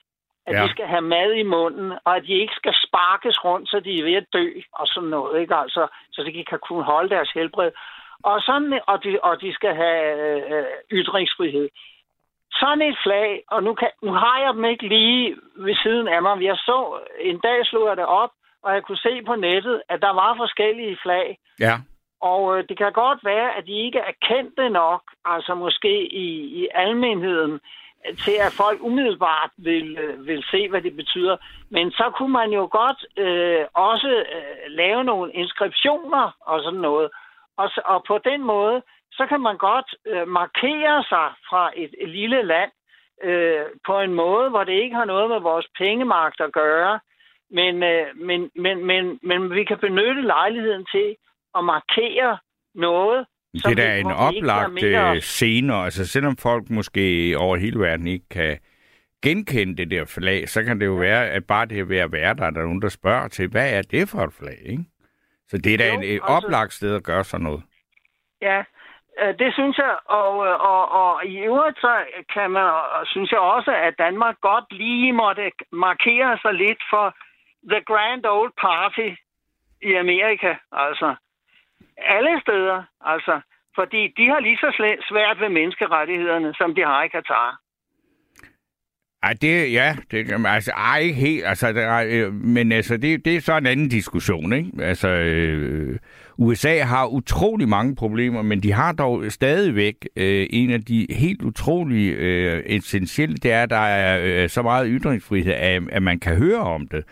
At 0.47 0.55
Ja. 0.55 0.63
de 0.63 0.69
skal 0.69 0.85
have 0.85 1.01
mad 1.01 1.31
i 1.33 1.43
munden, 1.43 1.93
og 2.05 2.15
at 2.15 2.23
de 2.23 2.33
ikke 2.33 2.53
skal 2.55 2.73
sparkes 2.87 3.45
rundt, 3.45 3.69
så 3.69 3.79
de 3.79 3.99
er 3.99 4.03
ved 4.03 4.13
at 4.13 4.25
dø 4.33 4.47
og 4.73 4.87
sådan 4.87 5.09
noget. 5.09 5.41
Ikke? 5.41 5.55
Altså, 5.55 5.87
så 6.11 6.23
de 6.23 6.45
kan 6.45 6.59
kunne 6.59 6.83
holde 6.83 7.09
deres 7.09 7.31
helbred. 7.31 7.71
Og, 8.23 8.41
sådan, 8.41 8.79
og, 8.87 9.03
de, 9.03 9.19
og 9.23 9.41
de 9.41 9.53
skal 9.53 9.75
have 9.75 10.01
øh, 10.53 10.65
ytringsfrihed. 10.91 11.69
Sådan 12.51 12.81
et 12.81 12.97
flag, 13.03 13.43
og 13.51 13.63
nu, 13.63 13.73
kan, 13.73 13.89
nu 14.03 14.11
har 14.11 14.39
jeg 14.39 14.53
dem 14.53 14.65
ikke 14.65 14.87
lige 14.87 15.35
ved 15.55 15.75
siden 15.83 16.07
af 16.07 16.21
mig. 16.21 16.43
Jeg 16.43 16.55
så, 16.55 16.99
en 17.19 17.39
dag 17.39 17.65
slog 17.65 17.87
jeg 17.87 17.97
det 17.97 18.05
op, 18.05 18.29
og 18.63 18.73
jeg 18.73 18.83
kunne 18.83 18.97
se 18.97 19.21
på 19.25 19.35
nettet, 19.35 19.81
at 19.89 20.01
der 20.01 20.13
var 20.13 20.35
forskellige 20.37 20.97
flag. 21.03 21.37
Ja. 21.59 21.75
Og 22.21 22.57
øh, 22.57 22.63
det 22.69 22.77
kan 22.77 22.91
godt 22.91 23.25
være, 23.25 23.55
at 23.57 23.65
de 23.65 23.85
ikke 23.85 23.99
er 23.99 24.13
kendte 24.21 24.69
nok, 24.69 25.01
altså 25.25 25.55
måske 25.55 26.13
i, 26.13 26.27
i 26.61 26.67
almenheden, 26.73 27.53
øh, 27.53 27.59
til 28.17 28.37
at 28.45 28.53
folk 28.53 28.79
umiddelbart 28.81 29.49
vil, 29.57 29.97
øh, 29.97 30.27
vil 30.27 30.43
se, 30.51 30.69
hvad 30.69 30.81
det 30.81 30.95
betyder. 30.95 31.37
Men 31.69 31.91
så 31.91 32.11
kunne 32.17 32.33
man 32.33 32.49
jo 32.49 32.69
godt 32.71 33.05
øh, 33.17 33.65
også 33.73 34.07
øh, 34.35 34.71
lave 34.71 35.03
nogle 35.03 35.33
inskriptioner 35.33 36.35
og 36.41 36.63
sådan 36.63 36.79
noget. 36.79 37.09
Og, 37.57 37.69
og 37.85 38.03
på 38.07 38.17
den 38.29 38.43
måde, 38.43 38.81
så 39.11 39.25
kan 39.29 39.41
man 39.41 39.57
godt 39.57 39.95
øh, 40.07 40.27
markere 40.27 41.03
sig 41.03 41.27
fra 41.49 41.71
et, 41.75 41.91
et 42.03 42.09
lille 42.09 42.41
land 42.41 42.71
øh, 43.23 43.65
på 43.87 43.99
en 43.99 44.13
måde, 44.13 44.49
hvor 44.49 44.63
det 44.63 44.73
ikke 44.83 44.95
har 44.95 45.05
noget 45.05 45.29
med 45.29 45.39
vores 45.39 45.67
pengemagt 45.77 46.41
at 46.41 46.53
gøre. 46.53 46.99
Men, 47.51 47.83
øh, 47.83 48.05
men, 48.15 48.49
men, 48.55 48.85
men, 48.85 49.19
men 49.23 49.53
vi 49.53 49.63
kan 49.63 49.77
benytte 49.77 50.21
lejligheden 50.21 50.85
til 50.93 51.15
at 51.57 51.63
markere 51.63 52.37
noget, 52.75 53.25
Det 53.53 53.65
er 53.65 53.75
da 53.75 53.99
en 53.99 54.11
oplagt 54.11 54.83
øh, 54.83 55.21
scene, 55.21 55.75
altså 55.75 56.07
selvom 56.07 56.37
folk 56.37 56.69
måske 56.69 57.35
over 57.37 57.57
hele 57.57 57.79
verden 57.79 58.07
ikke 58.07 58.29
kan 58.29 58.59
genkende 59.23 59.77
det 59.77 59.91
der 59.91 60.05
flag, 60.05 60.49
så 60.49 60.63
kan 60.63 60.79
det 60.79 60.85
jo 60.85 60.93
være, 60.93 61.29
at 61.29 61.45
bare 61.45 61.65
det 61.65 61.89
ved 61.89 61.97
at 61.97 62.11
være 62.11 62.33
der, 62.33 62.45
er 62.45 62.49
der 62.49 62.61
nogen, 62.61 62.81
der 62.81 62.89
spørger 62.89 63.27
til, 63.27 63.47
hvad 63.49 63.73
er 63.73 63.81
det 63.81 64.09
for 64.09 64.19
et 64.19 64.33
flag, 64.33 64.57
ikke? 64.65 64.83
Så 65.53 65.57
det 65.63 65.73
er 65.73 65.77
da 65.77 65.93
Jo, 65.93 65.99
et 65.99 66.13
altså- 66.13 66.33
oplagt 66.35 66.73
sted 66.73 66.95
at 66.95 67.03
gøre 67.03 67.23
sådan 67.23 67.43
noget. 67.43 67.63
Ja, 68.41 68.63
øh, 69.19 69.39
det 69.39 69.53
synes 69.53 69.77
jeg, 69.77 69.97
og, 70.05 70.47
øh, 70.47 70.55
og, 70.71 70.91
og 70.91 71.25
i 71.25 71.37
øvrigt 71.37 71.77
så 71.79 71.93
kan 72.33 72.51
man, 72.51 72.71
synes 73.05 73.31
jeg 73.31 73.39
også, 73.39 73.71
at 73.71 73.93
Danmark 73.97 74.35
godt 74.41 74.73
lige 74.73 75.13
måtte 75.13 75.51
markere 75.71 76.37
sig 76.41 76.53
lidt 76.53 76.81
for 76.89 77.15
The 77.71 77.81
Grand 77.89 78.25
Old 78.25 78.51
Party 78.61 79.09
i 79.81 79.93
Amerika, 79.93 80.55
altså 80.71 81.15
alle 81.97 82.41
steder, 82.41 82.83
altså, 83.01 83.41
fordi 83.75 84.07
de 84.17 84.27
har 84.29 84.39
lige 84.39 84.57
så 84.57 84.97
svært 85.09 85.39
ved 85.39 85.49
menneskerettighederne, 85.49 86.53
som 86.57 86.75
de 86.75 86.81
har 86.81 87.03
i 87.03 87.07
Katar. 87.07 87.62
Ej, 89.23 89.33
det, 89.41 89.71
ja, 89.73 89.95
det, 90.11 90.45
altså, 90.45 90.71
ej, 90.71 90.99
ikke 90.99 91.15
helt, 91.15 91.43
altså, 91.45 91.73
det, 91.73 91.83
ej, 91.83 92.07
øh, 92.09 92.33
men 92.33 92.71
altså, 92.71 92.97
det, 92.97 93.25
det 93.25 93.35
er 93.35 93.41
så 93.41 93.57
en 93.57 93.65
anden 93.65 93.89
diskussion, 93.89 94.53
ikke? 94.53 94.69
Altså, 94.79 95.07
øh, 95.07 95.99
USA 96.37 96.83
har 96.83 97.07
utrolig 97.07 97.69
mange 97.69 97.95
problemer, 97.95 98.41
men 98.41 98.63
de 98.63 98.73
har 98.73 98.91
dog 98.91 99.23
stadigvæk 99.29 100.07
øh, 100.15 100.47
en 100.49 100.69
af 100.69 100.81
de 100.81 101.07
helt 101.09 101.41
utrolige 101.41 102.11
øh, 102.11 102.63
essentielle, 102.65 103.35
det 103.35 103.51
er, 103.51 103.63
at 103.63 103.69
der 103.69 103.75
er 103.75 104.43
øh, 104.43 104.49
så 104.49 104.61
meget 104.61 104.87
ytringsfrihed, 104.89 105.53
at, 105.53 105.83
at 105.91 106.03
man 106.03 106.19
kan 106.19 106.35
høre 106.35 106.59
om 106.59 106.87
det. 106.87 107.03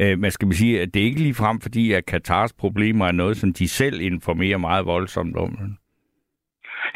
Øh, 0.00 0.18
man 0.18 0.30
skal 0.30 0.54
sige, 0.54 0.80
at 0.80 0.94
det 0.94 1.02
er 1.02 1.06
ikke 1.06 1.20
lige 1.20 1.34
frem, 1.34 1.60
fordi 1.60 1.92
at 1.92 2.06
Katars 2.06 2.52
problemer 2.52 3.06
er 3.06 3.12
noget, 3.12 3.36
som 3.36 3.52
de 3.52 3.68
selv 3.68 4.00
informerer 4.00 4.58
meget 4.58 4.86
voldsomt 4.86 5.36
om. 5.36 5.77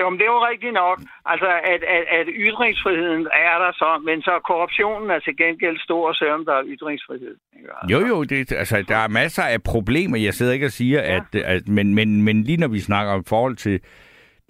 Jo, 0.00 0.10
men 0.10 0.18
det 0.18 0.24
er 0.26 0.32
jo 0.36 0.46
rigtigt 0.52 0.72
nok. 0.72 0.98
Altså, 1.24 1.50
at, 1.72 1.82
at, 1.96 2.04
at 2.18 2.26
ytringsfriheden 2.28 3.26
er 3.50 3.58
der 3.64 3.72
så, 3.72 4.00
men 4.04 4.22
så 4.22 4.40
korruptionen 4.44 5.10
er 5.10 5.18
til 5.18 5.36
gengæld 5.36 5.78
stor, 5.78 6.12
selvom 6.12 6.44
der 6.44 6.54
er 6.54 6.64
ytringsfrihed. 6.66 7.36
Ikke? 7.56 7.68
Altså. 7.82 7.92
Jo, 7.92 8.06
jo, 8.06 8.24
det, 8.24 8.52
altså, 8.52 8.84
der 8.88 8.96
er 8.96 9.08
masser 9.08 9.42
af 9.42 9.62
problemer. 9.62 10.16
Jeg 10.18 10.34
sidder 10.34 10.52
ikke 10.52 10.66
og 10.66 10.76
siger, 10.80 11.00
ja. 11.02 11.16
at, 11.16 11.34
at 11.34 11.68
men, 11.68 11.94
men, 11.94 12.22
men 12.22 12.42
lige 12.42 12.56
når 12.56 12.68
vi 12.68 12.80
snakker 12.80 13.12
om 13.12 13.24
forhold 13.24 13.56
til 13.56 13.80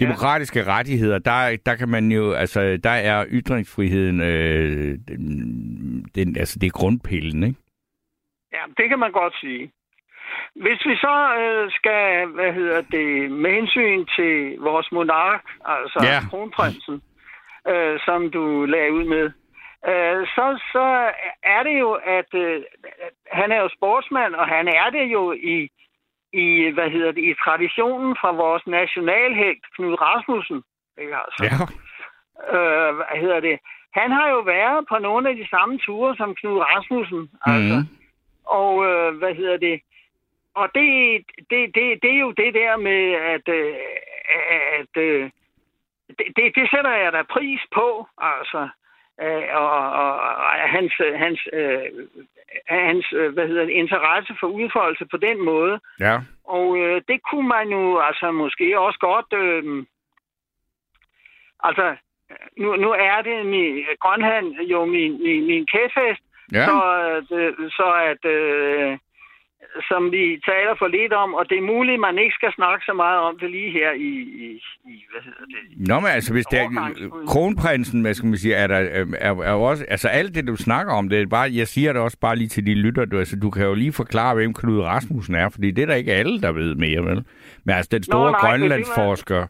demokratiske 0.00 0.60
ja. 0.60 0.66
rettigheder, 0.76 1.18
der, 1.18 1.56
der 1.66 1.74
kan 1.76 1.88
man 1.88 2.12
jo, 2.12 2.32
altså, 2.32 2.76
der 2.84 2.90
er 2.90 3.26
ytringsfriheden, 3.28 4.20
øh, 4.20 4.98
den, 5.08 6.04
den, 6.14 6.36
altså, 6.36 6.58
det 6.58 6.66
er 6.66 6.78
grundpillen, 6.80 7.42
ikke? 7.42 7.58
Ja, 8.52 8.62
det 8.76 8.88
kan 8.88 8.98
man 8.98 9.12
godt 9.12 9.34
sige. 9.40 9.72
Hvis 10.54 10.80
vi 10.86 10.96
så 10.96 11.16
øh, 11.40 11.70
skal, 11.70 12.26
hvad 12.26 12.52
hedder 12.52 12.80
det, 12.80 13.30
med 13.30 13.50
hensyn 13.50 14.06
til 14.16 14.56
vores 14.60 14.92
monark, 14.92 15.44
altså 15.64 15.98
Ja. 16.02 16.18
kronprinsen, 16.30 17.02
øh, 17.68 18.00
som 18.04 18.30
du 18.30 18.64
lagde 18.64 18.92
ud 18.92 19.04
med, 19.04 19.26
øh, 19.90 20.26
så, 20.26 20.60
så 20.72 21.10
er 21.42 21.62
det 21.62 21.80
jo, 21.80 21.92
at 22.18 22.34
øh, 22.34 22.62
han 23.32 23.52
er 23.52 23.60
jo 23.60 23.68
sportsmand, 23.76 24.34
og 24.34 24.46
han 24.46 24.68
er 24.68 24.90
det 24.90 25.06
jo 25.16 25.32
i, 25.32 25.68
i, 26.32 26.70
hvad 26.74 26.90
hedder 26.90 27.12
det, 27.12 27.24
i 27.30 27.34
traditionen 27.44 28.16
fra 28.20 28.30
vores 28.32 28.66
nationalhelt, 28.66 29.64
Knud 29.76 29.94
Rasmussen. 30.00 30.62
Ikke 31.00 31.16
altså? 31.24 31.42
Ja. 31.48 31.56
øh, 32.56 32.94
hvad 32.96 33.16
hedder 33.20 33.40
det? 33.40 33.58
Han 33.94 34.10
har 34.10 34.28
jo 34.28 34.38
været 34.38 34.86
på 34.88 34.98
nogle 34.98 35.28
af 35.30 35.36
de 35.36 35.48
samme 35.48 35.78
ture 35.78 36.16
som 36.16 36.34
Knud 36.34 36.58
Rasmussen. 36.58 37.18
Mm. 37.20 37.52
Altså. 37.52 37.76
Mhm. 37.76 37.88
Og 38.46 38.86
øh, 38.86 39.16
hvad 39.18 39.34
hedder 39.34 39.56
det? 39.56 39.80
Og 40.54 40.68
det, 40.74 40.86
det, 41.50 41.74
det, 41.74 42.02
det 42.02 42.10
er 42.14 42.20
jo 42.20 42.30
det 42.30 42.54
der 42.54 42.76
med, 42.76 43.12
at, 43.12 43.48
øh, 43.48 43.74
at 44.78 45.02
øh, 45.02 45.30
det, 46.18 46.26
det, 46.36 46.54
det 46.54 46.70
sætter 46.74 46.94
jeg 47.02 47.12
da 47.12 47.22
pris 47.22 47.60
på, 47.74 48.06
altså. 48.18 48.68
Øh, 49.22 49.44
og, 49.52 49.90
og, 49.90 50.14
og 50.16 50.52
hans, 50.76 50.92
hans, 51.16 51.40
øh, 51.52 51.82
hans 52.66 53.06
hvad 53.34 53.48
hedder 53.48 53.64
det, 53.64 53.72
interesse 53.72 54.34
for 54.40 54.46
udfoldelse 54.46 55.06
på 55.10 55.16
den 55.16 55.44
måde. 55.44 55.80
Ja. 56.00 56.20
Og 56.44 56.78
øh, 56.78 57.02
det 57.08 57.20
kunne 57.30 57.48
man 57.48 57.68
jo 57.68 57.98
altså 57.98 58.30
måske 58.30 58.80
også 58.80 58.98
godt... 58.98 59.32
Øh, 59.32 59.84
altså, 61.62 61.96
nu, 62.58 62.76
nu 62.76 62.90
er 62.90 63.22
det 63.22 63.46
min, 63.46 63.84
Grønland 64.00 64.54
jo 64.54 64.84
min, 64.84 65.22
min, 65.22 65.46
min 65.46 65.66
kæfest, 65.66 66.22
Ja. 66.52 66.64
så, 66.64 66.76
øh, 67.36 67.70
så 67.70 67.92
at... 67.94 68.24
Øh, 68.24 68.98
som 69.88 70.02
vi 70.12 70.24
taler 70.50 70.74
for 70.78 70.86
lidt 70.88 71.12
om, 71.12 71.34
og 71.34 71.44
det 71.50 71.58
er 71.58 71.62
muligt, 71.62 71.94
at 71.94 72.00
man 72.00 72.18
ikke 72.18 72.34
skal 72.34 72.52
snakke 72.54 72.84
så 72.84 72.92
meget 72.92 73.18
om 73.28 73.38
det 73.40 73.50
lige 73.50 73.70
her 73.70 73.90
i, 73.92 74.12
i, 74.44 74.46
i 74.92 74.94
hvad 75.12 75.22
hedder 75.26 75.44
det? 75.54 75.88
Nå, 75.88 76.00
men 76.00 76.08
altså, 76.10 76.32
hvis 76.32 76.46
det 76.46 76.58
er, 76.58 76.68
kronprinsen, 77.26 78.00
hvad 78.02 78.14
skal 78.14 78.28
man 78.28 78.38
sige, 78.38 78.54
er 78.54 78.66
der, 78.66 78.80
øh, 78.80 79.06
er, 79.18 79.30
er 79.42 79.52
også, 79.52 79.84
altså 79.88 80.08
alt 80.08 80.34
det, 80.34 80.46
du 80.46 80.56
snakker 80.56 80.92
om, 80.92 81.08
det 81.08 81.20
er 81.22 81.26
bare, 81.26 81.48
jeg 81.54 81.68
siger 81.68 81.92
det 81.92 82.02
også 82.02 82.18
bare 82.20 82.36
lige 82.36 82.48
til 82.48 82.66
de 82.66 82.74
lytter, 82.74 83.04
du, 83.04 83.18
altså, 83.18 83.36
du 83.42 83.50
kan 83.50 83.66
jo 83.66 83.74
lige 83.74 83.92
forklare, 83.92 84.34
hvem 84.34 84.54
Knud 84.54 84.80
Rasmussen 84.80 85.34
er, 85.34 85.48
fordi 85.48 85.70
det 85.70 85.82
er 85.82 85.86
der 85.86 85.94
ikke 85.94 86.12
alle, 86.12 86.40
der 86.40 86.52
ved 86.52 86.74
mere, 86.74 87.04
vel? 87.04 87.24
Men 87.64 87.74
altså, 87.74 87.88
den 87.92 88.02
store 88.02 88.18
nej, 88.20 88.26
men 88.30 88.34
det 88.34 88.42
var- 88.42 88.48
grønlandsforsker, 88.50 89.46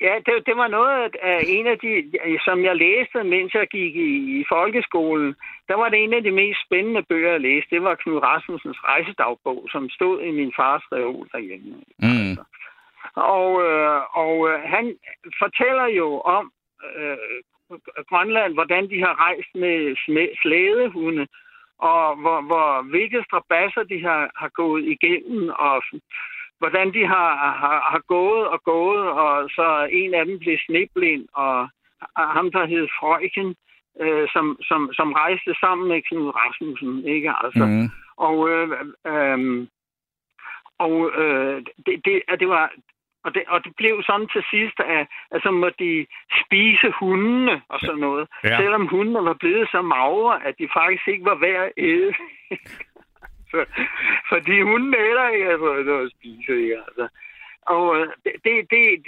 Ja, 0.00 0.14
det, 0.26 0.46
det 0.46 0.56
var 0.56 0.68
noget 0.68 1.16
af 1.22 1.40
en 1.46 1.66
af 1.66 1.78
de, 1.78 2.12
som 2.44 2.64
jeg 2.64 2.76
læste, 2.76 3.24
mens 3.24 3.54
jeg 3.54 3.66
gik 3.66 3.96
i, 3.96 4.40
i 4.40 4.44
folkeskolen. 4.48 5.34
Der 5.68 5.74
var 5.74 5.88
det 5.88 6.04
en 6.04 6.14
af 6.14 6.22
de 6.22 6.30
mest 6.30 6.60
spændende 6.66 7.02
bøger, 7.02 7.30
jeg 7.30 7.40
læste. 7.40 7.70
Det 7.70 7.82
var 7.82 7.94
Knud 7.94 8.22
Rasmussens 8.22 8.84
rejsedagbog, 8.84 9.68
som 9.72 9.90
stod 9.90 10.22
i 10.22 10.30
min 10.30 10.52
fars 10.56 10.82
reol 10.92 11.28
derhjemme. 11.32 11.74
mm, 11.98 12.36
Og, 13.14 13.62
øh, 13.62 14.00
og 14.22 14.48
øh, 14.48 14.60
han 14.60 14.96
fortæller 15.38 15.86
jo 15.86 16.20
om 16.20 16.52
øh, 16.96 17.16
Grønland, 18.08 18.54
hvordan 18.54 18.90
de 18.90 19.00
har 19.00 19.14
rejst 19.26 19.54
med 19.54 19.96
slædehunde, 20.42 21.26
og 21.78 22.16
hvor, 22.16 22.40
hvor, 22.40 22.82
hvilke 22.82 23.24
strabasser 23.26 23.82
de 23.82 24.02
har, 24.02 24.30
har 24.36 24.48
gået 24.48 24.84
igennem, 24.84 25.48
og 25.48 25.82
hvordan 26.58 26.94
de 26.94 27.06
har, 27.06 27.30
har, 27.62 27.78
har 27.92 28.02
gået 28.08 28.46
og 28.48 28.62
gået, 28.62 29.08
og 29.10 29.50
så 29.50 29.88
en 29.92 30.14
af 30.14 30.24
dem 30.26 30.38
blev 30.38 30.58
sneblind, 30.66 31.28
og 31.34 31.68
ham, 32.16 32.50
der 32.50 32.66
hed 32.66 32.88
Frøken, 32.98 33.56
øh, 34.00 34.28
som, 34.32 34.56
som, 34.62 34.90
som 34.92 35.12
rejste 35.12 35.54
sammen 35.60 35.88
med 35.88 36.02
Knud 36.02 36.32
Rasmussen, 36.36 37.04
ikke? 37.08 37.32
Altså, 37.44 37.64
Mm. 37.66 37.88
og 38.16 38.48
øh, 38.50 38.68
øh, 39.06 39.66
og 40.78 41.10
øh, 41.22 41.62
det, 41.86 41.94
det, 42.04 42.22
det 42.40 42.48
var 42.48 42.72
og 43.24 43.34
det, 43.34 43.42
og 43.48 43.64
det 43.64 43.72
blev 43.76 44.02
sådan 44.02 44.28
til 44.28 44.44
sidst, 44.50 44.80
at, 44.80 45.06
at 45.30 45.42
så 45.42 45.50
må 45.50 45.68
de 45.68 46.06
spise 46.42 46.88
hundene 47.00 47.62
og 47.68 47.80
sådan 47.80 48.00
noget. 48.00 48.28
Ja. 48.44 48.56
Selvom 48.56 48.86
hundene 48.86 49.24
var 49.24 49.34
blevet 49.34 49.68
så 49.70 49.82
magre, 49.82 50.46
at 50.46 50.54
de 50.58 50.68
faktisk 50.78 51.08
ikke 51.08 51.24
var 51.24 51.34
værd 51.34 51.64
at 51.66 51.72
æde. 51.76 52.12
Så, 53.50 53.64
fordi 54.32 54.60
hundene 54.60 54.96
heller 54.96 55.28
ikke 55.28 55.44
havde 55.44 55.58
fået 55.58 55.86
noget 55.86 56.06
at 56.06 56.12
spise. 56.18 56.52
Ikke? 56.62 56.76
Altså. 56.86 57.08
Og 57.66 57.96
øh, 57.96 58.06
det, 58.24 58.32
det, 58.44 58.54
det, 58.70 59.06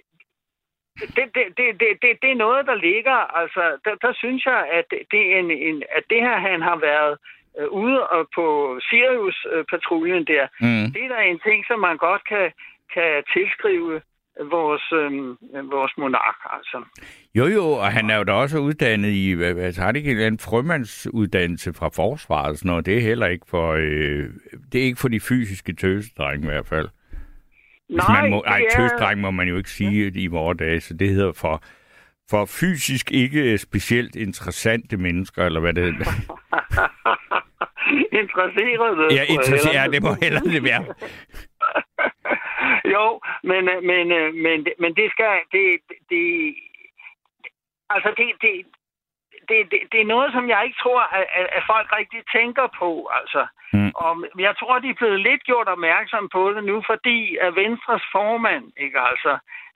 det, 1.17 1.27
det, 1.35 1.45
det, 1.57 1.67
det, 1.81 1.89
det, 2.03 2.11
det 2.23 2.31
er 2.31 2.43
noget, 2.47 2.67
der 2.67 2.75
ligger. 2.75 3.19
Altså, 3.41 3.79
der, 3.85 3.95
der 3.95 4.13
synes 4.13 4.47
jeg, 4.47 4.61
at 4.73 4.85
det, 5.13 5.23
er 5.33 5.39
en, 5.39 5.51
en, 5.51 5.83
at 5.97 6.05
det 6.11 6.21
her, 6.21 6.37
han 6.39 6.63
har 6.63 6.77
været 6.77 7.19
øh, 7.59 7.69
ude 7.69 8.07
og 8.09 8.29
på 8.35 8.47
Sirius-patruljen 8.89 10.25
der, 10.25 10.47
Mm. 10.61 10.87
det 10.93 11.03
er 11.05 11.09
da 11.09 11.23
en 11.23 11.41
ting, 11.47 11.65
som 11.67 11.81
man 11.81 11.97
godt 11.97 12.25
kan, 12.25 12.53
kan 12.95 13.25
tilskrive 13.33 14.01
vores, 14.51 14.83
øh, 14.93 15.13
vores 15.73 15.93
monark, 15.99 16.37
altså. 16.57 16.85
Jo, 17.35 17.47
jo, 17.47 17.65
og 17.65 17.93
han 17.93 18.11
er 18.11 18.17
jo 18.17 18.25
da 18.25 18.33
også 18.33 18.59
uddannet 18.59 19.09
i, 19.09 19.33
hvad, 19.33 19.55
har 19.79 19.93
det 19.93 20.07
ikke 20.07 20.27
en 20.27 20.39
frømandsuddannelse 20.39 21.73
fra 21.75 21.89
forsvaret, 21.89 22.59
sådan 22.59 22.69
noget. 22.69 22.87
det 22.87 22.97
er 22.97 23.01
heller 23.01 23.27
ikke 23.27 23.47
for, 23.51 23.73
øh, 23.73 24.25
det 24.73 24.81
er 24.81 24.85
ikke 24.85 25.01
for 25.01 25.09
de 25.09 25.21
fysiske 25.21 25.73
tøsedrenge 25.73 26.47
i 26.47 26.51
hvert 26.51 26.67
fald. 26.67 26.89
Hvis 27.89 28.05
man 28.09 28.31
må, 28.31 28.43
ej, 28.47 28.61
er- 28.61 28.77
må 29.17 29.31
man 29.31 29.49
jo 29.49 29.57
ikke 29.57 29.71
sige 29.71 30.13
i 30.15 30.27
vore 30.27 30.55
dage, 30.55 30.81
så 30.81 30.95
det 30.95 31.09
hedder 31.09 31.33
for, 31.33 31.63
for 32.31 32.45
fysisk 32.45 33.13
ikke 33.13 33.59
specielt 33.59 34.17
interessante 34.17 34.97
mennesker, 34.97 35.45
eller 35.45 35.61
hvad 35.61 35.75
det 35.75 35.85
hedder. 35.85 36.11
Interesserede. 38.23 39.15
Ja, 39.15 39.23
interesseret, 39.29 39.93
det 39.93 40.03
må 40.03 40.15
heller 40.23 40.41
det 40.41 40.63
være. 40.63 40.85
Jo, 42.97 43.21
men, 43.51 43.69
øh, 43.69 43.83
men, 43.91 44.13
øh, 44.19 44.35
men, 44.35 44.67
men 44.83 44.91
det 44.99 45.11
skal... 45.15 45.33
Det, 45.53 45.65
det, 46.11 46.25
altså, 47.91 48.11
det, 48.19 48.27
det, 48.43 48.53
det, 49.49 49.59
det, 49.73 49.81
det 49.93 50.01
er 50.01 50.13
noget, 50.15 50.33
som 50.33 50.45
jeg 50.49 50.61
ikke 50.67 50.79
tror, 50.85 51.03
at, 51.19 51.47
at, 51.57 51.63
folk 51.73 51.89
rigtig 51.99 52.23
tænker 52.37 52.67
på, 52.81 52.91
altså. 53.19 53.43
Mm. 53.73 53.93
Og 54.05 54.13
jeg 54.47 54.55
tror, 54.61 54.79
de 54.79 54.89
er 54.91 55.01
blevet 55.01 55.21
lidt 55.21 55.43
gjort 55.51 55.69
opmærksom 55.69 56.29
på 56.37 56.43
det 56.55 56.65
nu, 56.65 56.77
fordi 56.91 57.37
at 57.37 57.57
Venstres 57.63 58.05
formand, 58.13 58.65
ikke 58.85 59.01
altså, 59.11 59.33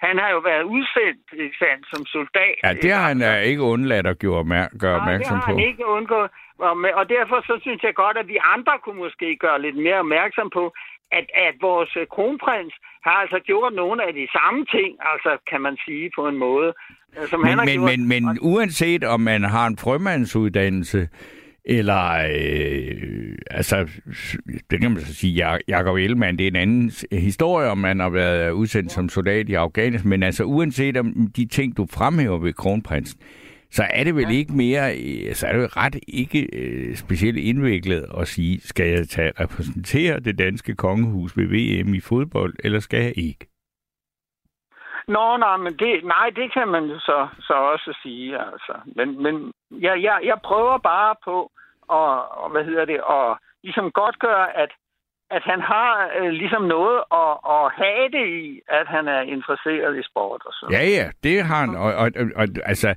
han 0.07 0.19
har 0.19 0.31
jo 0.37 0.39
været 0.51 0.63
udsendt, 0.63 1.27
ikke 1.45 1.57
sandt, 1.65 1.85
som 1.93 2.07
soldat. 2.07 2.57
Ja, 2.65 2.69
det 2.69 2.85
ikke, 2.85 2.95
har 2.95 3.09
han 3.09 3.23
altså. 3.23 3.49
ikke 3.51 3.63
undladt 3.63 4.07
at 4.07 4.19
gøre, 4.19 4.41
opmær- 4.43 4.73
gøre 4.83 4.97
opmærksom 5.01 5.37
på. 5.37 5.41
det 5.41 5.45
har 5.45 5.53
han 5.53 5.69
ikke 5.71 5.87
undgået. 5.87 6.31
Og, 6.59 6.75
og 7.01 7.05
derfor 7.09 7.39
så 7.49 7.55
synes 7.65 7.83
jeg 7.83 7.95
godt, 7.95 8.17
at 8.23 8.29
vi 8.29 8.39
andre 8.55 8.75
kunne 8.83 9.01
måske 9.07 9.37
gøre 9.37 9.63
lidt 9.63 9.77
mere 9.87 9.99
opmærksom 10.05 10.51
på, 10.51 10.65
at, 11.19 11.27
at 11.47 11.55
vores 11.61 11.93
øh, 12.01 12.07
kronprins 12.15 12.75
har 13.07 13.17
altså 13.23 13.39
gjort 13.51 13.73
nogle 13.83 13.99
af 14.09 14.13
de 14.15 14.27
samme 14.39 14.61
ting, 14.75 14.91
altså 15.13 15.31
kan 15.51 15.61
man 15.67 15.77
sige 15.85 16.11
på 16.19 16.29
en 16.29 16.37
måde, 16.47 16.71
øh, 17.17 17.29
som 17.29 17.39
han 17.45 17.51
Men, 17.51 17.59
har 17.59 17.65
men, 17.65 17.75
gjort. 17.79 17.99
men, 17.99 18.09
men 18.27 18.39
uanset 18.41 19.05
om 19.05 19.21
man 19.21 19.43
har 19.45 19.67
en 19.67 19.79
frømandsuddannelse, 19.79 21.09
eller, 21.65 22.05
øh, 22.37 23.37
altså, 23.51 23.77
det 24.71 24.81
kan 24.81 24.91
man 24.91 25.01
så 25.01 25.15
sige, 25.15 25.35
Ja- 25.53 25.59
Jakob 25.69 25.97
Ellemann, 25.97 26.39
det 26.39 26.45
er 26.45 26.51
en 26.51 26.57
anden 26.57 26.93
historie, 27.13 27.69
om 27.69 27.79
man 27.79 28.01
har 28.01 28.09
været 28.11 28.51
udsendt 28.51 28.93
som 28.93 29.09
soldat 29.09 29.49
i 29.49 29.55
Afghanistan, 29.55 30.09
men 30.11 30.23
altså 30.23 30.45
uanset 30.45 30.97
om 30.97 31.15
de 31.37 31.47
ting, 31.47 31.77
du 31.77 31.87
fremhæver 31.91 32.39
ved 32.39 32.53
kronprinsen, 32.53 33.21
så 33.77 33.83
er 33.91 34.05
det 34.05 34.15
vel 34.15 34.31
ikke 34.31 34.53
mere, 34.53 34.85
øh, 34.97 35.35
så 35.35 35.47
er 35.47 35.53
det 35.53 35.63
jo 35.63 35.69
ret 35.83 35.97
ikke 36.09 36.41
øh, 36.61 36.97
specielt 36.97 37.39
indviklet 37.39 38.07
at 38.21 38.29
sige, 38.29 38.61
skal 38.61 38.87
jeg 38.87 39.09
tage 39.09 39.33
repræsentere 39.41 40.21
det 40.21 40.39
danske 40.39 40.75
kongehus 40.75 41.37
ved 41.37 41.47
VM 41.55 41.95
i 41.95 42.01
fodbold, 42.01 42.55
eller 42.65 42.81
skal 42.81 43.03
jeg 43.03 43.19
ikke? 43.19 43.47
Nå, 45.09 45.37
nej, 45.37 45.57
men 45.57 45.73
det, 45.79 46.05
nej, 46.05 46.31
det 46.31 46.53
kan 46.53 46.69
man 46.69 46.85
jo 46.85 46.99
så, 46.99 47.29
så 47.41 47.55
også 47.55 47.99
sige, 48.03 48.39
altså. 48.39 48.75
Men, 48.97 49.23
men 49.23 49.53
jeg, 49.71 50.03
jeg, 50.03 50.21
jeg 50.25 50.39
prøver 50.45 50.79
bare 50.79 51.15
på 51.25 51.51
at, 51.91 52.19
og, 52.43 52.51
hvad 52.51 52.65
hedder 52.65 52.85
det, 52.85 53.01
at 53.11 53.39
ligesom 53.63 53.91
godt 53.91 54.19
gøre, 54.19 54.57
at, 54.57 54.71
at 55.37 55.43
han 55.45 55.61
har 55.61 56.11
øh, 56.21 56.31
ligesom 56.31 56.63
noget 56.63 56.99
at, 57.23 57.33
at 57.55 57.65
have 57.83 58.07
det 58.17 58.27
i, 58.45 58.61
at 58.69 58.87
han 58.87 59.09
er 59.09 59.21
interesseret 59.21 59.99
i 59.99 60.03
sport 60.11 60.41
og 60.47 60.53
sådan 60.53 60.75
Ja, 60.77 60.85
ja, 60.89 61.07
det 61.25 61.43
har 61.45 61.61
han. 61.61 61.75
Og, 61.75 61.95
og, 61.95 62.11
og, 62.17 62.27
og 62.37 62.47
altså, 62.65 62.95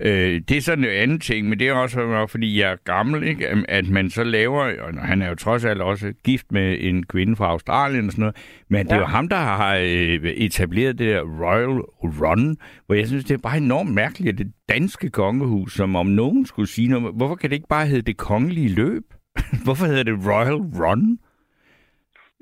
øh, 0.00 0.40
det 0.48 0.56
er 0.56 0.60
sådan 0.60 0.84
en 0.84 0.90
anden 0.90 1.20
ting, 1.20 1.48
men 1.48 1.58
det 1.58 1.68
er 1.68 1.74
også 1.74 2.26
fordi 2.30 2.60
jeg 2.60 2.72
er 2.72 2.76
gammel, 2.84 3.22
ikke? 3.22 3.48
At- 3.48 3.64
at 3.68 3.88
man 3.88 4.10
så 4.10 4.24
laver, 4.24 4.62
og 4.82 5.06
han 5.06 5.22
er 5.22 5.28
jo 5.28 5.34
trods 5.34 5.64
alt 5.64 5.80
også 5.82 6.12
gift 6.24 6.52
med 6.52 6.76
en 6.80 7.06
kvinde 7.06 7.36
fra 7.36 7.46
Australien 7.46 8.06
og 8.06 8.12
sådan 8.12 8.20
noget, 8.22 8.36
men 8.68 8.86
det 8.86 8.92
er 8.92 8.96
Ja. 8.96 9.00
jo 9.00 9.06
ham, 9.06 9.28
der 9.28 9.36
har 9.36 9.76
øh, 9.76 10.30
etableret 10.46 10.98
det 10.98 11.14
der 11.14 11.20
Royal 11.22 11.80
Run, 12.02 12.56
hvor 12.86 12.94
jeg 12.94 13.06
synes, 13.06 13.24
det 13.24 13.34
er 13.34 13.42
bare 13.42 13.56
enormt 13.56 13.94
mærkeligt, 13.94 14.32
at 14.32 14.38
det 14.38 14.52
danske 14.68 15.10
kongehus, 15.10 15.72
som 15.72 15.96
om 15.96 16.06
nogen 16.06 16.46
skulle 16.46 16.68
sige 16.68 16.88
noget, 16.88 17.14
hvorfor 17.16 17.34
kan 17.34 17.50
det 17.50 17.56
ikke 17.56 17.68
bare 17.68 17.86
hedde 17.86 18.02
det 18.02 18.16
kongelige 18.16 18.74
løb? 18.74 19.02
hvorfor 19.64 19.86
hedder 19.86 20.02
det 20.02 20.14
Royal 20.26 20.54
Run? 20.54 21.18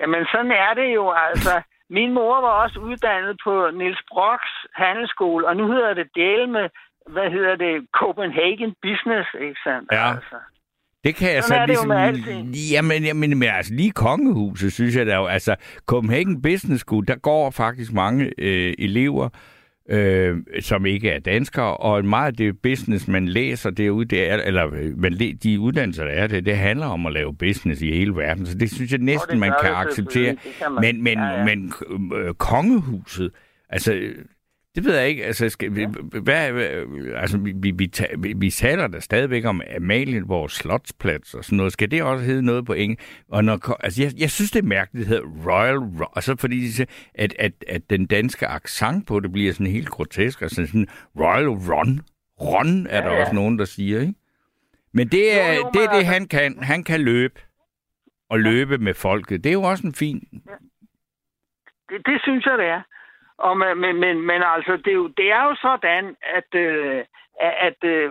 Jamen, 0.01 0.23
sådan 0.33 0.53
er 0.67 0.73
det 0.81 0.89
jo, 0.95 1.05
altså. 1.29 1.63
Min 1.99 2.13
mor 2.15 2.41
var 2.41 2.55
også 2.65 2.79
uddannet 2.81 3.37
på 3.45 3.71
Niels 3.79 4.03
Brocks 4.11 4.53
handelsskole, 4.75 5.49
og 5.49 5.57
nu 5.57 5.73
hedder 5.73 5.95
det 5.95 6.09
del 6.15 6.49
med, 6.49 6.67
hvad 7.09 7.31
hedder 7.31 7.57
det, 7.57 7.87
Copenhagen 8.01 8.75
Business, 8.83 9.29
ikke 9.41 9.61
sandt? 9.65 9.89
Ja. 9.93 10.11
Altså. 10.11 10.37
Det 11.05 11.17
kan 11.17 11.35
jeg 11.35 11.45
Sådan 11.45 11.63
så 11.63 11.67
ligesom... 11.67 11.91
Jamen, 12.73 13.03
jamen, 13.03 13.39
men 13.39 13.49
altså 13.49 13.75
lige 13.75 13.91
kongehuset, 13.91 14.73
synes 14.73 14.97
jeg 14.97 15.07
der 15.07 15.17
jo... 15.17 15.27
Altså, 15.27 15.57
Copenhagen 15.87 16.43
Business 16.43 16.81
School, 16.81 17.07
der 17.09 17.17
går 17.17 17.51
faktisk 17.51 17.93
mange 17.93 18.33
øh, 18.39 18.75
elever, 18.79 19.29
øh, 19.89 20.37
som 20.61 20.87
ikke 20.87 21.11
er 21.11 21.19
danskere, 21.19 21.77
og 21.77 22.05
meget 22.05 22.27
af 22.27 22.35
det 22.37 22.59
business, 22.63 23.09
man 23.09 23.29
læser 23.29 23.71
derude, 23.71 24.05
det 24.05 24.31
er, 24.31 24.37
eller 24.37 24.67
øh, 24.75 24.99
man, 24.99 25.13
læ- 25.13 25.33
de 25.43 25.61
uddannelser, 25.61 26.05
der 26.05 26.13
er 26.13 26.27
det, 26.27 26.47
det 26.47 26.57
handler 26.57 26.87
om 26.87 27.07
at 27.07 27.13
lave 27.13 27.35
business 27.35 27.83
i 27.83 27.91
hele 27.93 28.15
verden. 28.17 28.47
Så 28.47 28.59
det 28.59 28.71
synes 28.71 28.91
jeg 28.93 29.01
næsten, 29.01 29.39
man 29.41 29.53
kan 29.63 29.71
acceptere. 29.75 30.37
kan 30.59 30.73
man. 30.73 30.81
Men, 30.81 31.03
men, 31.03 31.19
Ja, 31.19 31.39
ja. 31.39 31.45
men 31.45 31.73
øh, 32.17 32.35
kongehuset, 32.35 33.31
altså... 33.69 34.01
Det 34.75 34.85
ved 34.85 34.97
jeg 34.99 35.09
ikke. 35.09 35.25
Altså, 35.25 35.49
skal, 35.49 35.75
vi, 35.77 35.87
hvad, 36.23 36.53
altså 37.17 37.39
vi, 37.39 37.53
vi, 37.57 37.71
vi, 38.19 38.33
vi, 38.37 38.51
taler 38.51 38.87
der 38.87 39.01
stadigvæk 39.01 39.45
om 39.45 39.63
Amalienborg 39.77 40.51
Slotsplads 40.51 41.35
og 41.35 41.45
sådan 41.45 41.57
noget. 41.57 41.73
Skal 41.73 41.91
det 41.91 42.03
også 42.03 42.25
hedde 42.25 42.43
noget 42.43 42.67
på 42.67 42.73
engelsk? 42.73 43.23
Og 43.29 43.45
når, 43.45 43.77
altså, 43.85 44.03
jeg, 44.03 44.13
jeg 44.19 44.31
synes, 44.31 44.51
det 44.51 44.59
er 44.63 44.67
mærkeligt, 44.69 45.09
det 45.09 45.17
hedder 45.17 45.51
Royal 45.53 45.77
Ru- 45.77 46.13
Og 46.17 46.23
så 46.23 46.37
fordi 46.37 46.61
de 46.61 46.73
siger, 46.73 46.87
at, 47.15 47.35
at, 47.39 47.53
at 47.69 47.91
den 47.91 48.07
danske 48.07 48.47
accent 48.47 49.07
på 49.07 49.21
det 49.21 49.33
bliver 49.33 49.53
sådan 49.53 49.67
helt 49.67 49.89
grotesk. 49.89 50.43
Altså 50.43 50.67
sådan 50.67 50.89
Royal 51.19 51.49
Run. 51.49 52.01
Run 52.41 52.87
er 52.87 53.01
der 53.01 53.09
Ja, 53.09 53.15
ja. 53.15 53.21
også 53.21 53.35
nogen, 53.35 53.59
der 53.59 53.65
siger, 53.65 54.01
ikke? 54.01 54.15
Men 54.93 55.09
det 55.09 55.41
er, 55.41 55.53
Jo, 55.53 55.59
jo, 55.61 55.71
det, 55.75 55.83
er 55.85 55.87
det, 55.89 55.97
altså- 55.97 56.13
han 56.13 56.27
kan. 56.29 56.63
Han 56.63 56.85
kan 56.85 57.01
løbe. 57.01 57.41
Og 58.29 58.41
løbe 58.41 58.79
med 58.79 58.95
folket. 58.95 59.45
Det 59.45 59.51
er 59.51 59.55
jo 59.55 59.63
også 59.63 59.87
en 59.87 59.95
fin... 59.95 60.19
Det, 61.89 61.99
det 62.07 62.21
synes 62.23 62.47
jeg, 62.47 62.59
det 62.59 62.67
er. 62.67 62.83
Og, 63.47 63.59
men, 63.59 63.97
men, 64.03 64.21
men, 64.31 64.43
altså, 64.55 64.77
det 64.85 64.91
er, 64.91 65.01
jo, 65.03 65.09
det 65.09 65.33
er 65.33 65.43
jo 65.45 65.55
sådan, 65.67 66.17
at, 66.39 66.51
øh, 66.55 67.05
at, 67.41 67.85
øh, 67.85 68.11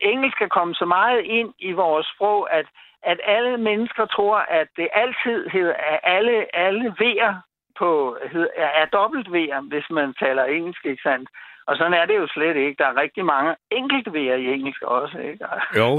engelsk 0.00 0.38
kan 0.38 0.48
komme 0.48 0.74
så 0.74 0.84
meget 0.84 1.20
ind 1.24 1.54
i 1.58 1.72
vores 1.72 2.06
sprog, 2.14 2.52
at, 2.52 2.66
at 3.02 3.20
alle 3.24 3.58
mennesker 3.58 4.06
tror, 4.06 4.36
at 4.36 4.68
det 4.76 4.88
altid 4.92 5.48
hedder, 5.48 5.74
at 5.74 6.00
alle, 6.02 6.56
alle 6.56 6.94
V'er 7.00 7.34
på, 7.78 8.16
hed, 8.32 8.48
er, 8.56 8.86
dobbelt 8.86 9.28
V'er, 9.28 9.60
hvis 9.60 9.90
man 9.90 10.14
taler 10.14 10.44
engelsk, 10.44 10.86
ikke 10.86 11.02
sandt? 11.02 11.28
Og 11.66 11.76
sådan 11.76 11.94
er 11.94 12.06
det 12.06 12.16
jo 12.16 12.26
slet 12.26 12.56
ikke. 12.56 12.78
Der 12.78 12.86
er 12.86 13.00
rigtig 13.00 13.24
mange 13.24 13.56
enkelte 13.70 14.10
V'er 14.10 14.38
i 14.44 14.52
engelsk 14.54 14.82
også, 14.82 15.18
ikke? 15.18 15.46
Jo. 15.78 15.90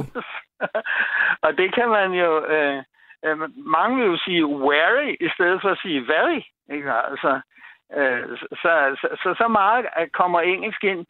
og 1.45 1.57
det 1.57 1.75
kan 1.75 1.89
man 1.89 2.11
jo... 2.11 2.45
Øh, 2.45 2.83
øh, 3.25 3.37
mange 3.57 3.97
vil 3.97 4.05
jo 4.11 4.17
sige 4.17 4.43
very, 4.45 5.15
i 5.19 5.29
stedet 5.35 5.61
for 5.61 5.69
at 5.69 5.79
sige 5.81 6.07
very. 6.07 6.41
Ikke? 6.75 6.91
Altså, 6.91 7.41
øh, 7.93 8.37
så, 8.37 8.71
så, 9.01 9.07
så, 9.23 9.35
så 9.37 9.47
meget 9.47 9.85
øh, 9.99 10.07
kommer 10.07 10.39
engelsk 10.41 10.83
ind. 10.83 11.05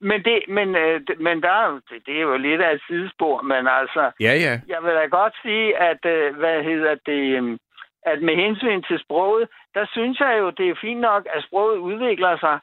Men, 0.00 0.24
det, 0.24 0.38
men, 0.48 0.76
øh, 0.76 1.00
men 1.18 1.42
der 1.42 1.50
er 1.50 1.80
det, 1.90 2.06
det 2.06 2.16
er 2.16 2.20
jo 2.20 2.36
lidt 2.36 2.60
af 2.60 2.74
et 2.74 2.82
sidespor, 2.88 3.42
men 3.42 3.66
altså, 3.66 4.10
Ja, 4.20 4.34
ja. 4.46 4.60
jeg 4.66 4.82
vil 4.82 4.94
da 4.94 5.06
godt 5.06 5.34
sige, 5.42 5.76
at, 5.76 6.04
øh, 6.04 6.36
hvad 6.36 6.62
hedder 6.62 6.94
det, 7.06 7.36
øhm, 7.36 7.58
at 8.06 8.22
med 8.22 8.36
hensyn 8.36 8.82
til 8.82 8.98
sproget, 8.98 9.48
der 9.74 9.86
synes 9.92 10.20
jeg 10.20 10.38
jo, 10.38 10.50
det 10.50 10.68
er 10.68 10.74
fint 10.80 11.00
nok, 11.00 11.26
at 11.34 11.44
sproget 11.44 11.78
udvikler 11.78 12.38
sig, 12.38 12.58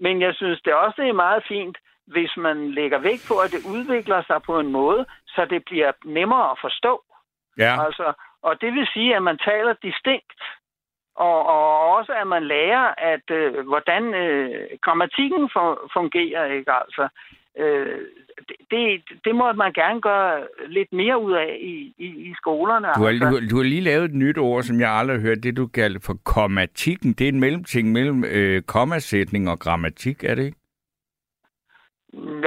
men 0.00 0.20
jeg 0.20 0.34
synes 0.34 0.60
det 0.62 0.74
også, 0.74 1.02
det 1.02 1.08
er 1.08 1.22
meget 1.26 1.42
fint, 1.48 1.78
hvis 2.06 2.36
man 2.36 2.70
lægger 2.70 2.98
vægt 2.98 3.24
på, 3.28 3.34
at 3.44 3.50
det 3.50 3.62
udvikler 3.74 4.22
sig 4.22 4.42
på 4.42 4.58
en 4.58 4.72
måde, 4.72 5.06
så 5.26 5.46
det 5.50 5.64
bliver 5.64 5.92
nemmere 6.04 6.50
at 6.50 6.58
forstå. 6.60 7.02
Ja. 7.58 7.84
Altså, 7.84 8.12
og 8.42 8.60
det 8.60 8.72
vil 8.72 8.86
sige, 8.94 9.16
at 9.16 9.22
man 9.22 9.38
taler 9.38 9.72
distinkt. 9.72 10.42
Og, 11.16 11.38
og 11.46 11.96
også 11.96 12.12
at 12.20 12.26
man 12.26 12.42
lærer, 12.44 12.86
at 13.12 13.26
øh, 13.30 13.66
hvordan 13.66 14.14
øh, 14.14 14.50
grammatikken 14.84 15.42
fu- 15.54 15.82
fungerer, 15.96 16.44
ikke 16.44 16.72
altså. 16.72 17.08
Øh, 17.58 17.98
det, 18.70 19.02
det 19.24 19.34
må 19.34 19.52
man 19.52 19.72
gerne 19.72 20.00
gøre 20.00 20.46
lidt 20.68 20.92
mere 20.92 21.18
ud 21.22 21.32
af 21.32 21.56
i, 21.60 21.94
i, 21.98 22.06
i 22.06 22.34
skolerne. 22.36 22.88
Du 22.96 23.00
har, 23.00 23.08
altså. 23.08 23.30
du, 23.30 23.50
du 23.50 23.56
har 23.56 23.64
lige 23.64 23.80
lavet 23.80 24.04
et 24.04 24.14
nyt 24.14 24.38
ord, 24.38 24.62
som 24.62 24.80
jeg 24.80 24.90
aldrig 24.90 25.16
har 25.16 25.26
hørt, 25.26 25.42
det 25.42 25.56
du 25.56 25.66
kalder 25.66 26.00
for 26.02 26.16
kommatikken. 26.24 27.12
Det 27.12 27.24
er 27.24 27.28
en 27.28 27.40
mellemting 27.40 27.92
mellem 27.92 28.24
øh, 28.24 28.62
kommasætning 28.62 29.50
og 29.50 29.58
grammatik, 29.58 30.24
er 30.24 30.34
det 30.34 30.44
ikke? 30.44 30.58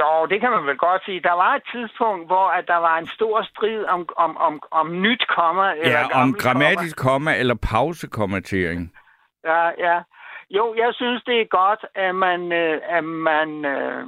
Jo, 0.00 0.26
det 0.30 0.40
kan 0.40 0.50
man 0.50 0.66
vel 0.66 0.76
godt 0.76 1.04
sige. 1.04 1.20
Der 1.20 1.32
var 1.32 1.54
et 1.54 1.62
tidspunkt, 1.72 2.26
hvor 2.26 2.46
at 2.48 2.64
der 2.68 2.76
var 2.76 2.98
en 2.98 3.06
stor 3.06 3.42
strid 3.42 3.84
om, 3.84 4.08
om, 4.16 4.36
om, 4.36 4.62
om 4.70 5.00
nyt 5.02 5.26
komma. 5.36 5.72
eller 5.72 5.98
Ja, 5.98 6.04
om 6.04 6.10
gammelt 6.10 6.42
grammatisk 6.42 6.96
komma 6.96 7.36
eller 7.36 7.54
pausekommatering. 7.72 8.80
komma. 8.94 9.52
Ja, 9.54 9.70
ja. 9.88 10.02
Jo, 10.50 10.74
jeg 10.78 10.90
synes, 10.94 11.22
det 11.24 11.40
er 11.40 11.44
godt, 11.62 11.84
at 11.94 12.14
man, 12.14 12.52
øh, 12.52 12.80
at 12.88 13.04
man 13.04 13.64
øh, 13.64 14.06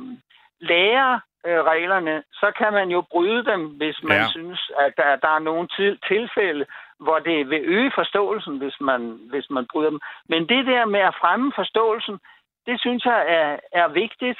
lærer 0.60 1.12
øh, 1.46 1.60
reglerne. 1.72 2.22
Så 2.32 2.52
kan 2.58 2.72
man 2.72 2.88
jo 2.88 3.00
bryde 3.10 3.44
dem, 3.44 3.60
hvis 3.66 4.02
man 4.02 4.16
Ja. 4.16 4.26
synes, 4.28 4.70
at 4.78 4.92
der, 4.96 5.16
der 5.16 5.28
er 5.34 5.38
nogle 5.38 5.68
til, 5.76 5.98
tilfælde, 6.08 6.64
hvor 7.00 7.18
det 7.18 7.50
vil 7.50 7.62
øge 7.64 7.92
forståelsen, 7.94 8.58
hvis 8.58 8.76
man, 8.80 9.18
hvis 9.30 9.50
man 9.50 9.66
bryder 9.72 9.90
dem. 9.90 10.00
Men 10.28 10.48
det 10.48 10.66
der 10.66 10.84
med 10.84 11.00
at 11.00 11.14
fremme 11.20 11.52
forståelsen, 11.54 12.18
det 12.66 12.80
synes 12.80 13.04
jeg 13.04 13.20
er, 13.28 13.56
er 13.72 13.88
vigtigt. 13.88 14.38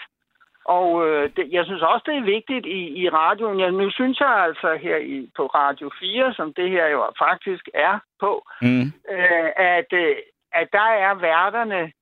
Og 0.64 1.08
øh, 1.08 1.30
det, 1.36 1.52
jeg 1.52 1.64
synes 1.64 1.82
også, 1.82 2.04
det 2.06 2.16
er 2.16 2.32
vigtigt 2.36 2.66
i, 2.66 3.02
i 3.02 3.08
radioen. 3.08 3.60
Jeg, 3.60 3.70
nu 3.72 3.90
synes 3.90 4.20
jeg 4.20 4.28
altså 4.28 4.78
her 4.82 4.96
i, 4.96 5.30
på 5.36 5.46
Radio 5.46 5.90
4, 6.00 6.34
som 6.34 6.54
det 6.54 6.70
her 6.70 6.86
jo 6.86 7.10
faktisk 7.18 7.68
er 7.74 7.98
på, 8.20 8.46
Mm. 8.62 8.86
øh, 9.10 9.50
at, 9.56 9.92
øh, 9.92 10.16
at 10.52 10.68
der 10.72 10.88
er 11.06 11.14
værterne, 11.14 11.92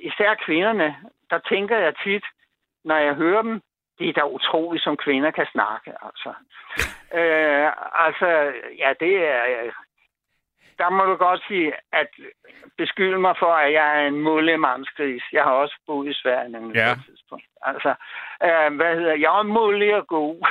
især 0.00 0.34
kvinderne, 0.34 0.96
der 1.30 1.38
tænker 1.48 1.76
jeg 1.78 1.94
tit, 2.04 2.24
når 2.84 2.96
jeg 2.96 3.14
hører 3.14 3.42
dem, 3.42 3.60
det 3.98 4.08
er 4.08 4.12
da 4.12 4.24
utroligt, 4.26 4.84
som 4.84 4.96
kvinder 4.96 5.30
kan 5.30 5.46
snakke, 5.52 5.90
altså. 6.02 6.32
Øh, 7.14 7.70
altså, 8.06 8.28
ja, 8.78 8.92
det 9.00 9.14
er... 9.28 9.70
Der 10.78 10.90
må 10.90 11.04
du 11.04 11.16
godt 11.16 11.42
sige, 11.48 11.72
at 11.92 12.08
beskylde 12.78 13.18
mig 13.18 13.34
for, 13.38 13.52
at 13.52 13.72
jeg 13.72 14.02
er 14.02 14.06
en 14.08 14.20
mullemandskris. 14.20 15.22
Jeg 15.32 15.42
har 15.42 15.50
også 15.52 15.76
boet 15.86 16.10
i 16.10 16.14
Sverige 16.22 16.48
nemlig 16.52 16.76
Ja. 16.76 16.94
på 16.94 17.00
et 17.00 17.04
tidspunkt. 17.06 17.44
Altså, 17.62 17.94
øh, 18.46 18.76
hvad 18.76 18.94
hedder 18.96 19.14
Jeg 19.14 19.38
er 19.38 19.42
mullig 19.42 19.94
og 19.96 20.06
god. 20.06 20.36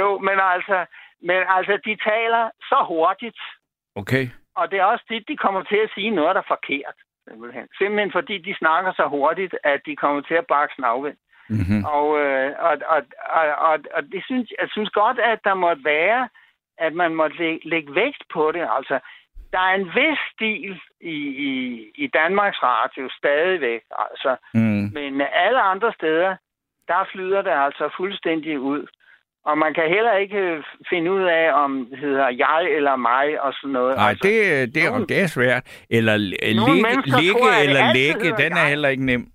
jo, 0.00 0.18
men 0.18 0.36
altså, 0.54 0.86
men 1.22 1.38
altså, 1.56 1.78
de 1.84 1.96
taler 2.10 2.50
så 2.62 2.84
hurtigt, 2.88 3.38
Okay. 3.94 4.28
og 4.56 4.70
det 4.70 4.78
er 4.78 4.84
også 4.84 5.04
tit, 5.10 5.28
de 5.28 5.36
kommer 5.36 5.62
til 5.62 5.76
at 5.76 5.90
sige 5.94 6.10
noget, 6.10 6.34
der 6.34 6.40
er 6.40 6.54
forkert. 6.56 6.94
Simpelthen. 7.28 7.68
Simpelthen 7.78 8.12
fordi 8.12 8.38
de 8.38 8.54
snakker 8.58 8.92
så 8.92 9.06
hurtigt, 9.08 9.54
at 9.64 9.80
de 9.86 9.96
kommer 9.96 10.20
til 10.22 10.34
at 10.34 10.46
bakke 10.46 10.74
snavvind. 10.74 11.16
Mm-hmm. 11.48 11.84
Og, 11.84 12.18
øh, 12.20 12.52
og, 12.58 12.74
og, 12.94 13.00
og, 13.38 13.46
og, 13.68 13.78
og 13.94 14.02
det 14.12 14.22
synes, 14.24 14.52
jeg 14.60 14.68
synes 14.70 14.90
godt, 14.90 15.18
at 15.18 15.38
der 15.44 15.54
måtte 15.54 15.84
være, 15.84 16.28
at 16.78 16.92
man 16.94 17.14
måtte 17.14 17.36
lægge, 17.36 17.68
lægge 17.68 17.94
vægt 17.94 18.22
på 18.32 18.52
det. 18.52 18.68
Altså, 18.76 18.98
der 19.52 19.58
er 19.58 19.74
en 19.74 19.86
vis 19.86 20.18
stil 20.34 20.80
i, 21.00 21.16
i, 21.48 21.50
i 21.94 22.06
Danmarks 22.06 22.62
Radio 22.62 23.08
stadigvæk, 23.18 23.80
altså. 24.10 24.36
Mm. 24.54 24.90
Men 24.96 25.20
alle 25.32 25.60
andre 25.60 25.92
steder, 25.92 26.36
der 26.88 27.08
flyder 27.12 27.42
det 27.42 27.50
altså 27.66 27.94
fuldstændig 27.96 28.60
ud. 28.60 28.86
Og 29.44 29.58
man 29.58 29.74
kan 29.74 29.88
heller 29.88 30.12
ikke 30.16 30.36
øh, 30.38 30.62
finde 30.88 31.12
ud 31.12 31.22
af, 31.22 31.52
om 31.52 31.86
det 31.90 31.98
hedder 31.98 32.28
jeg 32.28 32.62
eller 32.76 32.96
mig 32.96 33.40
og 33.42 33.52
sådan 33.52 33.70
noget. 33.72 33.96
Nej, 33.96 34.08
altså, 34.08 34.28
det, 34.28 34.74
det, 34.74 34.84
er, 34.84 34.90
nogle- 34.90 35.06
det 35.06 35.20
er 35.22 35.26
svært. 35.26 35.84
Eller 35.90 36.16
ligge, 36.16 36.82
mennesker 36.82 37.20
ligge 37.20 37.40
det 37.40 37.64
eller 37.64 37.92
lægge, 37.94 38.42
den 38.42 38.52
er 38.52 38.60
jeg. 38.60 38.68
heller 38.68 38.88
ikke 38.88 39.04
nem. 39.04 39.26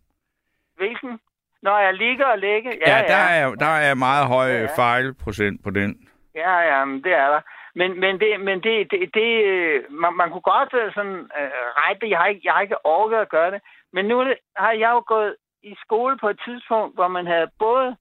Hvilken? 0.77 1.19
Når 1.61 1.79
jeg 1.79 1.93
ligger 1.93 2.25
og 2.25 2.39
lægger? 2.39 2.71
Ja, 2.87 3.01
der, 3.07 3.15
er, 3.15 3.55
der 3.55 3.65
er 3.65 3.95
meget 3.95 4.27
høj 4.27 4.47
Ja, 4.47 4.61
ja. 4.61 4.67
fejlprocent 4.77 5.63
på 5.63 5.69
den. 5.69 6.07
Ja, 6.35 6.59
ja, 6.59 6.85
men 6.85 7.03
det 7.03 7.13
er 7.13 7.27
der. 7.29 7.41
Men, 7.75 7.99
men, 7.99 8.19
det, 8.19 8.39
men 8.39 8.63
det, 8.63 8.91
det, 8.91 9.09
det 9.13 9.43
øh, 9.45 9.83
man, 9.91 10.13
man 10.13 10.29
kunne 10.31 10.41
godt 10.55 10.73
øh, 10.73 10.93
sådan 10.93 11.19
øh, 11.39 11.51
rette. 11.81 12.09
Jeg 12.09 12.17
har, 12.19 12.25
ikke, 12.25 12.41
jeg 12.43 12.53
har 12.53 12.61
ikke 12.61 12.85
orket 12.85 13.17
at 13.17 13.29
gøre 13.29 13.51
det. 13.51 13.61
Men 13.93 14.05
nu 14.05 14.17
har 14.57 14.71
jeg 14.71 14.91
jo 14.91 15.03
gået 15.07 15.35
i 15.63 15.75
skole 15.85 16.17
på 16.17 16.29
et 16.29 16.39
tidspunkt, 16.45 16.95
hvor 16.95 17.07
man 17.07 17.27
havde 17.27 17.47
både 17.59 17.95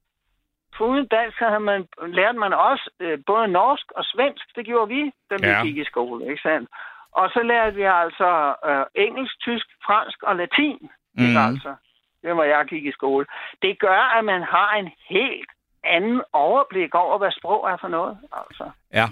Foruden 0.76 1.07
dansk, 1.07 1.39
så 1.39 1.45
havde 1.45 1.61
man, 1.61 1.89
lærte 2.07 2.39
man 2.39 2.53
også 2.53 2.91
øh, 3.01 3.18
både 3.26 3.49
norsk 3.49 3.87
og 3.97 4.05
svensk. 4.05 4.57
Det 4.57 4.66
gjorde 4.66 4.89
vi, 4.89 5.12
da 5.31 5.35
vi 5.41 5.47
Ja. 5.49 5.62
gik 5.64 5.76
i 5.76 5.85
skole, 5.85 6.31
ikke 6.31 6.43
sandt? 6.43 6.70
Og 7.12 7.31
så 7.31 7.43
lærte 7.43 7.76
vi 7.76 7.83
altså 7.83 8.55
øh, 8.68 8.85
engelsk, 8.95 9.41
tysk, 9.41 9.66
fransk 9.87 10.22
og 10.22 10.37
latin. 10.37 10.78
Mm. 11.14 11.22
Ikke 11.24 11.39
Mhm. 11.39 11.49
altså? 11.49 11.74
Det 12.22 12.37
var 12.37 12.45
jeg 12.45 12.64
gik 12.66 12.85
i 12.87 12.93
skole. 12.93 13.26
Det 13.62 13.78
gør, 13.78 14.01
at 14.18 14.24
man 14.24 14.43
har 14.43 14.70
en 14.74 14.91
helt 15.09 15.51
anden 15.85 16.22
overblik 16.33 16.95
over, 16.95 17.18
hvad 17.18 17.31
sprog 17.31 17.70
er 17.70 17.76
for 17.81 17.89
noget. 17.89 18.18
Altså. 18.33 18.70
Ja. 18.93 19.07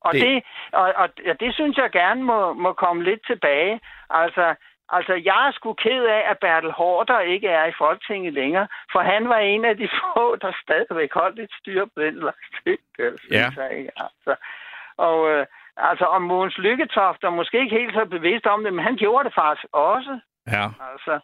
Og 0.00 0.12
Det- 0.12 0.20
det, 0.22 0.42
og, 0.72 0.92
og, 0.96 1.08
og 1.30 1.40
det 1.40 1.54
synes 1.54 1.76
jeg 1.76 1.90
gerne 1.90 2.22
må, 2.22 2.52
må 2.52 2.72
komme 2.72 3.02
lidt 3.04 3.26
tilbage. 3.26 3.80
Altså, 4.10 4.54
altså, 4.88 5.14
jeg 5.24 5.46
er 5.48 5.52
sgu 5.52 5.72
ked 5.72 6.04
af, 6.04 6.22
at 6.30 6.38
Bertel 6.38 6.70
Hårder 6.72 7.20
ikke 7.20 7.48
er 7.48 7.64
i 7.66 7.72
Folketinget 7.78 8.32
længere, 8.32 8.68
for 8.92 9.00
han 9.00 9.28
var 9.28 9.36
en 9.38 9.64
af 9.64 9.76
de 9.76 9.88
få, 10.14 10.36
der 10.36 10.52
stadigvæk 10.62 11.12
holdt 11.14 11.38
et 11.38 11.52
styr 11.60 11.84
på 11.84 12.00
den 12.02 12.20
slags 12.20 12.46
ting. 12.64 12.78
Det 12.96 13.20
synes 13.20 13.32
Ja. 13.56 13.62
jeg 13.62 13.78
ikke. 13.78 13.90
Altså. 13.96 14.34
Og 14.96 15.30
øh, 15.30 15.46
altså, 15.76 16.04
om 16.04 16.22
Mogens 16.22 16.58
Lykketoft 16.58 17.24
er 17.24 17.30
måske 17.30 17.58
ikke 17.60 17.76
helt 17.78 17.94
så 17.94 18.04
bevidst 18.04 18.46
om 18.46 18.64
det, 18.64 18.72
men 18.74 18.84
han 18.84 18.96
gjorde 18.96 19.24
det 19.24 19.34
faktisk 19.34 19.66
også. 19.72 20.20
Ja. 20.46 20.64
Altså, 20.92 21.20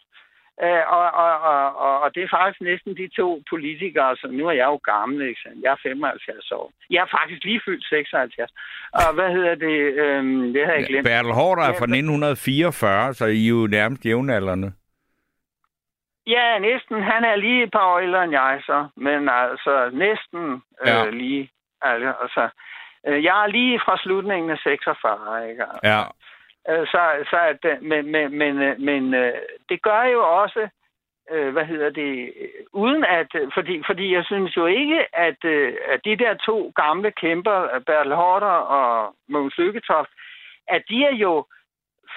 øh, 0.64 0.82
og, 0.98 1.06
og, 1.24 1.32
og, 1.40 2.00
og, 2.02 2.14
det 2.14 2.22
er 2.22 2.28
faktisk 2.38 2.60
næsten 2.60 2.96
de 2.96 3.08
to 3.20 3.42
politikere, 3.50 4.08
altså 4.08 4.26
nu 4.30 4.46
er 4.48 4.52
jeg 4.52 4.64
jo 4.66 4.76
gammel, 4.92 5.28
ikke 5.28 5.40
sandt? 5.42 5.62
Jeg 5.64 5.72
er 5.72 5.76
75 5.82 6.50
år. 6.52 6.72
Jeg 6.90 7.00
er 7.02 7.16
faktisk 7.18 7.44
lige 7.44 7.60
fyldt 7.64 7.86
76. 7.88 8.52
Og 8.92 9.14
hvad 9.14 9.30
hedder 9.36 9.54
det? 9.54 9.78
Øhm, 10.04 10.52
det 10.52 10.66
har 10.66 10.72
jeg 10.72 10.86
glemt. 10.86 11.06
Bertel 11.06 11.32
Hårder 11.32 11.62
er 11.62 11.74
fra 11.78 11.86
men- 11.86 11.94
1944, 11.94 13.14
så 13.14 13.26
I 13.26 13.44
er 13.46 13.48
jo 13.50 13.66
nærmest 13.66 14.04
jævnaldrende. 14.06 14.72
Ja, 16.26 16.58
næsten. 16.58 17.02
Han 17.02 17.24
er 17.24 17.36
lige 17.36 17.62
et 17.62 17.70
par 17.70 17.86
år 17.92 17.98
ældre 17.98 18.24
end 18.24 18.32
jeg, 18.32 18.60
så. 18.66 18.88
Men 18.96 19.28
altså, 19.28 19.90
næsten 19.92 20.62
Ja. 20.86 21.06
øh, 21.06 21.12
lige. 21.12 21.50
Altså, 21.82 22.12
altså, 22.22 22.48
øh, 23.06 23.24
jeg 23.24 23.42
er 23.42 23.46
lige 23.46 23.80
fra 23.84 23.96
slutningen 23.98 24.50
af 24.50 24.58
46, 24.58 25.48
ikke? 25.50 25.62
Altså. 25.62 25.80
Ja. 25.84 26.02
Øh, 26.68 26.86
så, 26.86 27.00
så 27.30 27.38
at, 27.52 27.82
men, 27.82 28.12
men, 28.12 28.38
men, 28.38 28.62
øh, 28.62 28.80
men 28.80 29.14
øh, 29.14 29.32
det 29.68 29.82
gør 29.82 30.02
jo 30.02 30.40
også, 30.42 30.68
hvad 31.52 31.64
hedder 31.64 31.90
det, 31.90 32.32
uden 32.72 33.04
at, 33.04 33.26
fordi, 33.54 33.82
fordi 33.86 34.14
jeg 34.14 34.24
synes 34.24 34.56
jo 34.56 34.66
ikke, 34.66 35.16
at, 35.16 35.44
at 35.88 36.00
de 36.04 36.16
der 36.16 36.34
to 36.34 36.72
gamle 36.76 37.10
kæmper, 37.10 37.78
Bertel 37.86 38.14
Hårder 38.14 38.56
og 38.76 39.14
Mogens 39.28 39.58
Lykketoft, 39.58 40.10
at 40.68 40.82
de 40.88 41.04
er 41.04 41.14
jo 41.14 41.46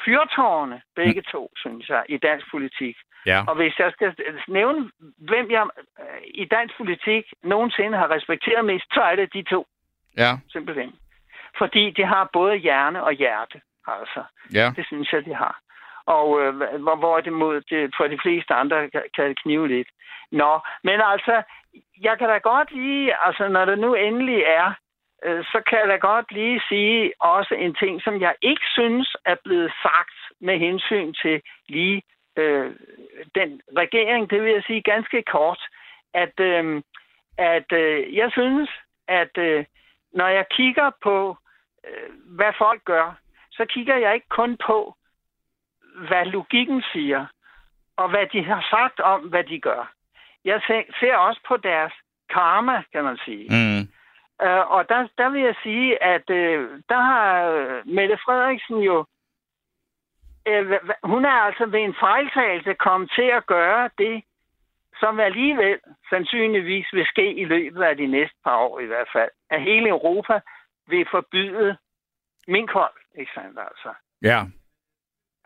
fyrtårne, 0.05 0.81
begge 0.95 1.21
to, 1.31 1.51
synes 1.55 1.89
jeg, 1.89 2.03
i 2.09 2.17
dansk 2.17 2.51
politik. 2.51 2.97
Ja. 3.25 3.43
Og 3.47 3.55
hvis 3.55 3.79
jeg 3.79 3.91
skal 3.91 4.15
nævne, 4.47 4.91
hvem 5.17 5.51
jeg 5.51 5.67
i 6.25 6.45
dansk 6.45 6.77
politik 6.77 7.25
nogensinde 7.43 7.97
har 7.97 8.11
respekteret 8.11 8.65
mest, 8.65 8.85
så 8.93 9.01
er 9.01 9.15
det 9.15 9.33
de 9.33 9.43
to, 9.43 9.67
Ja. 10.17 10.31
simpelthen. 10.51 10.95
Fordi 11.57 11.89
de 11.89 12.05
har 12.05 12.29
både 12.33 12.55
hjerne 12.55 13.03
og 13.03 13.13
hjerte, 13.13 13.61
altså. 13.99 14.23
Ja. 14.53 14.71
Det 14.75 14.85
synes 14.85 15.13
jeg, 15.13 15.25
de 15.25 15.33
har. 15.33 15.59
Og 16.05 16.41
øh, 16.41 16.53
hvor, 16.83 16.95
hvor 16.95 17.19
det 17.21 17.33
mod 17.33 17.61
det, 17.61 17.93
for 17.97 18.07
de 18.07 18.19
fleste 18.21 18.53
andre 18.53 18.89
kan, 18.89 19.03
kan 19.15 19.29
det 19.29 19.41
knive 19.41 19.67
lidt. 19.67 19.87
Nå, 20.31 20.59
men 20.83 21.01
altså, 21.03 21.43
jeg 22.01 22.17
kan 22.17 22.29
da 22.29 22.37
godt 22.37 22.71
lige, 22.71 23.25
altså 23.25 23.47
når 23.47 23.65
det 23.65 23.79
nu 23.79 23.93
endelig 23.93 24.41
er, 24.41 24.73
øh, 25.25 25.43
så 25.43 25.61
kan 25.69 25.79
jeg 25.79 25.87
da 25.87 25.95
godt 25.95 26.31
lige 26.31 26.61
sige 26.69 27.13
også 27.19 27.55
en 27.55 27.75
ting, 27.75 28.01
som 28.01 28.21
jeg 28.21 28.35
ikke 28.41 28.65
synes 28.77 29.15
er 29.25 29.35
blevet 29.43 29.71
sagt 29.81 30.19
med 30.41 30.59
hensyn 30.59 31.13
til 31.13 31.41
lige 31.67 32.01
øh, 32.37 32.75
den 33.35 33.61
regering. 33.77 34.29
Det 34.29 34.41
vil 34.41 34.51
jeg 34.51 34.63
sige 34.67 34.81
ganske 34.81 35.23
kort, 35.31 35.61
at, 36.13 36.39
øh, 36.39 36.81
at 37.37 37.71
øh, 37.71 38.15
jeg 38.15 38.31
synes, 38.31 38.69
at 39.07 39.37
øh, 39.37 39.65
når 40.13 40.27
jeg 40.27 40.45
kigger 40.51 40.89
på, 41.03 41.37
øh, 41.87 42.09
hvad 42.35 42.53
folk 42.57 42.81
gør, 42.85 43.15
så 43.59 43.65
kigger 43.65 43.97
jeg 43.97 44.13
ikke 44.15 44.29
kun 44.29 44.57
på, 44.67 44.95
hvad 46.07 46.25
logikken 46.25 46.83
siger, 46.93 47.25
og 47.97 48.09
hvad 48.09 48.25
de 48.33 48.43
har 48.43 48.67
sagt 48.69 48.99
om, 48.99 49.21
hvad 49.21 49.43
de 49.43 49.59
gør. 49.59 49.91
Jeg 50.45 50.61
se- 50.67 50.91
ser 50.99 51.15
også 51.15 51.41
på 51.47 51.57
deres 51.57 51.93
karma, 52.29 52.83
kan 52.93 53.03
man 53.03 53.17
sige. 53.25 53.45
Mm. 53.55 53.81
Uh, 54.45 54.63
og 54.75 54.89
der, 54.89 55.07
der 55.17 55.29
vil 55.29 55.41
jeg 55.41 55.55
sige, 55.63 56.03
at 56.03 56.25
uh, 56.29 56.61
der 56.89 57.01
har 57.11 57.27
uh, 57.51 57.87
Mette 57.95 58.17
Frederiksen 58.25 58.77
jo, 58.77 58.97
uh, 60.49 60.65
hun 61.03 61.25
er 61.25 61.37
altså 61.47 61.65
ved 61.65 61.79
en 61.79 61.95
fejltagelse 61.99 62.73
kommet 62.73 63.11
til 63.15 63.29
at 63.37 63.45
gøre 63.45 63.89
det, 63.97 64.23
som 64.99 65.19
alligevel 65.19 65.79
sandsynligvis 66.09 66.87
vil 66.93 67.05
ske 67.05 67.33
i 67.33 67.45
løbet 67.45 67.83
af 67.83 67.97
de 67.97 68.07
næste 68.07 68.37
par 68.43 68.57
år 68.57 68.79
i 68.79 68.85
hvert 68.85 69.09
fald. 69.13 69.29
At 69.49 69.61
hele 69.61 69.89
Europa 69.89 70.39
vil 70.87 71.05
forbyde 71.11 71.77
minkhold. 72.55 72.95
Ikke 73.19 73.31
sandt, 73.35 73.57
altså. 73.69 73.89
Ja. 74.31 74.39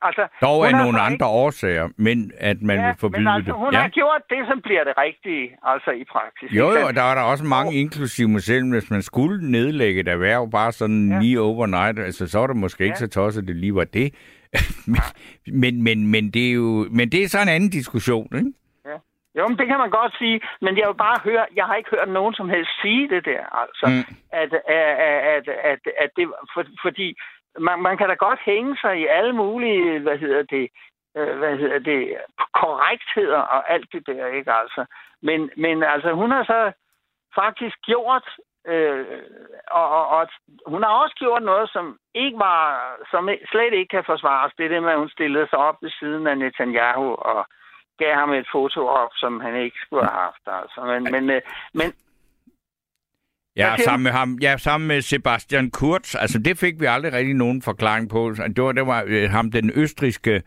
Altså, 0.08 0.28
Dog 0.42 0.66
har 0.66 0.84
nogle 0.84 1.00
andre 1.00 1.26
årsager, 1.28 1.90
men 1.98 2.32
at 2.38 2.62
man 2.62 2.78
ja, 2.80 2.86
vil 2.86 2.96
forbyde 3.00 3.20
men 3.22 3.28
altså, 3.28 3.52
det. 3.52 3.60
hun 3.60 3.74
ja. 3.74 3.82
har 3.82 3.90
gjort 3.90 4.22
det, 4.30 4.38
som 4.50 4.62
bliver 4.62 4.84
det 4.84 4.94
rigtige, 4.98 5.58
altså 5.64 5.92
i 5.92 6.04
praksis. 6.12 6.58
Jo, 6.58 6.70
ikke 6.70 6.80
jo, 6.80 6.86
sandt? 6.86 6.98
der 6.98 7.04
er 7.04 7.16
der 7.16 7.22
også 7.22 7.44
mange, 7.44 7.74
inklusive 7.74 8.28
mig 8.28 8.42
selv, 8.42 8.70
hvis 8.74 8.90
man 8.90 9.02
skulle 9.02 9.52
nedlægge 9.52 10.00
et 10.02 10.08
erhverv 10.08 10.52
bare 10.52 10.72
sådan 10.72 11.10
Ja. 11.12 11.20
lige 11.20 11.42
overnight, 11.42 12.00
altså 12.00 12.28
så 12.28 12.40
er 12.40 12.48
det 12.48 12.56
måske 12.58 12.84
ikke 12.84 12.94
Ja. 13.00 13.06
så 13.06 13.08
tosset, 13.08 13.48
det 13.48 13.56
lige 13.56 13.76
var 13.76 13.84
det. 13.84 14.14
men, 14.88 15.02
men, 15.62 15.84
men, 15.84 16.08
men, 16.08 16.30
det 16.32 16.48
er 16.50 16.54
jo, 16.54 16.88
men 16.92 17.12
det 17.12 17.24
er 17.24 17.28
så 17.28 17.40
en 17.42 17.48
anden 17.50 17.70
diskussion, 17.70 18.28
ikke? 18.36 18.52
Jo, 19.38 19.48
men 19.48 19.58
det 19.58 19.68
kan 19.68 19.78
man 19.78 19.90
godt 19.90 20.18
sige, 20.18 20.42
men 20.62 20.78
jeg 20.78 20.88
vil 20.88 21.04
bare 21.08 21.20
høre, 21.24 21.46
jeg 21.56 21.66
har 21.66 21.76
ikke 21.76 21.90
hørt 21.90 22.10
nogen 22.10 22.34
som 22.34 22.50
helst 22.50 22.72
sige 22.82 23.10
det 23.10 23.26
der, 23.26 23.44
altså, 23.62 23.86
Mm. 23.88 24.16
at, 24.32 24.54
at, 24.54 24.98
at, 25.36 25.48
at, 25.72 25.80
at 26.04 26.10
det, 26.16 26.26
for, 26.54 26.64
fordi 26.82 27.16
man, 27.60 27.82
man 27.82 27.98
kan 27.98 28.10
da 28.10 28.14
godt 28.14 28.40
hænge 28.46 28.78
sig 28.82 29.00
i 29.00 29.06
alle 29.08 29.34
mulige, 29.34 30.00
hvad 30.00 30.18
hedder 30.18 30.44
det, 30.44 30.70
øh, 31.18 31.38
hvad 31.38 31.58
hedder 31.58 31.80
det, 31.80 32.18
korrektheder 32.54 33.40
og 33.40 33.72
alt 33.74 33.88
det 33.94 34.08
der, 34.08 34.28
ikke 34.28 34.52
altså. 34.52 34.86
Men, 35.22 35.52
men 35.58 35.84
altså, 35.84 36.14
hun 36.14 36.32
har 36.32 36.44
så 36.44 36.72
faktisk 37.36 37.76
gjort, 37.84 38.30
øh, 38.68 39.06
og, 39.72 39.90
og, 39.90 40.08
og 40.18 40.28
hun 40.68 40.84
har 40.84 40.90
også 40.90 41.16
gjort 41.16 41.44
noget, 41.44 41.70
som 41.70 41.98
ikke 42.16 42.40
var, 42.40 42.96
som 43.12 43.30
slet 43.52 43.74
ikke 43.74 43.92
kan 43.96 44.04
forsvares. 44.06 44.54
Det 44.58 44.66
er 44.66 44.70
det 44.70 44.84
med, 44.84 44.92
at 44.92 45.00
hun 45.00 45.10
stillede 45.10 45.48
sig 45.50 45.60
op 45.60 45.78
ved 45.82 45.92
siden 46.00 46.28
af 46.28 46.38
Netanyahu 46.38 47.16
og 47.16 47.46
gav 48.00 48.14
ham 48.16 48.32
et 48.32 48.48
foto 48.52 48.88
op, 48.88 49.12
som 49.16 49.40
han 49.40 49.56
ikke 49.56 49.78
skulle 49.86 50.04
have 50.04 50.20
haft. 50.26 50.44
Altså. 50.62 50.80
Men, 50.92 51.04
men, 51.12 51.30
øh, 51.30 51.42
men 51.74 51.94
siger 53.58 53.76
sammen 53.78 54.04
med 54.04 54.12
ham, 54.12 54.40
er 54.44 54.58
sammen 54.58 54.88
med 54.88 55.02
Sebastian 55.02 55.72
Kurz. 55.72 56.16
Altså, 56.16 56.40
det 56.40 56.58
fik 56.58 56.80
vi 56.80 56.86
aldrig 56.86 57.14
rigtig 57.14 57.34
nogen 57.34 57.62
forklaring 57.62 58.10
på. 58.10 58.32
Det 58.56 58.64
var, 58.64 58.72
det 58.72 58.88
var 58.88 59.04
øh, 59.08 59.30
ham, 59.30 59.52
den 59.52 59.72
østriske 59.76 60.42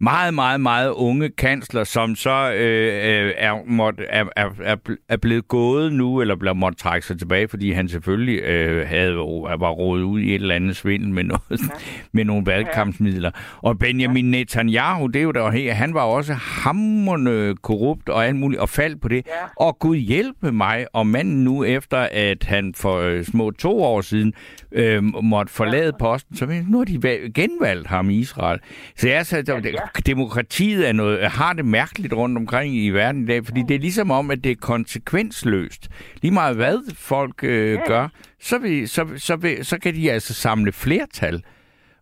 meget, 0.00 0.34
meget, 0.34 0.60
meget 0.60 0.90
unge 0.90 1.28
kansler, 1.28 1.84
som 1.84 2.16
så 2.16 2.52
øh, 2.52 3.26
øh, 3.26 3.32
er, 3.36 3.64
måtte, 3.66 4.04
er, 4.04 4.24
er, 4.36 4.76
er, 5.08 5.16
blevet 5.16 5.48
gået 5.48 5.92
nu, 5.92 6.20
eller 6.20 6.36
bliver 6.36 6.54
måtte 6.54 6.78
trække 6.78 7.06
sig 7.06 7.18
tilbage, 7.18 7.48
fordi 7.48 7.72
han 7.72 7.88
selvfølgelig 7.88 8.40
øh, 8.42 8.88
havde, 8.88 9.14
var 9.14 9.70
rådet 9.70 10.02
ud 10.02 10.20
i 10.20 10.28
et 10.28 10.34
eller 10.34 10.54
andet 10.54 10.76
svindel 10.76 11.10
med, 11.10 11.24
noget, 11.24 11.42
ja. 11.50 11.56
med 12.12 12.24
nogle 12.24 12.46
valgkampsmidler. 12.46 13.30
Og 13.56 13.78
Benjamin 13.78 14.34
ja. 14.34 14.38
Netanyahu, 14.38 15.06
det 15.06 15.16
er 15.16 15.22
jo 15.22 15.32
der 15.32 15.72
han 15.72 15.94
var 15.94 16.02
også 16.02 16.32
hammerende 16.34 17.54
korrupt 17.62 18.08
og 18.08 18.26
alt 18.26 18.36
muligt, 18.36 18.60
og 18.60 18.68
faldt 18.68 19.02
på 19.02 19.08
det. 19.08 19.26
Ja. 19.26 19.64
Og 19.64 19.78
Gud 19.78 19.96
hjælpe 19.96 20.52
mig, 20.52 20.86
og 20.92 21.06
manden 21.06 21.44
nu 21.44 21.64
efter, 21.64 21.98
at 22.12 22.44
han 22.44 22.74
for 22.76 22.98
øh, 22.98 23.24
små 23.24 23.50
to 23.50 23.82
år 23.82 24.00
siden 24.00 24.32
øh, 24.72 25.04
måtte 25.22 25.52
forlade 25.52 25.84
ja. 25.84 25.98
posten, 25.98 26.36
så 26.36 26.46
nu 26.68 26.78
har 26.78 26.84
de 26.84 26.98
valg- 27.02 27.32
genvalgt 27.34 27.88
ham 27.88 28.10
i 28.10 28.14
Israel. 28.14 28.60
Så 28.96 29.08
jeg 29.08 29.26
sagde, 29.26 29.52
Ja, 29.52 29.60
ja. 29.70 29.87
Demokratiet 30.06 30.88
er 30.88 30.92
noget, 30.92 31.30
har 31.30 31.52
det 31.52 31.64
mærkeligt 31.64 32.12
rundt 32.12 32.38
omkring 32.38 32.76
i 32.76 32.90
verden 32.90 33.22
i 33.22 33.26
dag, 33.26 33.44
fordi 33.44 33.62
det 33.68 33.74
er 33.74 33.78
ligesom 33.80 34.10
om, 34.10 34.30
at 34.30 34.44
det 34.44 34.52
er 34.52 34.56
konsekvensløst. 34.60 35.88
Lige 36.22 36.32
meget 36.34 36.56
hvad 36.56 36.94
folk 36.94 37.44
øh, 37.44 37.72
Ja. 37.72 37.86
gør, 37.86 38.08
så, 38.40 38.58
vil, 38.58 38.88
så, 38.88 39.06
så, 39.16 39.36
vil, 39.36 39.64
så 39.64 39.78
kan 39.78 39.94
de 39.94 40.12
altså 40.12 40.34
samle 40.34 40.72
flertal. 40.72 41.42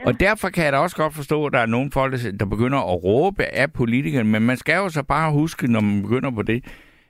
Og 0.06 0.20
derfor 0.20 0.48
kan 0.48 0.64
jeg 0.64 0.72
da 0.72 0.78
også 0.78 0.96
godt 0.96 1.14
forstå, 1.14 1.46
at 1.46 1.52
der 1.52 1.58
er 1.58 1.66
nogle 1.66 1.90
folk, 1.90 2.12
der- 2.24 2.32
der 2.32 2.44
begynder 2.46 2.78
at 2.78 3.04
råbe 3.04 3.44
af 3.44 3.72
politikerne, 3.72 4.28
men 4.30 4.42
man 4.42 4.56
skal 4.56 4.76
jo 4.76 4.88
så 4.88 5.02
bare 5.02 5.32
huske, 5.32 5.72
når 5.72 5.80
man 5.80 6.02
begynder 6.02 6.30
på 6.30 6.42
det, 6.42 6.64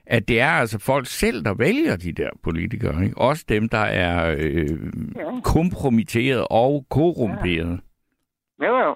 at 0.05 0.27
det 0.27 0.39
er 0.39 0.49
altså 0.49 0.79
folk 0.79 1.07
selv, 1.07 1.43
der 1.43 1.53
vælger 1.53 1.95
de 1.95 2.11
der 2.11 2.29
politikere. 2.43 3.03
Ikke? 3.03 3.17
Også 3.17 3.45
dem, 3.49 3.69
der 3.69 3.77
er 3.77 4.35
øh, 4.39 4.69
Ja. 5.15 5.39
kompromitteret 5.43 6.47
og 6.49 6.85
korrumperet. 6.89 7.79
Jo, 8.63 8.77
jo. 8.85 8.95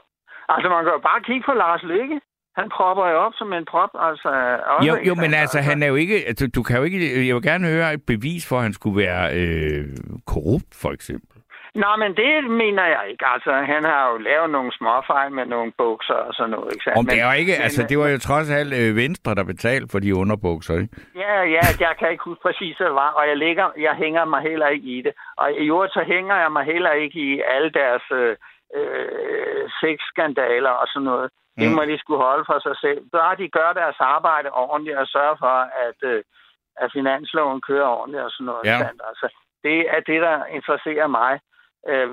Altså, 0.53 0.67
man 0.69 0.83
kan 0.85 0.93
jo 0.97 0.99
bare 1.09 1.21
kigge 1.27 1.43
på 1.49 1.53
Lars 1.53 1.83
Lykke. 1.83 2.17
Han 2.59 2.69
propper 2.77 3.05
jo 3.07 3.17
op 3.25 3.33
som 3.35 3.53
en 3.53 3.65
prop, 3.65 3.89
altså... 4.09 4.29
Også, 4.73 4.87
Jo, 4.87 4.93
jo, 5.07 5.13
men 5.15 5.23
sandt? 5.31 5.35
altså, 5.43 5.59
han 5.69 5.83
er 5.83 5.87
jo 5.87 5.95
ikke... 5.95 6.17
Altså, 6.27 6.47
du 6.55 6.63
kan 6.63 6.77
jo 6.77 6.83
ikke... 6.83 7.27
Jeg 7.27 7.35
vil 7.35 7.43
gerne 7.51 7.67
høre 7.67 7.93
et 7.93 8.03
bevis 8.07 8.43
for, 8.49 8.55
at 8.55 8.63
han 8.63 8.73
skulle 8.73 8.97
være 9.05 9.23
øh, 9.39 9.83
korrupt, 10.31 10.71
for 10.81 10.91
eksempel. 10.97 11.37
Nå, 11.75 11.89
men 12.03 12.11
det 12.21 12.31
mener 12.63 12.85
jeg 12.95 13.03
ikke. 13.11 13.25
Altså, 13.35 13.51
han 13.73 13.83
har 13.91 14.03
jo 14.11 14.17
lavet 14.17 14.49
nogle 14.49 14.71
småfejl 14.77 15.31
med 15.31 15.45
nogle 15.45 15.71
bukser 15.77 16.13
og 16.13 16.33
sådan 16.33 16.49
noget, 16.55 16.73
ikke? 16.73 16.97
Om 16.99 17.05
det 17.05 17.19
er 17.21 17.25
jo 17.31 17.39
ikke... 17.41 17.53
men- 17.57 17.61
altså, 17.65 17.81
det 17.89 17.97
var 17.99 18.07
jo 18.07 18.17
trods 18.17 18.49
alt 18.59 18.73
øh, 18.81 18.95
Venstre, 18.95 19.35
der 19.35 19.43
betalte 19.43 19.87
for 19.91 19.99
de 19.99 20.15
underbukser, 20.15 20.73
ikke? 20.81 20.95
Ja, 21.23 21.33
ja, 21.55 21.63
jeg 21.87 21.93
kan 21.99 22.11
ikke 22.11 22.23
huske 22.29 22.41
præcis, 22.47 22.77
hvad 22.77 22.87
det 22.87 22.95
var, 22.95 23.11
og 23.19 23.23
jeg, 23.29 23.37
ligger, 23.37 23.67
jeg 23.87 23.93
hænger 24.03 24.25
mig 24.25 24.41
heller 24.49 24.67
ikke 24.67 24.87
i 24.97 25.01
det. 25.05 25.13
Og 25.37 25.47
i 25.51 25.67
øvrigt, 25.73 25.93
så 25.93 26.03
hænger 26.13 26.35
jeg 26.43 26.51
mig 26.51 26.63
heller 26.73 26.91
ikke 27.03 27.17
i 27.19 27.41
alle 27.55 27.69
deres 27.81 28.05
øh, 28.21 28.35
øh, 28.77 29.63
sexskandaler 29.81 30.69
og 30.81 30.87
sådan 30.87 31.05
noget. 31.11 31.29
Det 31.59 31.67
Mm. 31.69 31.75
må 31.75 31.81
de 31.85 31.97
skulle 31.99 32.23
holde 32.27 32.45
for 32.49 32.59
sig 32.67 32.75
selv. 32.85 33.01
Bare 33.11 33.35
de 33.41 33.49
gør 33.57 33.69
deres 33.81 33.95
arbejde 33.99 34.49
ordentligt 34.51 34.97
og 34.97 35.07
sørger 35.07 35.35
for, 35.45 35.55
at, 35.87 35.99
øh, 36.11 36.23
at 36.83 36.89
finansloven 36.97 37.61
kører 37.69 37.87
ordentligt 37.99 38.23
og 38.23 38.31
sådan 38.31 38.45
noget. 38.45 38.63
Ja. 38.65 38.77
Sandt? 38.77 39.01
Altså, 39.09 39.27
det 39.63 39.77
er 39.95 39.99
det, 40.09 40.19
der 40.27 40.45
interesserer 40.57 41.07
mig. 41.07 41.33
Øh, 41.89 42.09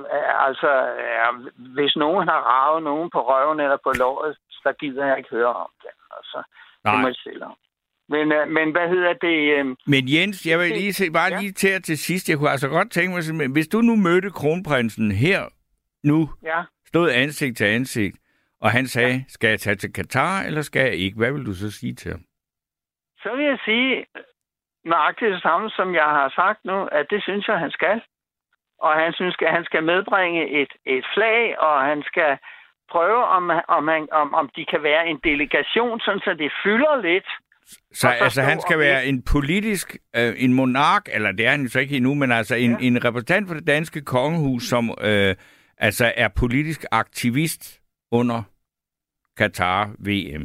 altså, 0.48 0.70
ja, 1.18 1.28
hvis 1.76 1.96
nogen 1.96 2.28
har 2.28 2.40
ravet 2.52 2.82
nogen 2.82 3.10
på 3.10 3.20
røven 3.30 3.60
eller 3.60 3.78
på 3.84 3.92
låret, 3.98 4.36
så 4.50 4.72
gider 4.80 5.06
jeg 5.06 5.18
ikke 5.18 5.30
høre 5.30 5.52
om 5.64 5.70
det. 5.82 5.90
Altså, 6.16 6.38
det 6.84 6.92
må 6.92 6.98
Nej. 7.06 7.10
de 7.10 7.22
selv 7.22 7.42
om. 7.44 7.56
Men, 8.08 8.32
øh, 8.32 8.48
men 8.48 8.70
hvad 8.72 8.88
hedder 8.88 9.12
det? 9.12 9.38
Øh, 9.58 9.64
Men 9.86 10.02
Jens, 10.14 10.46
jeg 10.46 10.58
vil 10.58 10.70
lige 10.70 10.92
se, 10.92 11.10
bare 11.10 11.30
Ja. 11.32 11.40
lige 11.40 11.52
til, 11.52 11.82
til 11.82 11.98
sidst, 11.98 12.28
jeg 12.28 12.38
kunne 12.38 12.50
altså 12.50 12.68
godt 12.68 12.90
tænke 12.90 13.10
mig, 13.14 13.48
hvis 13.52 13.68
du 13.68 13.78
nu 13.80 13.96
mødte 13.96 14.30
kronprinsen 14.30 15.10
her, 15.12 15.40
nu, 16.04 16.30
ja. 16.42 16.62
stod 16.86 17.10
ansigt 17.10 17.56
til 17.56 17.64
ansigt, 17.64 18.16
og 18.60 18.70
han 18.70 18.86
sagde, 18.86 19.24
skal 19.28 19.48
jeg 19.50 19.60
tage 19.60 19.76
til 19.76 19.92
Katar, 19.92 20.42
eller 20.42 20.62
skal 20.62 20.82
jeg 20.82 20.94
ikke? 20.94 21.16
Hvad 21.16 21.32
vil 21.32 21.46
du 21.46 21.54
så 21.54 21.70
sige 21.70 21.94
til 21.94 22.10
ham? 22.10 22.20
Så 23.22 23.36
vil 23.36 23.44
jeg 23.44 23.58
sige 23.64 24.06
nøjagtigt 24.84 25.32
det 25.32 25.42
samme, 25.42 25.70
som 25.70 25.94
jeg 25.94 26.08
har 26.18 26.32
sagt 26.36 26.64
nu, 26.64 26.84
at 26.84 27.06
det 27.10 27.22
synes 27.22 27.48
jeg, 27.48 27.58
han 27.58 27.70
skal. 27.70 28.00
Og 28.80 28.92
han 29.02 29.12
synes, 29.12 29.36
at 29.46 29.52
han 29.52 29.64
skal 29.64 29.82
medbringe 29.82 30.62
et, 30.62 30.72
et 30.86 31.04
flag, 31.14 31.58
og 31.58 31.82
han 31.84 32.02
skal 32.06 32.38
prøve, 32.92 33.24
om, 33.24 33.50
om, 33.68 33.88
han, 33.88 34.08
om, 34.12 34.34
om 34.34 34.50
de 34.56 34.64
kan 34.64 34.82
være 34.82 35.06
en 35.08 35.20
delegation, 35.24 36.00
sådan 36.00 36.20
så 36.20 36.34
det 36.38 36.52
fylder 36.64 37.02
lidt. 37.02 37.28
Så 37.92 38.08
altså, 38.08 38.42
han 38.42 38.60
skal 38.60 38.78
være 38.78 39.06
en 39.06 39.22
politisk, 39.22 39.96
øh, 40.16 40.34
en 40.36 40.52
monark, 40.54 41.04
eller 41.12 41.32
det 41.32 41.46
er 41.46 41.50
han 41.50 41.62
jo 41.62 41.68
så 41.68 41.80
ikke 41.80 41.96
endnu, 41.96 42.14
men 42.14 42.32
altså 42.32 42.54
en, 42.54 42.70
Ja. 42.70 42.86
en 42.86 43.04
repræsentant 43.04 43.48
for 43.48 43.54
det 43.54 43.66
danske 43.66 44.00
kongehus, 44.04 44.62
som 44.62 44.94
øh, 45.00 45.34
altså 45.78 46.12
er 46.16 46.28
politisk 46.28 46.84
aktivist 46.90 47.80
under 48.12 48.42
Qatar 49.38 49.84
VM. 50.08 50.44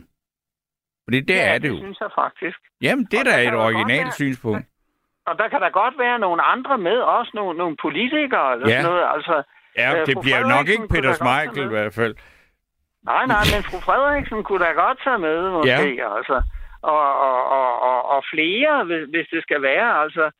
Fordi 1.05 1.19
det 1.19 1.35
ja, 1.35 1.53
er 1.53 1.57
det 1.57 1.69
jo. 1.69 1.73
det 1.73 1.81
synes 1.83 1.99
jeg 1.99 2.09
faktisk. 2.15 2.57
Jamen, 2.81 3.05
det 3.11 3.13
er 3.13 3.19
Og 3.19 3.25
da 3.25 3.31
der 3.31 3.37
et 3.47 3.53
der 3.53 3.59
originalt 3.59 4.13
synspunkt. 4.13 4.65
Og 5.27 5.37
der 5.37 5.47
kan 5.49 5.61
der 5.61 5.69
godt 5.69 5.95
være 5.97 6.19
nogle 6.19 6.41
andre 6.43 6.77
med, 6.77 6.97
også 6.97 7.31
nogle, 7.33 7.57
nogle 7.57 7.75
politikere 7.81 8.53
eller 8.53 8.69
Ja. 8.69 8.81
sådan 8.81 8.91
noget. 8.91 9.05
Altså, 9.15 9.43
Ja, 9.77 9.99
Øh, 9.99 10.05
det 10.07 10.17
bliver 10.21 10.43
nok 10.55 10.67
ikke 10.67 10.87
Peter 10.87 11.13
Smeichel 11.13 11.65
i 11.65 11.73
hvert 11.75 11.93
fald. 11.93 12.15
nej, 13.11 13.25
nej, 13.25 13.43
men 13.53 13.63
fru 13.69 13.77
Frederiksen 13.87 14.43
kunne 14.43 14.65
da 14.65 14.71
godt 14.71 14.97
tage 15.03 15.19
med, 15.19 15.49
måske. 15.51 15.95
Ja. 16.03 16.17
Altså. 16.17 16.37
Og, 16.81 17.05
og, 17.27 17.39
og, 17.57 17.69
og, 17.89 17.99
og 18.13 18.23
flere, 18.33 18.83
hvis, 18.85 19.03
hvis 19.13 19.27
det 19.33 19.41
skal 19.43 19.61
være. 19.61 20.01
Altså, 20.03 20.31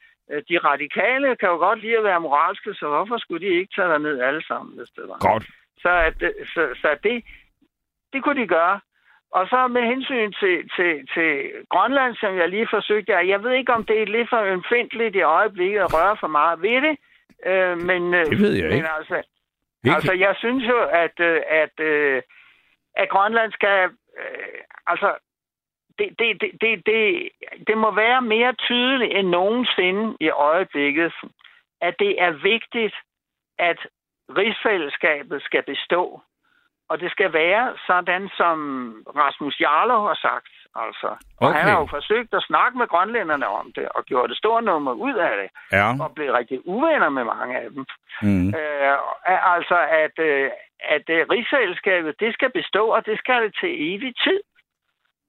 de 0.50 0.58
radikale 0.58 1.36
kan 1.36 1.50
jo 1.50 1.56
godt 1.56 1.80
lide 1.82 1.98
at 1.98 2.04
være 2.04 2.20
moralske, 2.22 2.74
så 2.74 2.88
hvorfor 2.88 3.18
skulle 3.18 3.48
de 3.48 3.54
ikke 3.60 3.74
tage 3.76 3.88
derned 3.88 4.22
alle 4.22 4.44
sammen, 4.48 4.78
hvis 4.78 4.90
det 4.96 5.04
var? 5.08 5.18
Godt. 5.32 5.46
Så, 5.78 5.90
at, 5.90 6.20
det- 6.20 6.36
så, 6.54 6.70
så 6.82 6.98
det, 7.04 7.24
det 8.14 8.24
kunne 8.24 8.42
de 8.42 8.48
gøre. 8.48 8.80
Og 9.32 9.48
så 9.48 9.68
med 9.68 9.82
hensyn 9.82 10.32
til, 10.32 10.70
til, 10.76 11.08
til 11.14 11.52
Grønland, 11.70 12.16
som 12.16 12.38
jeg 12.38 12.50
lige 12.50 12.68
forsøgte, 12.70 13.12
jeg, 13.12 13.28
jeg 13.28 13.44
ved 13.44 13.52
ikke, 13.52 13.74
om 13.74 13.84
det 13.86 14.02
er 14.02 14.06
lidt 14.06 14.30
for 14.30 14.42
ømfindtligt 14.42 15.16
i 15.16 15.22
øjeblikket 15.22 15.80
at 15.80 15.94
røre 15.94 16.18
for 16.20 16.28
meget 16.28 16.62
ved 16.62 16.82
det. 16.82 16.98
Øh, 17.46 17.78
men, 17.78 18.14
øh, 18.14 18.26
Det 18.26 18.40
ved 18.40 18.54
jeg 18.54 18.64
men 18.70 18.74
ikke. 18.78 18.90
altså, 18.98 19.16
Ikke? 19.84 19.96
altså, 19.96 20.14
jeg 20.14 20.36
synes 20.38 20.64
jo, 20.68 20.80
at, 21.04 21.20
øh, 21.20 21.42
at, 21.50 21.80
øh, 21.80 22.22
at 22.96 23.10
Grønland 23.10 23.52
skal... 23.52 23.90
Øh, 24.20 24.60
altså, 24.88 25.10
det, 26.00 26.10
det, 26.20 26.42
det, 26.42 26.52
det, 26.62 26.86
det, 26.86 27.30
det 27.68 27.78
må 27.78 27.92
være 27.92 28.22
mere 28.22 28.54
tydeligt 28.54 29.14
end 29.18 29.28
nogensinde 29.28 30.18
i 30.20 30.30
øjeblikket, 30.30 31.14
at 31.82 31.96
det 32.00 32.22
er 32.22 32.32
vigtigt, 32.32 32.96
at 33.60 33.78
rigsfællesskabet 34.38 35.42
skal 35.44 35.64
bestå. 35.64 36.22
Og 36.90 37.00
det 37.00 37.12
skal 37.12 37.34
være 37.34 37.74
sådan, 37.88 38.30
som 38.38 38.58
Rasmus 39.16 39.60
Jarlov 39.60 40.08
har 40.08 40.20
sagt. 40.22 40.54
Altså. 40.76 41.08
Og 41.42 41.48
Okay. 41.48 41.60
han 41.60 41.70
har 41.70 41.80
jo 41.80 41.86
forsøgt 41.86 42.34
at 42.34 42.44
snakke 42.44 42.78
med 42.78 42.88
grønlænderne 42.88 43.48
om 43.48 43.72
det, 43.76 43.90
og 43.96 44.06
gjort 44.06 44.30
det 44.30 44.38
store 44.38 44.62
nummer 44.62 44.94
ud 44.94 45.14
af 45.14 45.34
det, 45.42 45.50
Ja. 45.78 45.88
og 46.04 46.14
blevet 46.16 46.34
rigtig 46.34 46.68
uvenner 46.68 47.10
med 47.10 47.24
mange 47.24 47.58
af 47.60 47.70
dem. 47.72 47.86
Mm. 48.22 48.48
Øh, 48.60 48.98
altså, 49.56 49.78
at, 50.04 50.16
øh, 50.20 50.50
at 50.96 51.06
øh, 51.10 51.26
rigsfællesskabet, 51.34 52.20
det 52.20 52.34
skal 52.34 52.52
bestå, 52.52 52.84
og 52.88 53.06
det 53.06 53.20
skal 53.20 53.44
det 53.44 53.56
til 53.62 53.72
evig 53.94 54.14
tid. 54.24 54.40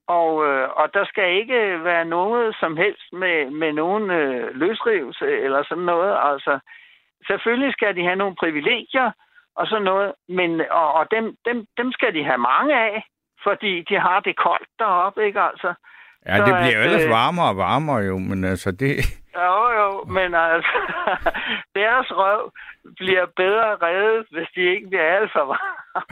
Og, 0.09 0.47
øh, 0.47 0.69
og 0.69 0.95
der 0.95 1.05
skal 1.05 1.29
ikke 1.41 1.85
være 1.85 2.05
noget 2.05 2.57
som 2.61 2.77
helst 2.77 3.13
med, 3.13 3.51
med 3.51 3.73
nogen 3.73 4.11
øh, 4.11 4.55
løsrivelse 4.55 5.27
eller 5.45 5.65
sådan 5.69 5.85
noget. 5.85 6.19
Altså, 6.23 6.59
selvfølgelig 7.27 7.73
skal 7.73 7.97
de 7.97 8.03
have 8.03 8.17
nogle 8.17 8.37
privilegier, 8.37 9.11
og 9.57 9.67
sådan 9.67 9.83
noget. 9.83 10.13
Men, 10.29 10.61
og, 10.71 10.95
og 10.95 11.07
dem, 11.11 11.37
dem, 11.45 11.67
dem 11.79 11.93
skal 11.93 12.15
de 12.15 12.25
have 12.25 12.39
mange 12.39 12.75
af, 12.75 13.05
fordi 13.43 13.83
de 13.83 13.99
har 13.99 14.21
det 14.21 14.37
koldt 14.37 14.69
deroppe, 14.79 15.27
ikke 15.27 15.41
altså? 15.41 15.75
Ja, 16.27 16.37
det 16.37 16.55
bliver 16.61 16.77
jo 16.79 16.83
ellers 16.83 17.09
varmere 17.09 17.49
og 17.49 17.57
varmere 17.57 17.99
jo, 17.99 18.19
men 18.19 18.45
altså 18.45 18.71
det... 18.73 18.93
Jo, 19.37 19.71
jo, 19.81 20.05
men 20.05 20.35
altså, 20.35 20.79
deres 21.81 22.07
røv 22.11 22.51
bliver 22.97 23.27
bedre 23.37 23.77
reddet, 23.83 24.27
hvis 24.31 24.49
de 24.55 24.61
ikke 24.61 24.89
bliver 24.89 25.17
alt 25.17 25.33
for 25.33 25.45
varme. 25.45 26.05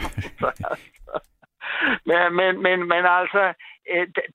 men, 2.08 2.36
men, 2.38 2.62
men, 2.62 2.88
men 2.88 3.04
altså, 3.06 3.54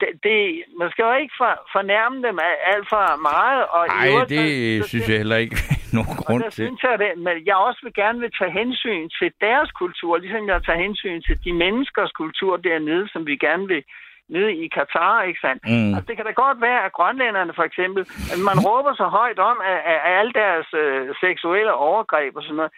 det, 0.01 0.09
det, 0.23 0.63
man 0.79 0.91
skal 0.91 1.03
jo 1.03 1.13
ikke 1.13 1.35
for, 1.37 1.51
fornærme 1.75 2.17
dem 2.27 2.39
alt 2.71 2.87
for 2.89 3.03
meget. 3.29 3.61
Nej, 3.87 4.25
det 4.33 4.83
så, 4.83 4.89
synes 4.89 5.09
jeg 5.09 5.17
heller 5.17 5.37
ikke 5.37 5.57
nogen 5.97 6.15
grund 6.21 6.43
til. 6.43 6.65
Synes 6.65 6.83
jeg, 6.83 6.99
det, 6.99 7.09
men 7.17 7.35
jeg 7.45 7.55
også 7.55 7.79
vil 7.83 7.93
gerne 7.93 8.19
vil 8.19 8.31
tage 8.39 8.51
hensyn 8.51 9.09
til 9.19 9.29
deres 9.41 9.71
kultur, 9.71 10.17
ligesom 10.17 10.47
jeg 10.47 10.63
tager 10.63 10.83
hensyn 10.85 11.21
til 11.21 11.35
de 11.45 11.53
menneskers 11.53 12.11
kultur 12.11 12.57
dernede, 12.57 13.09
som 13.13 13.27
vi 13.27 13.35
gerne 13.37 13.67
vil 13.67 13.83
nede 14.29 14.51
i 14.63 14.67
Katar, 14.67 15.23
ikke 15.23 15.39
sandt? 15.39 15.61
Mm. 15.65 15.93
Altså, 15.95 16.07
det 16.07 16.15
kan 16.15 16.25
da 16.25 16.31
godt 16.31 16.61
være, 16.61 16.85
at 16.85 16.93
grønlænderne 16.93 17.53
for 17.53 17.63
eksempel, 17.63 18.01
at 18.33 18.39
man 18.49 18.57
råber 18.67 18.93
så 18.95 19.07
højt 19.19 19.39
om, 19.39 19.57
at, 19.71 19.79
at 19.93 19.99
alle 20.17 20.33
deres 20.33 20.67
øh, 20.73 21.15
seksuelle 21.23 21.73
overgreb 21.73 22.35
og 22.35 22.43
sådan 22.43 22.55
noget. 22.55 22.71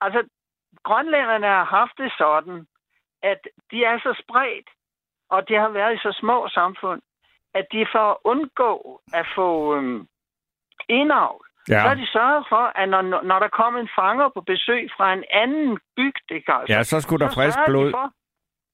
Altså, 0.00 0.20
grønlænderne 0.88 1.46
har 1.46 1.64
haft 1.64 1.96
det 2.02 2.12
sådan, 2.18 2.66
at 3.22 3.40
de 3.70 3.78
er 3.84 3.98
så 3.98 4.12
spredt, 4.22 4.68
og 5.30 5.48
de 5.48 5.54
har 5.54 5.68
været 5.68 5.94
i 5.94 5.98
så 5.98 6.12
små 6.20 6.48
samfund, 6.48 7.00
at 7.54 7.66
de 7.72 7.86
for 7.92 8.10
at 8.10 8.16
undgå 8.24 9.00
at 9.12 9.26
få 9.34 9.76
øhm, 9.76 10.06
indavl, 10.88 11.44
ja. 11.68 11.80
så 11.80 11.88
har 11.88 11.94
de 11.94 12.06
sørget 12.06 12.46
for, 12.48 12.64
at 12.80 12.88
når, 12.88 13.02
når 13.02 13.38
der 13.38 13.48
kom 13.48 13.76
en 13.76 13.88
fanger 13.98 14.28
på 14.28 14.40
besøg 14.40 14.90
fra 14.96 15.12
en 15.12 15.24
anden 15.30 15.78
bygd, 15.96 16.30
ikke 16.30 16.52
altså, 16.54 16.74
ja, 16.74 16.82
så 16.82 17.00
skulle 17.00 17.26
der 17.26 17.32
frisk 17.34 17.58
blod. 17.66 17.90
For, 17.90 18.12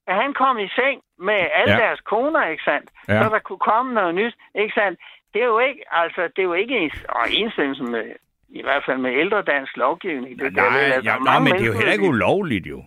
at 0.07 0.17
han 0.23 0.35
kom 0.35 0.59
i 0.59 0.69
seng 0.69 1.03
med 1.19 1.41
alle 1.59 1.75
ja. 1.75 1.79
deres 1.85 2.01
koner, 2.01 2.47
ikke 2.47 2.63
sandt? 2.63 2.91
Ja. 3.09 3.23
Så 3.23 3.29
der 3.29 3.39
kunne 3.39 3.65
komme 3.71 3.95
noget 3.95 4.15
nyt, 4.15 4.35
ikke 4.55 4.75
sandt? 4.75 5.01
Det 5.35 5.43
er 5.43 5.47
jo 5.47 5.59
ikke, 5.59 5.83
altså, 5.91 6.23
det 6.23 6.39
er 6.39 6.43
jo 6.43 6.53
ikke 6.53 6.77
en 6.79 6.91
enstemmelse 7.31 7.83
med, 7.83 8.05
i 8.49 8.63
hvert 8.63 8.83
fald 8.87 8.99
med 8.99 9.13
ældre 9.13 9.43
dansk 9.43 9.77
lovgivning. 9.77 10.39
Det, 10.39 10.53
nej, 10.53 10.71
der, 10.71 11.01
ja, 11.05 11.19
nej, 11.19 11.39
men 11.39 11.53
det 11.53 11.63
er 11.63 11.67
jo 11.67 11.73
heller 11.73 11.93
ikke 11.93 12.09
ulovligt, 12.09 12.67
jo. 12.67 12.85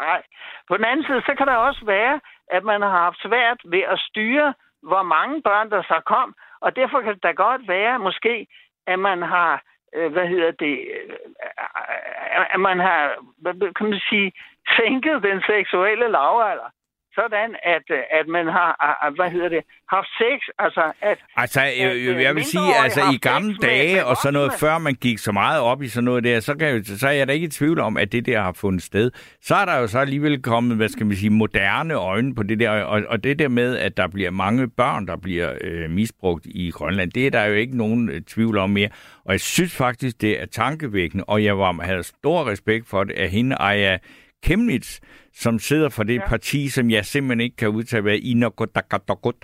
Nej. 0.00 0.22
På 0.68 0.76
den 0.76 0.84
anden 0.84 1.06
side, 1.06 1.20
så 1.26 1.34
kan 1.38 1.46
der 1.46 1.54
også 1.54 1.84
være, 1.84 2.20
at 2.50 2.64
man 2.64 2.82
har 2.82 2.90
haft 2.90 3.22
svært 3.22 3.60
ved 3.64 3.82
at 3.82 3.98
styre, 3.98 4.54
hvor 4.82 5.02
mange 5.02 5.42
børn 5.42 5.70
der 5.70 5.82
så 5.82 6.02
kom, 6.06 6.34
og 6.60 6.76
derfor 6.76 7.00
kan 7.00 7.14
det 7.14 7.22
da 7.22 7.30
godt 7.30 7.68
være, 7.68 7.98
måske, 7.98 8.46
at 8.86 8.98
man 8.98 9.22
har 9.22 9.62
øh, 9.94 10.12
hvad 10.12 10.26
hedder 10.28 10.50
det, 10.50 10.74
øh, 10.94 11.16
at 12.54 12.60
man 12.60 12.78
har, 12.78 13.16
hvad 13.42 13.74
kan 13.74 13.90
man 13.90 14.00
sige, 14.08 14.32
sænket 14.76 15.22
den 15.22 15.42
seksuelle 15.46 16.08
lavalder 16.08 16.70
sådan, 17.14 17.50
at, 17.62 17.86
øh, 17.90 18.02
at 18.18 18.26
man 18.28 18.46
har, 18.46 18.70
hvad 19.16 19.30
hedder 19.30 19.48
det, 19.48 19.62
haft 19.90 20.08
sex, 20.18 20.38
altså 20.58 20.92
at... 21.00 21.18
Altså, 21.36 21.60
jeg, 21.60 22.22
jeg 22.22 22.34
vil 22.34 22.44
sige, 22.44 22.70
altså 22.84 23.00
i 23.14 23.18
gamle 23.18 23.56
dage 23.56 23.94
med, 23.94 24.02
og 24.02 24.16
sådan 24.16 24.32
noget, 24.32 24.52
før 24.60 24.78
man 24.78 24.94
gik 24.94 25.18
så 25.18 25.32
meget 25.32 25.60
op 25.60 25.82
i 25.82 25.88
sådan 25.88 26.04
noget 26.04 26.24
der, 26.24 26.40
så, 26.40 26.54
kan 26.54 26.68
jeg, 26.68 26.84
så 26.84 27.08
er 27.08 27.12
jeg 27.12 27.28
da 27.28 27.32
ikke 27.32 27.46
i 27.46 27.50
tvivl 27.50 27.78
om, 27.80 27.96
at 27.96 28.12
det 28.12 28.26
der 28.26 28.40
har 28.40 28.52
fundet 28.52 28.82
sted. 28.82 29.10
Så 29.42 29.54
er 29.54 29.64
der 29.64 29.78
jo 29.78 29.86
så 29.86 29.98
alligevel 29.98 30.42
kommet, 30.42 30.76
hvad 30.76 30.88
skal 30.88 31.06
man 31.06 31.16
sige, 31.16 31.30
moderne 31.30 31.94
øjne 31.94 32.34
på 32.34 32.42
det 32.42 32.60
der, 32.60 32.70
og, 32.70 33.02
og 33.08 33.24
det 33.24 33.38
der 33.38 33.48
med, 33.48 33.76
at 33.76 33.96
der 33.96 34.06
bliver 34.06 34.30
mange 34.30 34.68
børn, 34.68 35.06
der 35.06 35.16
bliver 35.16 35.52
øh, 35.60 35.90
misbrugt 35.90 36.46
i 36.46 36.70
Grønland, 36.70 37.10
det 37.10 37.26
er 37.26 37.30
der 37.30 37.44
jo 37.44 37.54
ikke 37.54 37.76
nogen 37.76 38.08
øh, 38.08 38.20
tvivl 38.20 38.58
om 38.58 38.70
mere. 38.70 38.88
Og 39.24 39.32
jeg 39.32 39.40
synes 39.40 39.76
faktisk, 39.76 40.20
det 40.20 40.42
er 40.42 40.46
tankevækkende, 40.46 41.24
og 41.24 41.44
jeg 41.44 41.58
var, 41.58 41.82
havde 41.82 42.02
stor 42.02 42.50
respekt 42.50 42.88
for 42.88 43.04
det, 43.04 43.14
at 43.14 43.30
hende, 43.30 43.56
Aya 43.60 43.98
Kemnitz, 44.44 44.98
som 45.34 45.58
sidder 45.58 45.88
for 45.88 46.02
det 46.02 46.14
ja. 46.14 46.28
parti, 46.28 46.68
som 46.68 46.90
jeg 46.90 47.04
simpelthen 47.04 47.40
ikke 47.40 47.56
kan 47.56 47.68
udtale, 47.68 48.02
hvad 48.02 48.18
Inagodakadokut, 48.18 49.34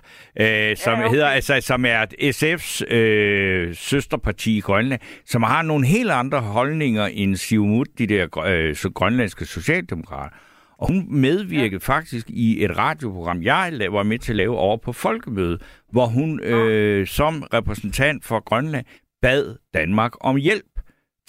øh, 0.41 0.77
som 0.77 0.99
ja, 0.99 1.05
okay. 1.05 1.11
hedder, 1.11 1.27
altså, 1.27 1.61
som 1.61 1.85
er 1.85 2.07
SF's 2.23 2.95
øh, 2.95 3.75
søsterparti 3.75 4.57
i 4.57 4.61
Grønland, 4.61 5.01
som 5.27 5.43
har 5.43 5.63
nogle 5.63 5.87
helt 5.87 6.11
andre 6.11 6.41
holdninger 6.41 7.07
end 7.07 7.37
Siumut, 7.37 7.89
de 7.99 8.07
der 8.07 8.39
øh, 8.47 8.77
så 8.77 8.91
grønlandske 8.91 9.45
socialdemokrater. 9.45 10.37
Og 10.79 10.87
hun 10.87 11.07
medvirkede 11.09 11.83
ja. 11.89 11.95
faktisk 11.95 12.27
i 12.29 12.65
et 12.65 12.79
radioprogram, 12.79 13.43
jeg 13.43 13.73
var 13.91 14.03
med 14.03 14.19
til 14.19 14.33
at 14.33 14.37
lave 14.37 14.57
over 14.57 14.77
på 14.77 14.93
Folkemøde, 14.93 15.59
hvor 15.93 16.07
hun 16.07 16.41
øh, 16.41 17.07
som 17.07 17.43
repræsentant 17.55 18.25
for 18.25 18.45
Grønland 18.45 18.87
bad 19.23 19.57
Danmark 19.75 20.13
om 20.21 20.37
hjælp 20.37 20.65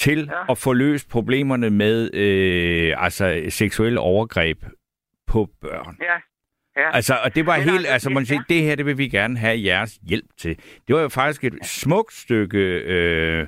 til 0.02 0.30
ja. 0.32 0.52
at 0.52 0.58
få 0.58 0.74
løst 0.74 1.10
problemerne 1.10 1.70
med 1.70 2.14
øh, 2.14 2.94
altså 2.98 3.44
seksuelle 3.50 4.00
overgreb 4.00 4.64
på 5.28 5.50
børn. 5.62 5.98
Ja. 6.02 6.18
Ja. 6.78 6.96
Altså, 6.96 7.18
og 7.24 7.36
det 7.36 7.46
var 7.46 7.58
Men 7.58 7.70
helt, 7.70 7.88
altså, 7.88 8.10
man 8.10 8.26
siger, 8.26 8.42
ja. 8.50 8.54
det 8.54 8.64
her, 8.64 8.76
det 8.76 8.86
vil 8.86 8.98
vi 8.98 9.08
gerne 9.08 9.38
have 9.38 9.64
jeres 9.64 10.00
hjælp 10.10 10.26
til. 10.38 10.58
Det 10.88 10.96
var 10.96 11.02
jo 11.02 11.10
faktisk 11.10 11.44
et 11.44 11.66
smukt 11.66 12.14
stykke, 12.14 12.60
øh, 12.86 13.48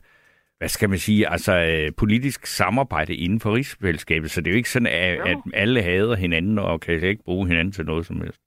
hvad 0.58 0.70
skal 0.70 0.90
man 0.90 0.98
sige, 0.98 1.30
altså 1.30 1.54
øh, 1.54 1.92
politisk 1.98 2.46
samarbejde 2.46 3.16
inden 3.16 3.40
for 3.40 3.56
rigsfællesskabet, 3.56 4.32
så 4.32 4.42
det 4.42 4.48
er 4.48 4.52
jo 4.52 4.58
ikke 4.58 4.70
sådan, 4.70 4.88
at, 4.88 5.20
at 5.28 5.38
alle 5.54 5.82
hader 5.82 6.16
hinanden 6.16 6.60
og 6.60 6.82
kan 6.82 7.04
ikke 7.04 7.24
bruge 7.24 7.48
hinanden 7.48 7.72
til 7.72 7.86
noget 7.86 8.06
som 8.06 8.22
helst. 8.22 8.40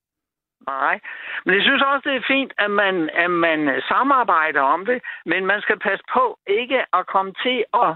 Nej, 0.67 1.01
men 1.45 1.55
jeg 1.55 1.63
synes 1.63 1.83
også, 1.83 2.09
det 2.09 2.17
er 2.17 2.31
fint, 2.35 2.53
at 2.59 2.71
man, 2.71 3.11
at 3.25 3.31
man 3.31 3.83
samarbejder 3.89 4.61
om 4.61 4.87
det, 4.87 5.03
men 5.27 5.47
man 5.47 5.61
skal 5.61 5.79
passe 5.79 6.05
på 6.15 6.39
ikke 6.47 6.81
at 6.99 7.07
komme 7.07 7.33
til 7.45 7.65
at... 7.75 7.91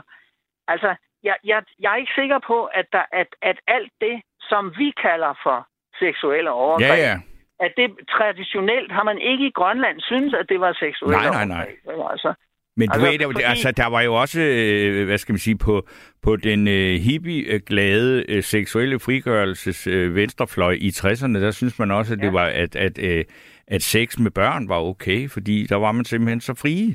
Altså, 0.69 0.95
jeg, 1.23 1.37
jeg, 1.45 1.63
jeg 1.81 1.93
er 1.93 1.97
ikke 1.97 2.19
sikker 2.21 2.39
på, 2.47 2.65
at, 2.65 2.87
der, 2.93 3.05
at, 3.13 3.27
at 3.43 3.59
alt 3.67 3.93
det, 4.01 4.23
som 4.41 4.73
vi 4.79 4.93
kalder 5.03 5.33
for 5.43 5.67
seksuelle 5.99 6.51
overgreb, 6.51 6.99
ja, 6.99 7.09
ja. 7.09 7.17
at 7.61 7.73
det 7.77 7.89
traditionelt 8.17 8.93
har 8.93 9.03
man 9.03 9.19
ikke 9.19 9.47
i 9.47 9.57
Grønland 9.59 10.01
synes, 10.01 10.35
at 10.35 10.47
det 10.49 10.61
var 10.61 10.73
seksuelle 10.73 11.31
nej, 11.31 11.31
nej, 11.31 11.45
nej. 11.45 11.77
overgreb. 11.87 12.11
Altså, 12.11 12.35
men 12.77 12.89
du 12.89 12.93
altså, 12.93 13.11
ved, 13.11 13.19
fordi... 13.33 13.43
altså, 13.43 13.71
der 13.71 13.87
var 13.87 14.01
jo 14.01 14.15
også, 14.15 14.41
øh, 14.41 15.05
hvad 15.05 15.19
skal 15.19 15.33
man 15.33 15.39
sige, 15.39 15.59
på, 15.59 15.87
på 16.23 16.37
den 16.37 16.69
uh, 16.69 17.03
hippie-glade 17.03 18.37
uh, 18.37 18.45
seksuelle 18.45 18.99
frigørelses 18.99 19.87
uh, 19.87 20.15
venstrefløj 20.15 20.73
i 20.81 20.89
60'erne, 20.89 21.39
der 21.39 21.51
synes 21.51 21.79
man 21.79 21.91
også, 21.91 22.13
at 22.13 22.21
det 22.21 22.33
var, 22.33 22.45
at, 22.47 22.77
at, 22.77 22.99
uh, 22.99 23.35
at 23.67 23.83
sex 23.83 24.19
med 24.19 24.31
børn 24.31 24.69
var 24.69 24.81
okay, 24.81 25.29
fordi 25.29 25.67
der 25.67 25.77
var 25.77 25.93
man 25.93 26.05
simpelthen 26.05 26.41
så 26.41 26.55
frie. 26.55 26.95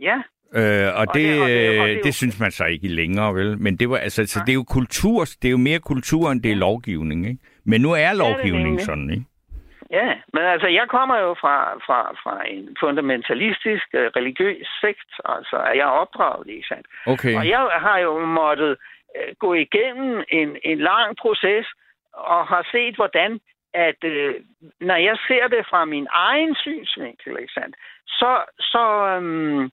Ja. 0.00 0.22
Øh, 0.54 0.86
og, 0.86 0.94
og, 0.94 1.14
det, 1.14 1.24
det, 1.24 1.42
og, 1.42 1.48
det, 1.48 1.80
og 1.80 1.88
det, 1.88 2.00
det 2.04 2.14
synes 2.14 2.40
man 2.40 2.50
så 2.50 2.64
ikke 2.64 2.88
længere, 2.88 3.34
vel? 3.34 3.58
Men 3.58 3.76
det 3.76 3.90
var 3.90 3.96
altså, 3.96 4.26
så 4.26 4.40
det 4.40 4.48
er 4.48 4.54
jo 4.54 4.64
kultur, 4.64 5.24
det 5.24 5.48
er 5.48 5.50
jo 5.50 5.56
mere 5.56 5.78
kultur, 5.78 6.30
end 6.30 6.42
det 6.42 6.50
er 6.50 6.56
lovgivning, 6.56 7.26
ikke? 7.26 7.40
Men 7.64 7.80
nu 7.80 7.92
er 7.92 8.12
lovgivning 8.12 8.78
ja, 8.78 8.84
sådan, 8.84 9.10
ikke? 9.10 9.24
Ja, 9.90 10.14
men 10.32 10.42
altså, 10.42 10.68
jeg 10.68 10.88
kommer 10.88 11.18
jo 11.18 11.34
fra, 11.34 11.74
fra, 11.86 12.12
fra 12.22 12.48
en 12.48 12.76
fundamentalistisk 12.80 13.86
uh, 13.94 14.00
religiøs 14.00 14.68
sekt, 14.80 15.10
altså 15.24 15.56
er 15.56 15.72
jeg 15.72 15.86
opdraget, 15.86 16.48
ikke 16.48 16.68
sandt? 16.68 16.86
Okay. 17.06 17.36
Og 17.36 17.48
jeg 17.48 17.60
har 17.86 17.98
jo 17.98 18.26
måttet 18.26 18.76
uh, 19.16 19.34
gå 19.38 19.54
igennem 19.54 20.24
en, 20.28 20.56
en 20.64 20.78
lang 20.78 21.16
proces, 21.16 21.66
og 22.12 22.46
har 22.46 22.68
set, 22.72 22.94
hvordan 22.94 23.40
at 23.74 24.04
uh, 24.04 24.34
når 24.80 24.96
jeg 24.96 25.16
ser 25.28 25.48
det 25.48 25.66
fra 25.70 25.84
min 25.84 26.06
egen 26.10 26.54
synsvinkel, 26.54 27.38
ikke 27.40 27.52
sandt, 27.52 27.76
så, 28.06 28.42
så, 28.60 28.84
um, 29.16 29.70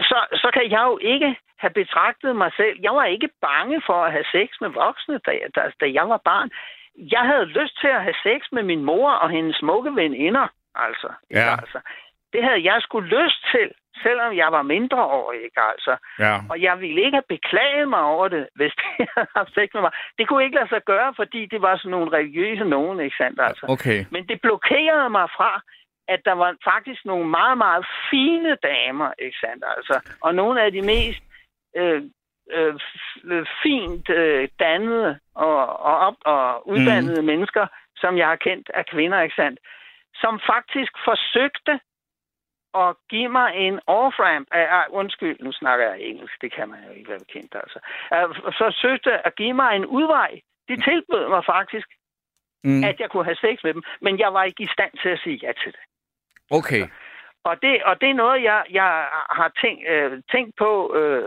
så, 0.00 0.18
så 0.32 0.50
kan 0.54 0.70
jeg 0.70 0.82
jo 0.84 0.98
ikke 0.98 1.36
have 1.58 1.70
betragtet 1.70 2.36
mig 2.36 2.50
selv. 2.56 2.76
Jeg 2.82 2.92
var 2.92 3.04
ikke 3.04 3.30
bange 3.40 3.82
for 3.86 4.04
at 4.04 4.12
have 4.12 4.24
sex 4.32 4.48
med 4.60 4.68
voksne, 4.68 5.18
da, 5.26 5.32
da, 5.56 5.62
da 5.80 5.86
jeg 5.98 6.08
var 6.08 6.20
barn 6.24 6.50
jeg 6.96 7.20
havde 7.20 7.44
lyst 7.44 7.80
til 7.80 7.88
at 7.88 8.02
have 8.02 8.14
sex 8.22 8.40
med 8.52 8.62
min 8.62 8.84
mor 8.84 9.10
og 9.10 9.30
hendes 9.30 9.56
smukke 9.56 9.96
veninder. 9.96 10.46
Altså, 10.74 11.12
ja. 11.30 11.50
altså. 11.60 11.80
Det 12.32 12.44
havde 12.44 12.64
jeg 12.64 12.78
skulle 12.82 13.08
lyst 13.08 13.40
til, 13.52 13.70
selvom 14.02 14.36
jeg 14.36 14.52
var 14.52 14.62
mindreårig, 14.62 15.44
ikke 15.44 15.60
altså. 15.72 15.96
Ja. 16.18 16.34
Og 16.50 16.62
jeg 16.62 16.80
ville 16.80 17.00
ikke 17.04 17.16
have 17.16 17.34
beklaget 17.36 17.88
mig 17.88 18.02
over 18.02 18.28
det, 18.28 18.48
hvis 18.58 18.72
det 18.72 19.08
havde 19.14 19.28
haft 19.36 19.54
sex 19.54 19.68
med 19.74 19.82
mig. 19.82 19.92
Det 20.18 20.28
kunne 20.28 20.44
ikke 20.44 20.56
lade 20.56 20.68
sig 20.68 20.82
gøre, 20.84 21.14
fordi 21.16 21.46
det 21.46 21.62
var 21.62 21.76
sådan 21.76 21.90
nogle 21.90 22.12
religiøse 22.12 22.64
nogen, 22.64 23.00
ikke 23.00 23.16
sandt 23.16 23.40
altså. 23.40 23.66
Okay. 23.68 24.04
Men 24.10 24.26
det 24.28 24.40
blokerede 24.40 25.10
mig 25.10 25.28
fra, 25.36 25.62
at 26.08 26.20
der 26.24 26.32
var 26.32 26.56
faktisk 26.64 27.04
nogle 27.04 27.28
meget, 27.28 27.58
meget 27.58 27.86
fine 28.10 28.56
damer, 28.62 29.10
ikke 29.18 29.38
sandt 29.40 29.64
altså. 29.76 29.96
Og 30.20 30.34
nogle 30.34 30.62
af 30.62 30.72
de 30.72 30.82
mest 30.82 31.22
øh, 31.76 32.02
øh, 32.50 32.74
fint 33.62 34.10
øh, 34.10 34.48
dannede 34.58 35.18
og, 35.34 35.80
og, 35.80 35.96
op, 35.98 36.14
og 36.24 36.68
uddannede 36.68 37.20
mm. 37.20 37.26
mennesker, 37.26 37.66
som 37.96 38.18
jeg 38.18 38.28
har 38.28 38.36
kendt 38.36 38.70
af 38.74 38.86
kvinder, 38.86 39.20
ikke 39.20 39.34
sandt? 39.34 39.60
Som 40.14 40.40
faktisk 40.52 40.92
forsøgte 41.04 41.80
at 42.74 42.96
give 43.10 43.28
mig 43.28 43.48
en 43.56 43.80
off-ramp. 43.86 44.46
Uh, 44.54 44.96
undskyld, 45.00 45.36
nu 45.40 45.52
snakker 45.52 45.84
jeg 45.90 46.00
engelsk, 46.00 46.40
det 46.40 46.52
kan 46.52 46.68
man 46.68 46.78
jo 46.86 46.92
ikke 46.92 47.10
være 47.10 47.18
bekendt, 47.18 47.54
altså. 47.54 47.78
Uh, 48.16 48.52
forsøgte 48.58 49.26
at 49.26 49.36
give 49.36 49.54
mig 49.54 49.76
en 49.76 49.86
udvej. 49.86 50.40
De 50.68 50.76
tilbød 50.76 51.28
mig 51.28 51.44
faktisk, 51.44 51.88
mm. 52.64 52.84
at 52.84 53.00
jeg 53.00 53.10
kunne 53.10 53.24
have 53.24 53.36
sex 53.36 53.64
med 53.64 53.74
dem, 53.74 53.82
men 54.00 54.18
jeg 54.18 54.34
var 54.34 54.44
ikke 54.44 54.62
i 54.62 54.74
stand 54.76 54.92
til 55.02 55.08
at 55.08 55.20
sige 55.24 55.38
ja 55.42 55.52
til 55.52 55.72
det. 55.72 55.80
Okay. 56.50 56.82
Og 57.44 57.62
det, 57.62 57.82
og 57.82 58.00
det 58.00 58.10
er 58.10 58.14
noget, 58.24 58.42
jeg, 58.42 58.64
jeg 58.70 59.08
har 59.30 59.52
tænkt, 59.62 59.88
øh, 59.88 60.22
tænkt 60.32 60.56
på 60.56 60.94
øh, 60.96 61.22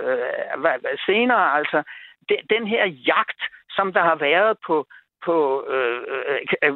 hvad, 0.62 0.76
hvad, 0.82 0.98
senere. 1.06 1.58
Altså, 1.58 1.84
de, 2.30 2.36
den 2.50 2.68
her 2.68 2.86
jagt, 2.86 3.42
som 3.70 3.94
der 3.94 4.04
har 4.04 4.16
været 4.16 4.58
på, 4.68 4.88
på 5.26 5.66
øh, 5.70 6.02
øh, 6.64 6.74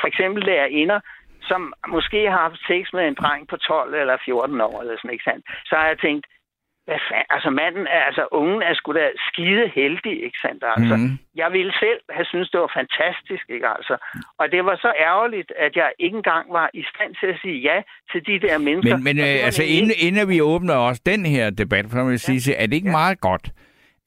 for 0.00 0.06
eksempel 0.06 0.44
lærerinder, 0.44 1.00
som 1.42 1.74
måske 1.88 2.30
har 2.30 2.38
haft 2.38 2.60
sex 2.66 2.92
med 2.92 3.08
en 3.08 3.14
dreng 3.14 3.48
på 3.48 3.56
12 3.56 3.94
eller 3.94 4.16
14 4.24 4.60
år, 4.60 4.80
eller 4.80 4.96
sådan, 4.96 5.10
ikke 5.10 5.24
sandt? 5.24 5.46
Så 5.66 5.76
har 5.76 5.86
jeg 5.86 5.98
tænkt, 5.98 6.26
hvad 6.88 7.00
fanden, 7.08 7.28
altså 7.36 7.50
manden, 7.60 7.86
er, 7.96 8.02
altså 8.08 8.24
ungen 8.40 8.60
er 8.68 8.74
sgu 8.74 8.88
da 9.00 9.06
skide 9.28 9.64
heldig, 9.78 10.14
ikke 10.26 10.38
sandt? 10.44 10.60
Altså, 10.76 10.96
mm. 10.96 11.10
jeg 11.40 11.48
ville 11.56 11.72
selv 11.84 12.00
have 12.16 12.26
synes 12.32 12.48
det 12.52 12.60
var 12.64 12.72
fantastisk, 12.80 13.44
ikke 13.56 13.68
altså? 13.76 13.94
Og 14.40 14.44
det 14.52 14.60
var 14.68 14.76
så 14.86 14.90
ærgerligt, 15.10 15.50
at 15.66 15.72
jeg 15.80 15.88
ikke 16.04 16.16
engang 16.22 16.44
var 16.58 16.68
i 16.80 16.82
stand 16.92 17.12
til 17.20 17.28
at 17.32 17.38
sige 17.42 17.58
ja 17.68 17.78
til 18.10 18.20
de 18.28 18.36
der 18.46 18.58
mennesker. 18.58 18.96
Men, 18.96 19.04
men 19.08 19.16
øh, 19.18 19.46
altså, 19.48 19.62
inden, 19.76 19.92
inden 20.06 20.28
vi 20.28 20.40
åbner 20.52 20.74
også 20.88 21.02
den 21.12 21.26
her 21.34 21.50
debat, 21.50 21.84
for 21.90 22.04
vil 22.04 22.20
ja. 22.20 22.26
sige, 22.28 22.54
er 22.62 22.66
det 22.66 22.76
ikke 22.80 22.92
ja. 22.94 23.00
meget 23.00 23.20
godt, 23.20 23.46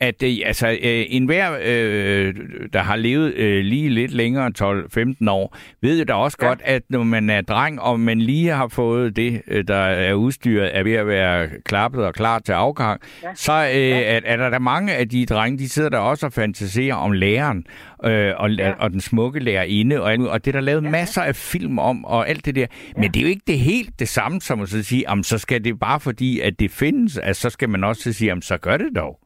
at 0.01 0.23
øh, 0.23 0.31
altså, 0.45 0.67
øh, 0.67 1.05
enhver, 1.09 1.57
øh, 1.63 2.35
der 2.73 2.79
har 2.79 2.95
levet 2.95 3.33
øh, 3.33 3.63
lige 3.63 3.89
lidt 3.89 4.11
længere, 4.11 4.51
12-15 4.61 5.29
år, 5.29 5.57
ved 5.81 5.99
jo 5.99 6.03
da 6.03 6.13
også 6.13 6.37
ja. 6.41 6.47
godt, 6.47 6.61
at 6.63 6.81
når 6.89 7.03
man 7.03 7.29
er 7.29 7.41
dreng, 7.41 7.81
og 7.81 7.99
man 7.99 8.21
lige 8.21 8.49
har 8.49 8.67
fået 8.67 9.15
det, 9.15 9.41
øh, 9.47 9.67
der 9.67 9.75
er 9.75 10.13
udstyret, 10.13 10.77
er 10.77 10.83
ved 10.83 10.93
at 10.93 11.07
være 11.07 11.49
klappet 11.65 12.05
og 12.05 12.13
klar 12.13 12.39
til 12.39 12.51
afgang, 12.51 13.01
ja. 13.23 13.27
så 13.35 13.53
øh, 13.53 13.89
ja. 13.89 14.01
er, 14.01 14.19
er 14.25 14.37
der 14.37 14.49
da 14.49 14.59
mange 14.59 14.93
af 14.93 15.09
de 15.09 15.25
drenge, 15.25 15.57
de 15.57 15.69
sidder 15.69 15.89
der 15.89 15.97
også 15.97 16.25
og 16.25 16.33
fantaserer 16.33 16.95
om 16.95 17.11
læreren, 17.11 17.65
øh, 18.05 18.33
og, 18.37 18.51
ja. 18.51 18.71
og 18.79 18.91
den 18.91 19.01
smukke 19.01 19.39
lærerinde, 19.39 20.01
og, 20.01 20.13
og 20.29 20.45
det 20.45 20.55
er 20.55 20.59
der 20.59 20.65
lavet 20.65 20.83
ja. 20.83 20.89
masser 20.89 21.21
af 21.21 21.35
film 21.35 21.79
om, 21.79 22.05
og 22.05 22.29
alt 22.29 22.45
det 22.45 22.55
der. 22.55 22.65
Men 22.95 23.03
ja. 23.03 23.09
det 23.09 23.17
er 23.17 23.21
jo 23.21 23.29
ikke 23.29 23.43
det 23.47 23.59
helt 23.59 23.99
det 23.99 24.07
samme, 24.07 24.41
som 24.41 24.61
at 24.61 24.69
sige, 24.69 25.09
om 25.09 25.23
så 25.23 25.37
skal 25.37 25.63
det 25.63 25.79
bare 25.79 25.99
fordi, 25.99 26.39
at 26.39 26.59
det 26.59 26.71
findes, 26.71 27.17
at 27.17 27.35
så 27.35 27.49
skal 27.49 27.69
man 27.69 27.83
også 27.83 28.13
sige, 28.13 28.31
om 28.31 28.41
så 28.41 28.57
gør 28.57 28.77
det 28.77 28.89
dog. 28.95 29.19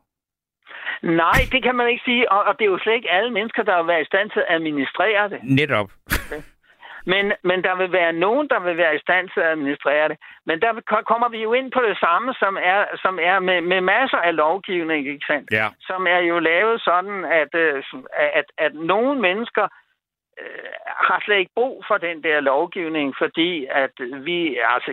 Nej, 1.05 1.39
det 1.51 1.63
kan 1.63 1.75
man 1.75 1.89
ikke 1.89 2.03
sige, 2.05 2.31
og, 2.31 2.43
og 2.43 2.59
det 2.59 2.65
er 2.65 2.69
jo 2.69 2.77
slet 2.77 2.93
ikke 2.93 3.11
alle 3.11 3.31
mennesker, 3.31 3.63
der 3.63 3.77
vil 3.77 3.87
være 3.87 4.01
i 4.01 4.11
stand 4.11 4.29
til 4.29 4.39
at 4.39 4.55
administrere 4.55 5.29
det. 5.29 5.39
Netop. 5.43 5.89
Men, 7.05 7.33
men 7.43 7.63
der 7.63 7.75
vil 7.75 7.91
være 7.91 8.13
nogen, 8.13 8.47
der 8.49 8.59
vil 8.59 8.77
være 8.77 8.95
i 8.95 8.99
stand 8.99 9.29
til 9.29 9.39
at 9.39 9.47
administrere 9.47 10.09
det. 10.09 10.17
Men 10.45 10.61
der 10.61 10.71
kommer 11.11 11.29
vi 11.29 11.39
jo 11.43 11.53
ind 11.53 11.71
på 11.71 11.81
det 11.89 11.97
samme, 11.99 12.33
som 12.33 12.57
er, 12.61 12.85
som 12.95 13.19
er 13.21 13.39
med, 13.39 13.61
med 13.61 13.81
masser 13.81 14.17
af 14.17 14.35
lovgivning, 14.35 15.07
ikke 15.07 15.25
sandt? 15.27 15.51
Ja. 15.51 15.67
Som 15.79 16.07
er 16.07 16.17
jo 16.17 16.39
lavet 16.39 16.81
sådan, 16.81 17.25
at, 17.25 17.55
øh, 17.55 17.83
at, 18.33 18.45
at 18.57 18.73
nogle 18.73 19.21
mennesker 19.21 19.67
øh, 20.41 20.69
har 21.07 21.21
slet 21.25 21.39
ikke 21.39 21.55
brug 21.55 21.83
for 21.87 21.97
den 21.97 22.23
der 22.23 22.39
lovgivning, 22.39 23.15
fordi 23.17 23.65
at 23.65 23.95
vi, 24.27 24.57
altså 24.75 24.91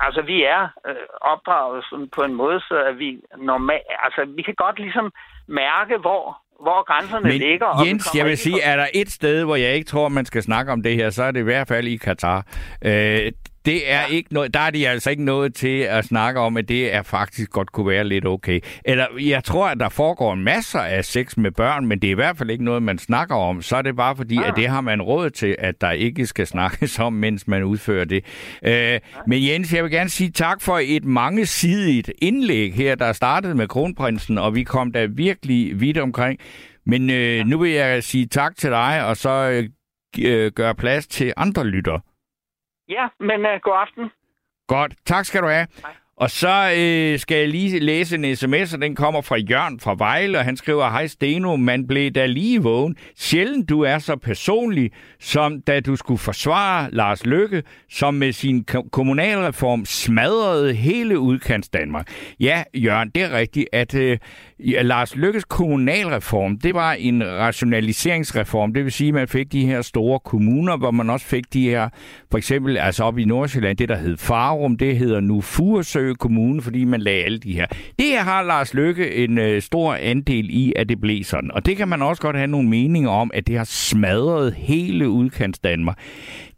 altså, 0.00 0.22
vi 0.22 0.44
er 0.44 0.62
øh, 0.88 1.06
opdraget 1.20 1.84
sådan 1.90 2.08
på 2.16 2.22
en 2.22 2.34
måde, 2.34 2.60
så 2.60 2.74
at 2.88 2.98
vi 2.98 3.20
normalt, 3.38 3.82
altså, 4.06 4.20
vi 4.36 4.42
kan 4.42 4.54
godt 4.54 4.78
ligesom 4.78 5.12
mærke, 5.48 5.96
hvor, 5.96 6.42
hvor 6.62 6.84
grænserne 6.84 7.28
Men 7.28 7.38
ligger. 7.38 7.66
Og 7.66 7.86
Jens, 7.86 8.14
jeg 8.14 8.26
vil 8.26 8.38
sige, 8.38 8.62
er 8.62 8.76
der 8.76 8.86
et 8.94 9.10
sted, 9.10 9.44
hvor 9.44 9.56
jeg 9.56 9.74
ikke 9.74 9.86
tror, 9.86 10.08
man 10.08 10.24
skal 10.24 10.42
snakke 10.42 10.72
om 10.72 10.82
det 10.82 10.94
her, 10.94 11.10
så 11.10 11.22
er 11.22 11.30
det 11.30 11.40
i 11.40 11.48
hvert 11.50 11.68
fald 11.68 11.86
i 11.86 11.96
Katar. 11.96 12.46
Øh, 12.84 13.32
det 13.64 13.92
er 13.92 14.00
ja. 14.00 14.06
ikke 14.06 14.34
noget, 14.34 14.54
der 14.54 14.60
er 14.60 14.70
de 14.70 14.88
altså 14.88 15.10
ikke 15.10 15.24
noget 15.24 15.54
til 15.54 15.78
at 15.78 16.04
snakke 16.04 16.40
om, 16.40 16.56
at 16.56 16.68
det 16.68 16.94
er 16.94 17.02
faktisk 17.02 17.50
godt 17.50 17.72
kunne 17.72 17.88
være 17.88 18.04
lidt 18.04 18.26
okay. 18.26 18.60
Eller 18.84 19.06
jeg 19.20 19.44
tror, 19.44 19.68
at 19.68 19.80
der 19.80 19.88
foregår 19.88 20.34
masser 20.34 20.78
af 20.78 21.04
sex 21.04 21.36
med 21.36 21.50
børn, 21.50 21.86
men 21.86 21.98
det 21.98 22.08
er 22.08 22.10
i 22.10 22.14
hvert 22.14 22.38
fald 22.38 22.50
ikke 22.50 22.64
noget, 22.64 22.82
man 22.82 22.98
snakker 22.98 23.34
om. 23.34 23.62
Så 23.62 23.76
er 23.76 23.82
det 23.82 23.96
bare 23.96 24.16
fordi, 24.16 24.34
ja. 24.34 24.48
at 24.48 24.52
det 24.56 24.68
har 24.68 24.80
man 24.80 25.02
råd 25.02 25.30
til, 25.30 25.56
at 25.58 25.80
der 25.80 25.90
ikke 25.90 26.26
skal 26.26 26.46
snakkes 26.46 26.98
om, 26.98 27.12
mens 27.12 27.48
man 27.48 27.62
udfører 27.62 28.04
det. 28.04 28.24
Øh, 28.62 28.72
ja. 28.72 28.98
Men 29.26 29.46
Jens, 29.46 29.74
jeg 29.74 29.82
vil 29.82 29.90
gerne 29.90 30.10
sige 30.10 30.30
tak 30.30 30.60
for 30.60 30.80
et 30.82 31.04
mangesidigt 31.04 32.12
indlæg 32.18 32.74
her, 32.74 32.94
der 32.94 33.12
startede 33.12 33.54
med 33.54 33.68
kronprinsen, 33.68 34.38
og 34.38 34.54
vi 34.54 34.62
kom 34.62 34.92
der 34.92 35.06
virkelig 35.06 35.80
vidt 35.80 35.98
omkring. 35.98 36.38
Men 36.86 37.10
øh, 37.10 37.46
nu 37.46 37.58
vil 37.58 37.70
jeg 37.70 38.04
sige 38.04 38.26
tak 38.26 38.56
til 38.56 38.70
dig, 38.70 39.04
og 39.06 39.16
så 39.16 39.64
øh, 40.18 40.52
gøre 40.52 40.74
plads 40.74 41.06
til 41.06 41.32
andre 41.36 41.66
lytter. 41.66 42.11
Ja, 42.88 43.08
men 43.20 43.40
uh, 43.40 43.60
god 43.62 43.76
aften. 43.80 44.10
Godt. 44.68 44.94
Tak 45.04 45.24
skal 45.24 45.42
du 45.42 45.48
have. 45.48 45.66
Hej. 45.82 45.92
Og 46.16 46.30
så 46.30 46.72
øh, 46.78 47.18
skal 47.18 47.36
jeg 47.36 47.48
lige 47.48 47.80
læse 47.80 48.16
en 48.16 48.36
sms, 48.36 48.74
og 48.74 48.80
den 48.80 48.94
kommer 48.94 49.20
fra 49.20 49.36
Jørgen 49.36 49.80
fra 49.80 49.94
Vejle, 49.98 50.38
og 50.38 50.44
han 50.44 50.56
skriver, 50.56 50.90
Hej 50.90 51.06
Steno, 51.06 51.56
man 51.56 51.86
blev 51.86 52.10
da 52.10 52.26
lige 52.26 52.62
vågen. 52.62 52.96
Sjældent 53.16 53.68
du 53.68 53.80
er 53.80 53.98
så 53.98 54.16
personlig, 54.16 54.90
som 55.20 55.60
da 55.60 55.80
du 55.80 55.96
skulle 55.96 56.18
forsvare 56.18 56.90
Lars 56.90 57.26
Løkke, 57.26 57.62
som 57.90 58.14
med 58.14 58.32
sin 58.32 58.64
kommunalreform 58.92 59.84
smadrede 59.84 60.74
hele 60.74 61.18
udkants 61.18 61.68
Danmark. 61.68 62.10
Ja, 62.40 62.62
Jørgen, 62.74 63.10
det 63.10 63.22
er 63.22 63.32
rigtigt, 63.32 63.68
at 63.72 63.94
øh, 63.94 64.18
Ja, 64.64 64.82
Lars 64.82 65.16
Lykkes 65.16 65.44
kommunalreform, 65.44 66.58
det 66.58 66.74
var 66.74 66.92
en 66.92 67.22
rationaliseringsreform. 67.24 68.74
Det 68.74 68.84
vil 68.84 68.92
sige, 68.92 69.08
at 69.08 69.14
man 69.14 69.28
fik 69.28 69.52
de 69.52 69.66
her 69.66 69.82
store 69.82 70.20
kommuner, 70.24 70.76
hvor 70.76 70.90
man 70.90 71.10
også 71.10 71.26
fik 71.26 71.52
de 71.52 71.68
her, 71.68 71.88
for 72.30 72.38
eksempel 72.38 72.76
altså 72.76 73.04
op 73.04 73.18
i 73.18 73.24
Nordsjælland, 73.24 73.76
det 73.76 73.88
der 73.88 73.96
hed 73.96 74.16
Farum, 74.16 74.76
det 74.76 74.96
hedder 74.96 75.20
nu 75.20 75.40
Furesø 75.40 76.12
Kommune, 76.14 76.62
fordi 76.62 76.84
man 76.84 77.00
lagde 77.00 77.24
alle 77.24 77.38
de 77.38 77.52
her. 77.52 77.66
Det 77.98 78.16
har 78.18 78.42
Lars 78.42 78.74
Lykke 78.74 79.14
en 79.14 79.38
øh, 79.38 79.62
stor 79.62 79.94
andel 79.94 80.50
i, 80.50 80.72
at 80.76 80.88
det 80.88 81.00
blev 81.00 81.24
sådan. 81.24 81.50
Og 81.50 81.66
det 81.66 81.76
kan 81.76 81.88
man 81.88 82.02
også 82.02 82.22
godt 82.22 82.36
have 82.36 82.46
nogle 82.46 82.68
meninger 82.68 83.10
om, 83.10 83.30
at 83.34 83.46
det 83.46 83.56
har 83.56 83.64
smadret 83.64 84.54
hele 84.54 85.08
udkants 85.08 85.58
Danmark. 85.58 85.98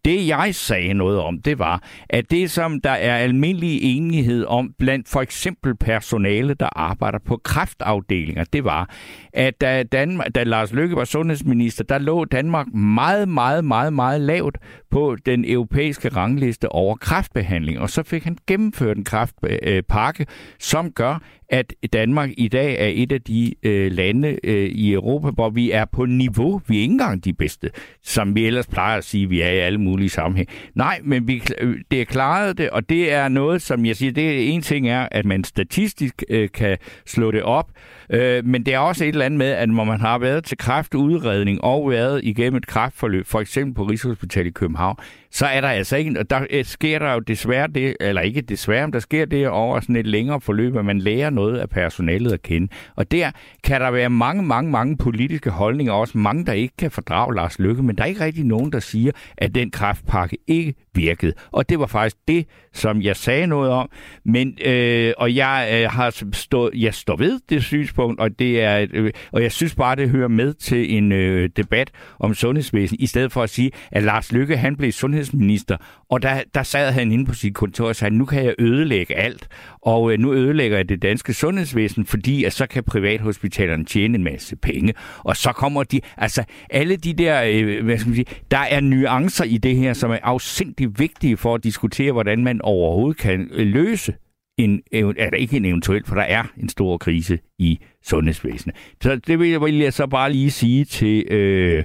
Det 0.04 0.28
jeg 0.28 0.54
sagde 0.54 0.94
noget 0.94 1.18
om, 1.18 1.42
det 1.42 1.58
var, 1.58 1.82
at 2.10 2.30
det 2.30 2.50
som 2.50 2.80
der 2.80 2.90
er 2.90 3.16
almindelig 3.16 3.96
enighed 3.96 4.44
om 4.44 4.70
blandt 4.78 5.08
for 5.08 5.20
eksempel 5.20 5.76
personale, 5.76 6.54
der 6.54 6.68
arbejder 6.78 7.18
på 7.26 7.40
kraftafdelinger, 7.44 8.44
det 8.44 8.64
var, 8.64 8.90
at 9.32 9.60
da, 9.60 9.82
Danmark, 9.82 10.34
da 10.34 10.42
Lars 10.42 10.72
Løkke 10.72 10.96
var 10.96 11.04
sundhedsminister, 11.04 11.84
der 11.84 11.98
lå 11.98 12.24
Danmark 12.24 12.66
meget, 12.74 13.28
meget, 13.28 13.64
meget, 13.64 13.92
meget 13.92 14.20
lavt 14.20 14.58
på 14.90 15.16
den 15.26 15.44
europæiske 15.44 16.08
rangliste 16.08 16.68
over 16.68 16.96
kraftbehandling, 16.96 17.80
Og 17.80 17.90
så 17.90 18.02
fik 18.02 18.24
han 18.24 18.38
gennemført 18.46 18.96
en 18.96 19.04
kraftpakke, 19.04 20.26
som 20.58 20.90
gør, 20.92 21.18
at 21.54 21.74
Danmark 21.92 22.30
i 22.36 22.48
dag 22.48 22.76
er 22.78 22.90
et 22.94 23.12
af 23.12 23.22
de 23.22 23.54
øh, 23.62 23.92
lande 23.92 24.38
øh, 24.44 24.68
i 24.68 24.92
Europa, 24.92 25.30
hvor 25.30 25.50
vi 25.50 25.70
er 25.70 25.84
på 25.84 26.06
niveau. 26.06 26.60
Vi 26.66 26.76
er 26.76 26.80
ikke 26.80 26.92
engang 26.92 27.24
de 27.24 27.32
bedste, 27.32 27.70
som 28.02 28.34
vi 28.34 28.46
ellers 28.46 28.66
plejer 28.66 28.98
at 28.98 29.04
sige, 29.04 29.28
vi 29.28 29.40
er 29.40 29.50
i 29.50 29.58
alle 29.58 29.78
mulige 29.78 30.08
sammenhæng. 30.08 30.48
Nej, 30.74 31.00
men 31.04 31.28
vi, 31.28 31.42
øh, 31.60 31.76
det 31.90 32.00
er 32.00 32.04
klaret 32.04 32.58
det, 32.58 32.70
og 32.70 32.88
det 32.88 33.12
er 33.12 33.28
noget, 33.28 33.62
som 33.62 33.86
jeg 33.86 33.96
siger, 33.96 34.12
det 34.12 34.30
er 34.30 34.52
en 34.52 34.62
ting 34.62 34.88
er, 34.88 35.08
at 35.10 35.24
man 35.24 35.44
statistisk 35.44 36.22
øh, 36.28 36.48
kan 36.54 36.78
slå 37.06 37.30
det 37.30 37.42
op, 37.42 37.70
øh, 38.10 38.44
men 38.44 38.66
det 38.66 38.74
er 38.74 38.78
også 38.78 39.04
et 39.04 39.08
eller 39.08 39.24
andet 39.24 39.38
med, 39.38 39.50
at 39.50 39.68
når 39.68 39.84
man 39.84 40.00
har 40.00 40.18
været 40.18 40.44
til 40.44 40.58
kræftudredning 40.58 41.64
og 41.64 41.90
været 41.90 42.20
igennem 42.24 42.56
et 42.56 42.66
kræftforløb, 42.66 43.26
for 43.26 43.40
eksempel 43.40 43.74
på 43.74 43.84
Rigshospitalet 43.84 44.50
i 44.50 44.52
København, 44.52 44.96
så 45.34 45.46
er 45.46 45.60
der 45.60 45.68
altså 45.68 45.96
ikke, 45.96 46.22
der 46.30 46.46
øh, 46.50 46.64
sker 46.64 46.98
der 46.98 47.12
jo 47.12 47.18
desværre 47.18 47.68
det, 47.68 47.96
eller 48.00 48.22
ikke 48.22 48.40
desværre, 48.40 48.86
men 48.86 48.92
der 48.92 48.98
sker 48.98 49.24
det 49.24 49.48
over 49.48 49.80
sådan 49.80 49.96
et 49.96 50.06
længere 50.06 50.40
forløb, 50.40 50.76
at 50.76 50.84
man 50.84 50.98
lærer 50.98 51.30
noget 51.30 51.58
af 51.58 51.70
personalet 51.70 52.32
at 52.32 52.42
kende. 52.42 52.68
Og 52.96 53.10
der 53.10 53.30
kan 53.64 53.80
der 53.80 53.90
være 53.90 54.10
mange, 54.10 54.42
mange, 54.42 54.70
mange 54.70 54.96
politiske 54.96 55.50
holdninger, 55.50 55.92
også 55.92 56.18
mange, 56.18 56.46
der 56.46 56.52
ikke 56.52 56.76
kan 56.78 56.90
fordrage 56.90 57.34
Lars 57.34 57.58
Lykke, 57.58 57.82
men 57.82 57.96
der 57.96 58.02
er 58.02 58.06
ikke 58.06 58.24
rigtig 58.24 58.44
nogen, 58.44 58.72
der 58.72 58.80
siger, 58.80 59.12
at 59.36 59.54
den 59.54 59.70
kraftpakke 59.70 60.38
ikke 60.46 60.74
virkede. 60.94 61.32
Og 61.52 61.68
det 61.68 61.78
var 61.78 61.86
faktisk 61.86 62.16
det, 62.28 62.46
som 62.72 63.02
jeg 63.02 63.16
sagde 63.16 63.46
noget 63.46 63.70
om. 63.70 63.90
Men, 64.24 64.58
øh, 64.64 65.12
og 65.18 65.34
jeg 65.34 65.68
øh, 65.72 65.90
har 65.90 66.24
stået, 66.32 66.74
jeg 66.74 66.94
står 66.94 67.16
ved 67.16 67.40
det 67.48 67.62
synspunkt, 67.64 68.20
og, 68.20 68.38
det 68.38 68.62
er, 68.62 68.86
øh, 68.92 69.10
og 69.32 69.42
jeg 69.42 69.52
synes 69.52 69.74
bare, 69.74 69.96
det 69.96 70.10
hører 70.10 70.28
med 70.28 70.54
til 70.54 70.96
en 70.96 71.12
øh, 71.12 71.50
debat 71.56 71.90
om 72.18 72.34
sundhedsvæsen, 72.34 72.96
i 73.00 73.06
stedet 73.06 73.32
for 73.32 73.42
at 73.42 73.50
sige, 73.50 73.70
at 73.92 74.02
Lars 74.02 74.32
Lykke, 74.32 74.56
han 74.56 74.76
blev 74.76 74.92
sundhedsminister, 75.24 75.76
og 76.10 76.22
der, 76.22 76.42
der 76.54 76.62
sad 76.62 76.92
han 76.92 77.12
inde 77.12 77.24
på 77.24 77.34
sit 77.34 77.54
kontor 77.54 77.88
og 77.88 77.96
sagde, 77.96 78.14
nu 78.14 78.24
kan 78.24 78.44
jeg 78.44 78.54
ødelægge 78.58 79.14
alt, 79.14 79.48
og 79.82 80.12
øh, 80.12 80.18
nu 80.18 80.32
ødelægger 80.32 80.76
jeg 80.76 80.88
det 80.88 81.02
danske 81.02 81.34
sundhedsvæsen, 81.34 82.06
fordi 82.06 82.44
at 82.44 82.52
så 82.52 82.66
kan 82.66 82.84
privathospitalerne 82.84 83.84
tjene 83.84 84.14
en 84.14 84.24
masse 84.24 84.56
penge, 84.56 84.94
og 85.18 85.36
så 85.36 85.52
kommer 85.52 85.82
de, 85.82 86.00
altså 86.16 86.44
alle 86.70 86.96
de 86.96 87.12
der, 87.12 87.42
øh, 87.46 87.84
hvad 87.84 87.98
skal 87.98 88.08
man 88.08 88.14
sige, 88.14 88.40
der 88.50 88.58
er 88.58 88.80
nuancer 88.80 89.44
i 89.44 89.58
det 89.58 89.76
her, 89.76 89.92
som 89.92 90.10
er 90.10 90.18
afsindig 90.22 90.98
vigtige 90.98 91.36
for 91.36 91.54
at 91.54 91.64
diskutere, 91.64 92.12
hvordan 92.12 92.44
man 92.44 92.60
overhovedet 92.62 93.20
kan 93.20 93.48
øh, 93.52 93.66
løse 93.66 94.14
en, 94.58 94.82
er 94.92 95.30
der 95.30 95.36
ikke 95.36 95.56
en 95.56 95.64
eventuel, 95.64 96.04
for 96.06 96.14
der 96.14 96.22
er 96.22 96.42
en 96.56 96.68
stor 96.68 96.98
krise 96.98 97.38
i 97.58 97.78
sundhedsvæsenet. 98.04 98.76
Så 99.02 99.16
det 99.16 99.38
vil 99.38 99.48
jeg, 99.48 99.60
vil 99.60 99.78
jeg 99.78 99.92
så 99.92 100.06
bare 100.06 100.32
lige 100.32 100.50
sige 100.50 100.84
til 100.84 101.24
øh, 101.30 101.84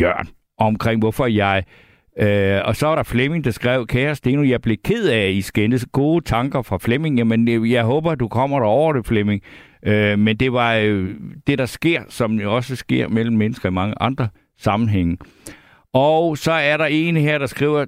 Jørgen 0.00 0.28
omkring, 0.58 1.00
hvorfor 1.00 1.26
jeg... 1.26 1.64
Øh, 2.20 2.60
og 2.64 2.76
så 2.76 2.86
var 2.86 2.94
der 2.94 3.02
Flemming, 3.02 3.44
der 3.44 3.50
skrev, 3.50 3.86
kære 3.86 4.14
Steno, 4.14 4.42
jeg 4.42 4.62
blev 4.62 4.76
ked 4.84 5.08
af, 5.08 5.18
at 5.18 5.32
I 5.32 5.40
skændes 5.40 5.86
gode 5.92 6.24
tanker 6.24 6.62
fra 6.62 6.78
Flemming. 6.78 7.18
Jamen, 7.18 7.48
øh, 7.48 7.70
jeg 7.70 7.84
håber, 7.84 8.14
du 8.14 8.28
kommer 8.28 8.58
der 8.58 8.66
over 8.66 8.92
det, 8.92 9.06
Flemming. 9.06 9.42
Øh, 9.86 10.18
men 10.18 10.36
det 10.36 10.52
var 10.52 10.74
øh, 10.74 11.10
det, 11.46 11.58
der 11.58 11.66
sker, 11.66 12.02
som 12.08 12.40
jo 12.40 12.56
også 12.56 12.76
sker 12.76 13.08
mellem 13.08 13.36
mennesker 13.36 13.68
i 13.68 13.72
mange 13.72 13.94
andre 14.00 14.28
sammenhænge. 14.58 15.18
Og 15.92 16.38
så 16.38 16.52
er 16.52 16.76
der 16.76 16.84
en 16.84 17.16
her, 17.16 17.38
der 17.38 17.46
skriver, 17.46 17.84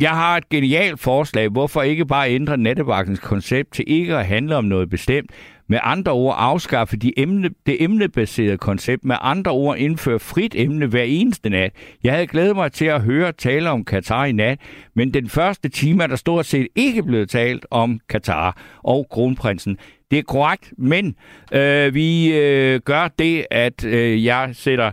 jeg 0.00 0.10
har 0.10 0.36
et 0.36 0.48
genialt 0.48 1.00
forslag. 1.00 1.48
Hvorfor 1.48 1.82
ikke 1.82 2.06
bare 2.06 2.30
ændre 2.30 2.56
nattevagtens 2.56 3.18
koncept 3.18 3.72
til 3.72 3.84
ikke 3.86 4.16
at 4.16 4.26
handle 4.26 4.56
om 4.56 4.64
noget 4.64 4.90
bestemt, 4.90 5.30
med 5.68 5.78
andre 5.82 6.12
ord 6.12 6.34
afskaffe 6.38 6.96
de 6.96 7.18
emne, 7.18 7.50
det 7.66 7.82
emnebaserede 7.82 8.58
koncept. 8.58 9.04
Med 9.04 9.16
andre 9.20 9.50
ord 9.50 9.78
indføre 9.78 10.18
frit 10.18 10.54
emne 10.56 10.86
hver 10.86 11.02
eneste 11.02 11.50
nat. 11.50 11.72
Jeg 12.04 12.12
havde 12.12 12.26
glædet 12.26 12.56
mig 12.56 12.72
til 12.72 12.84
at 12.84 13.02
høre 13.02 13.32
tale 13.32 13.70
om 13.70 13.84
Katar 13.84 14.24
i 14.24 14.32
nat, 14.32 14.60
men 14.94 15.14
den 15.14 15.28
første 15.28 15.68
time 15.68 16.02
er 16.02 16.06
der 16.06 16.16
stort 16.16 16.46
set 16.46 16.68
ikke 16.74 17.02
blevet 17.02 17.30
talt 17.30 17.66
om 17.70 18.00
Katar 18.08 18.78
og 18.82 19.06
kronprinsen. 19.10 19.78
Det 20.10 20.18
er 20.18 20.22
korrekt, 20.22 20.72
men 20.78 21.14
øh, 21.52 21.94
vi 21.94 22.38
øh, 22.38 22.80
gør 22.80 23.08
det, 23.18 23.46
at 23.50 23.84
øh, 23.84 24.24
jeg 24.24 24.50
sætter 24.52 24.92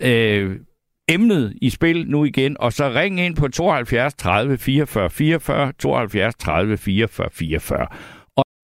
øh, 0.00 0.56
emnet 1.08 1.54
i 1.62 1.70
spil 1.70 2.10
nu 2.10 2.24
igen, 2.24 2.56
og 2.60 2.72
så 2.72 2.88
ring 2.94 3.20
ind 3.20 3.36
på 3.36 3.48
72 3.48 4.14
30 4.14 4.58
44 4.58 5.10
44, 5.10 5.72
72 5.78 6.34
30 6.34 6.76
44 6.76 7.28
44. 7.32 7.86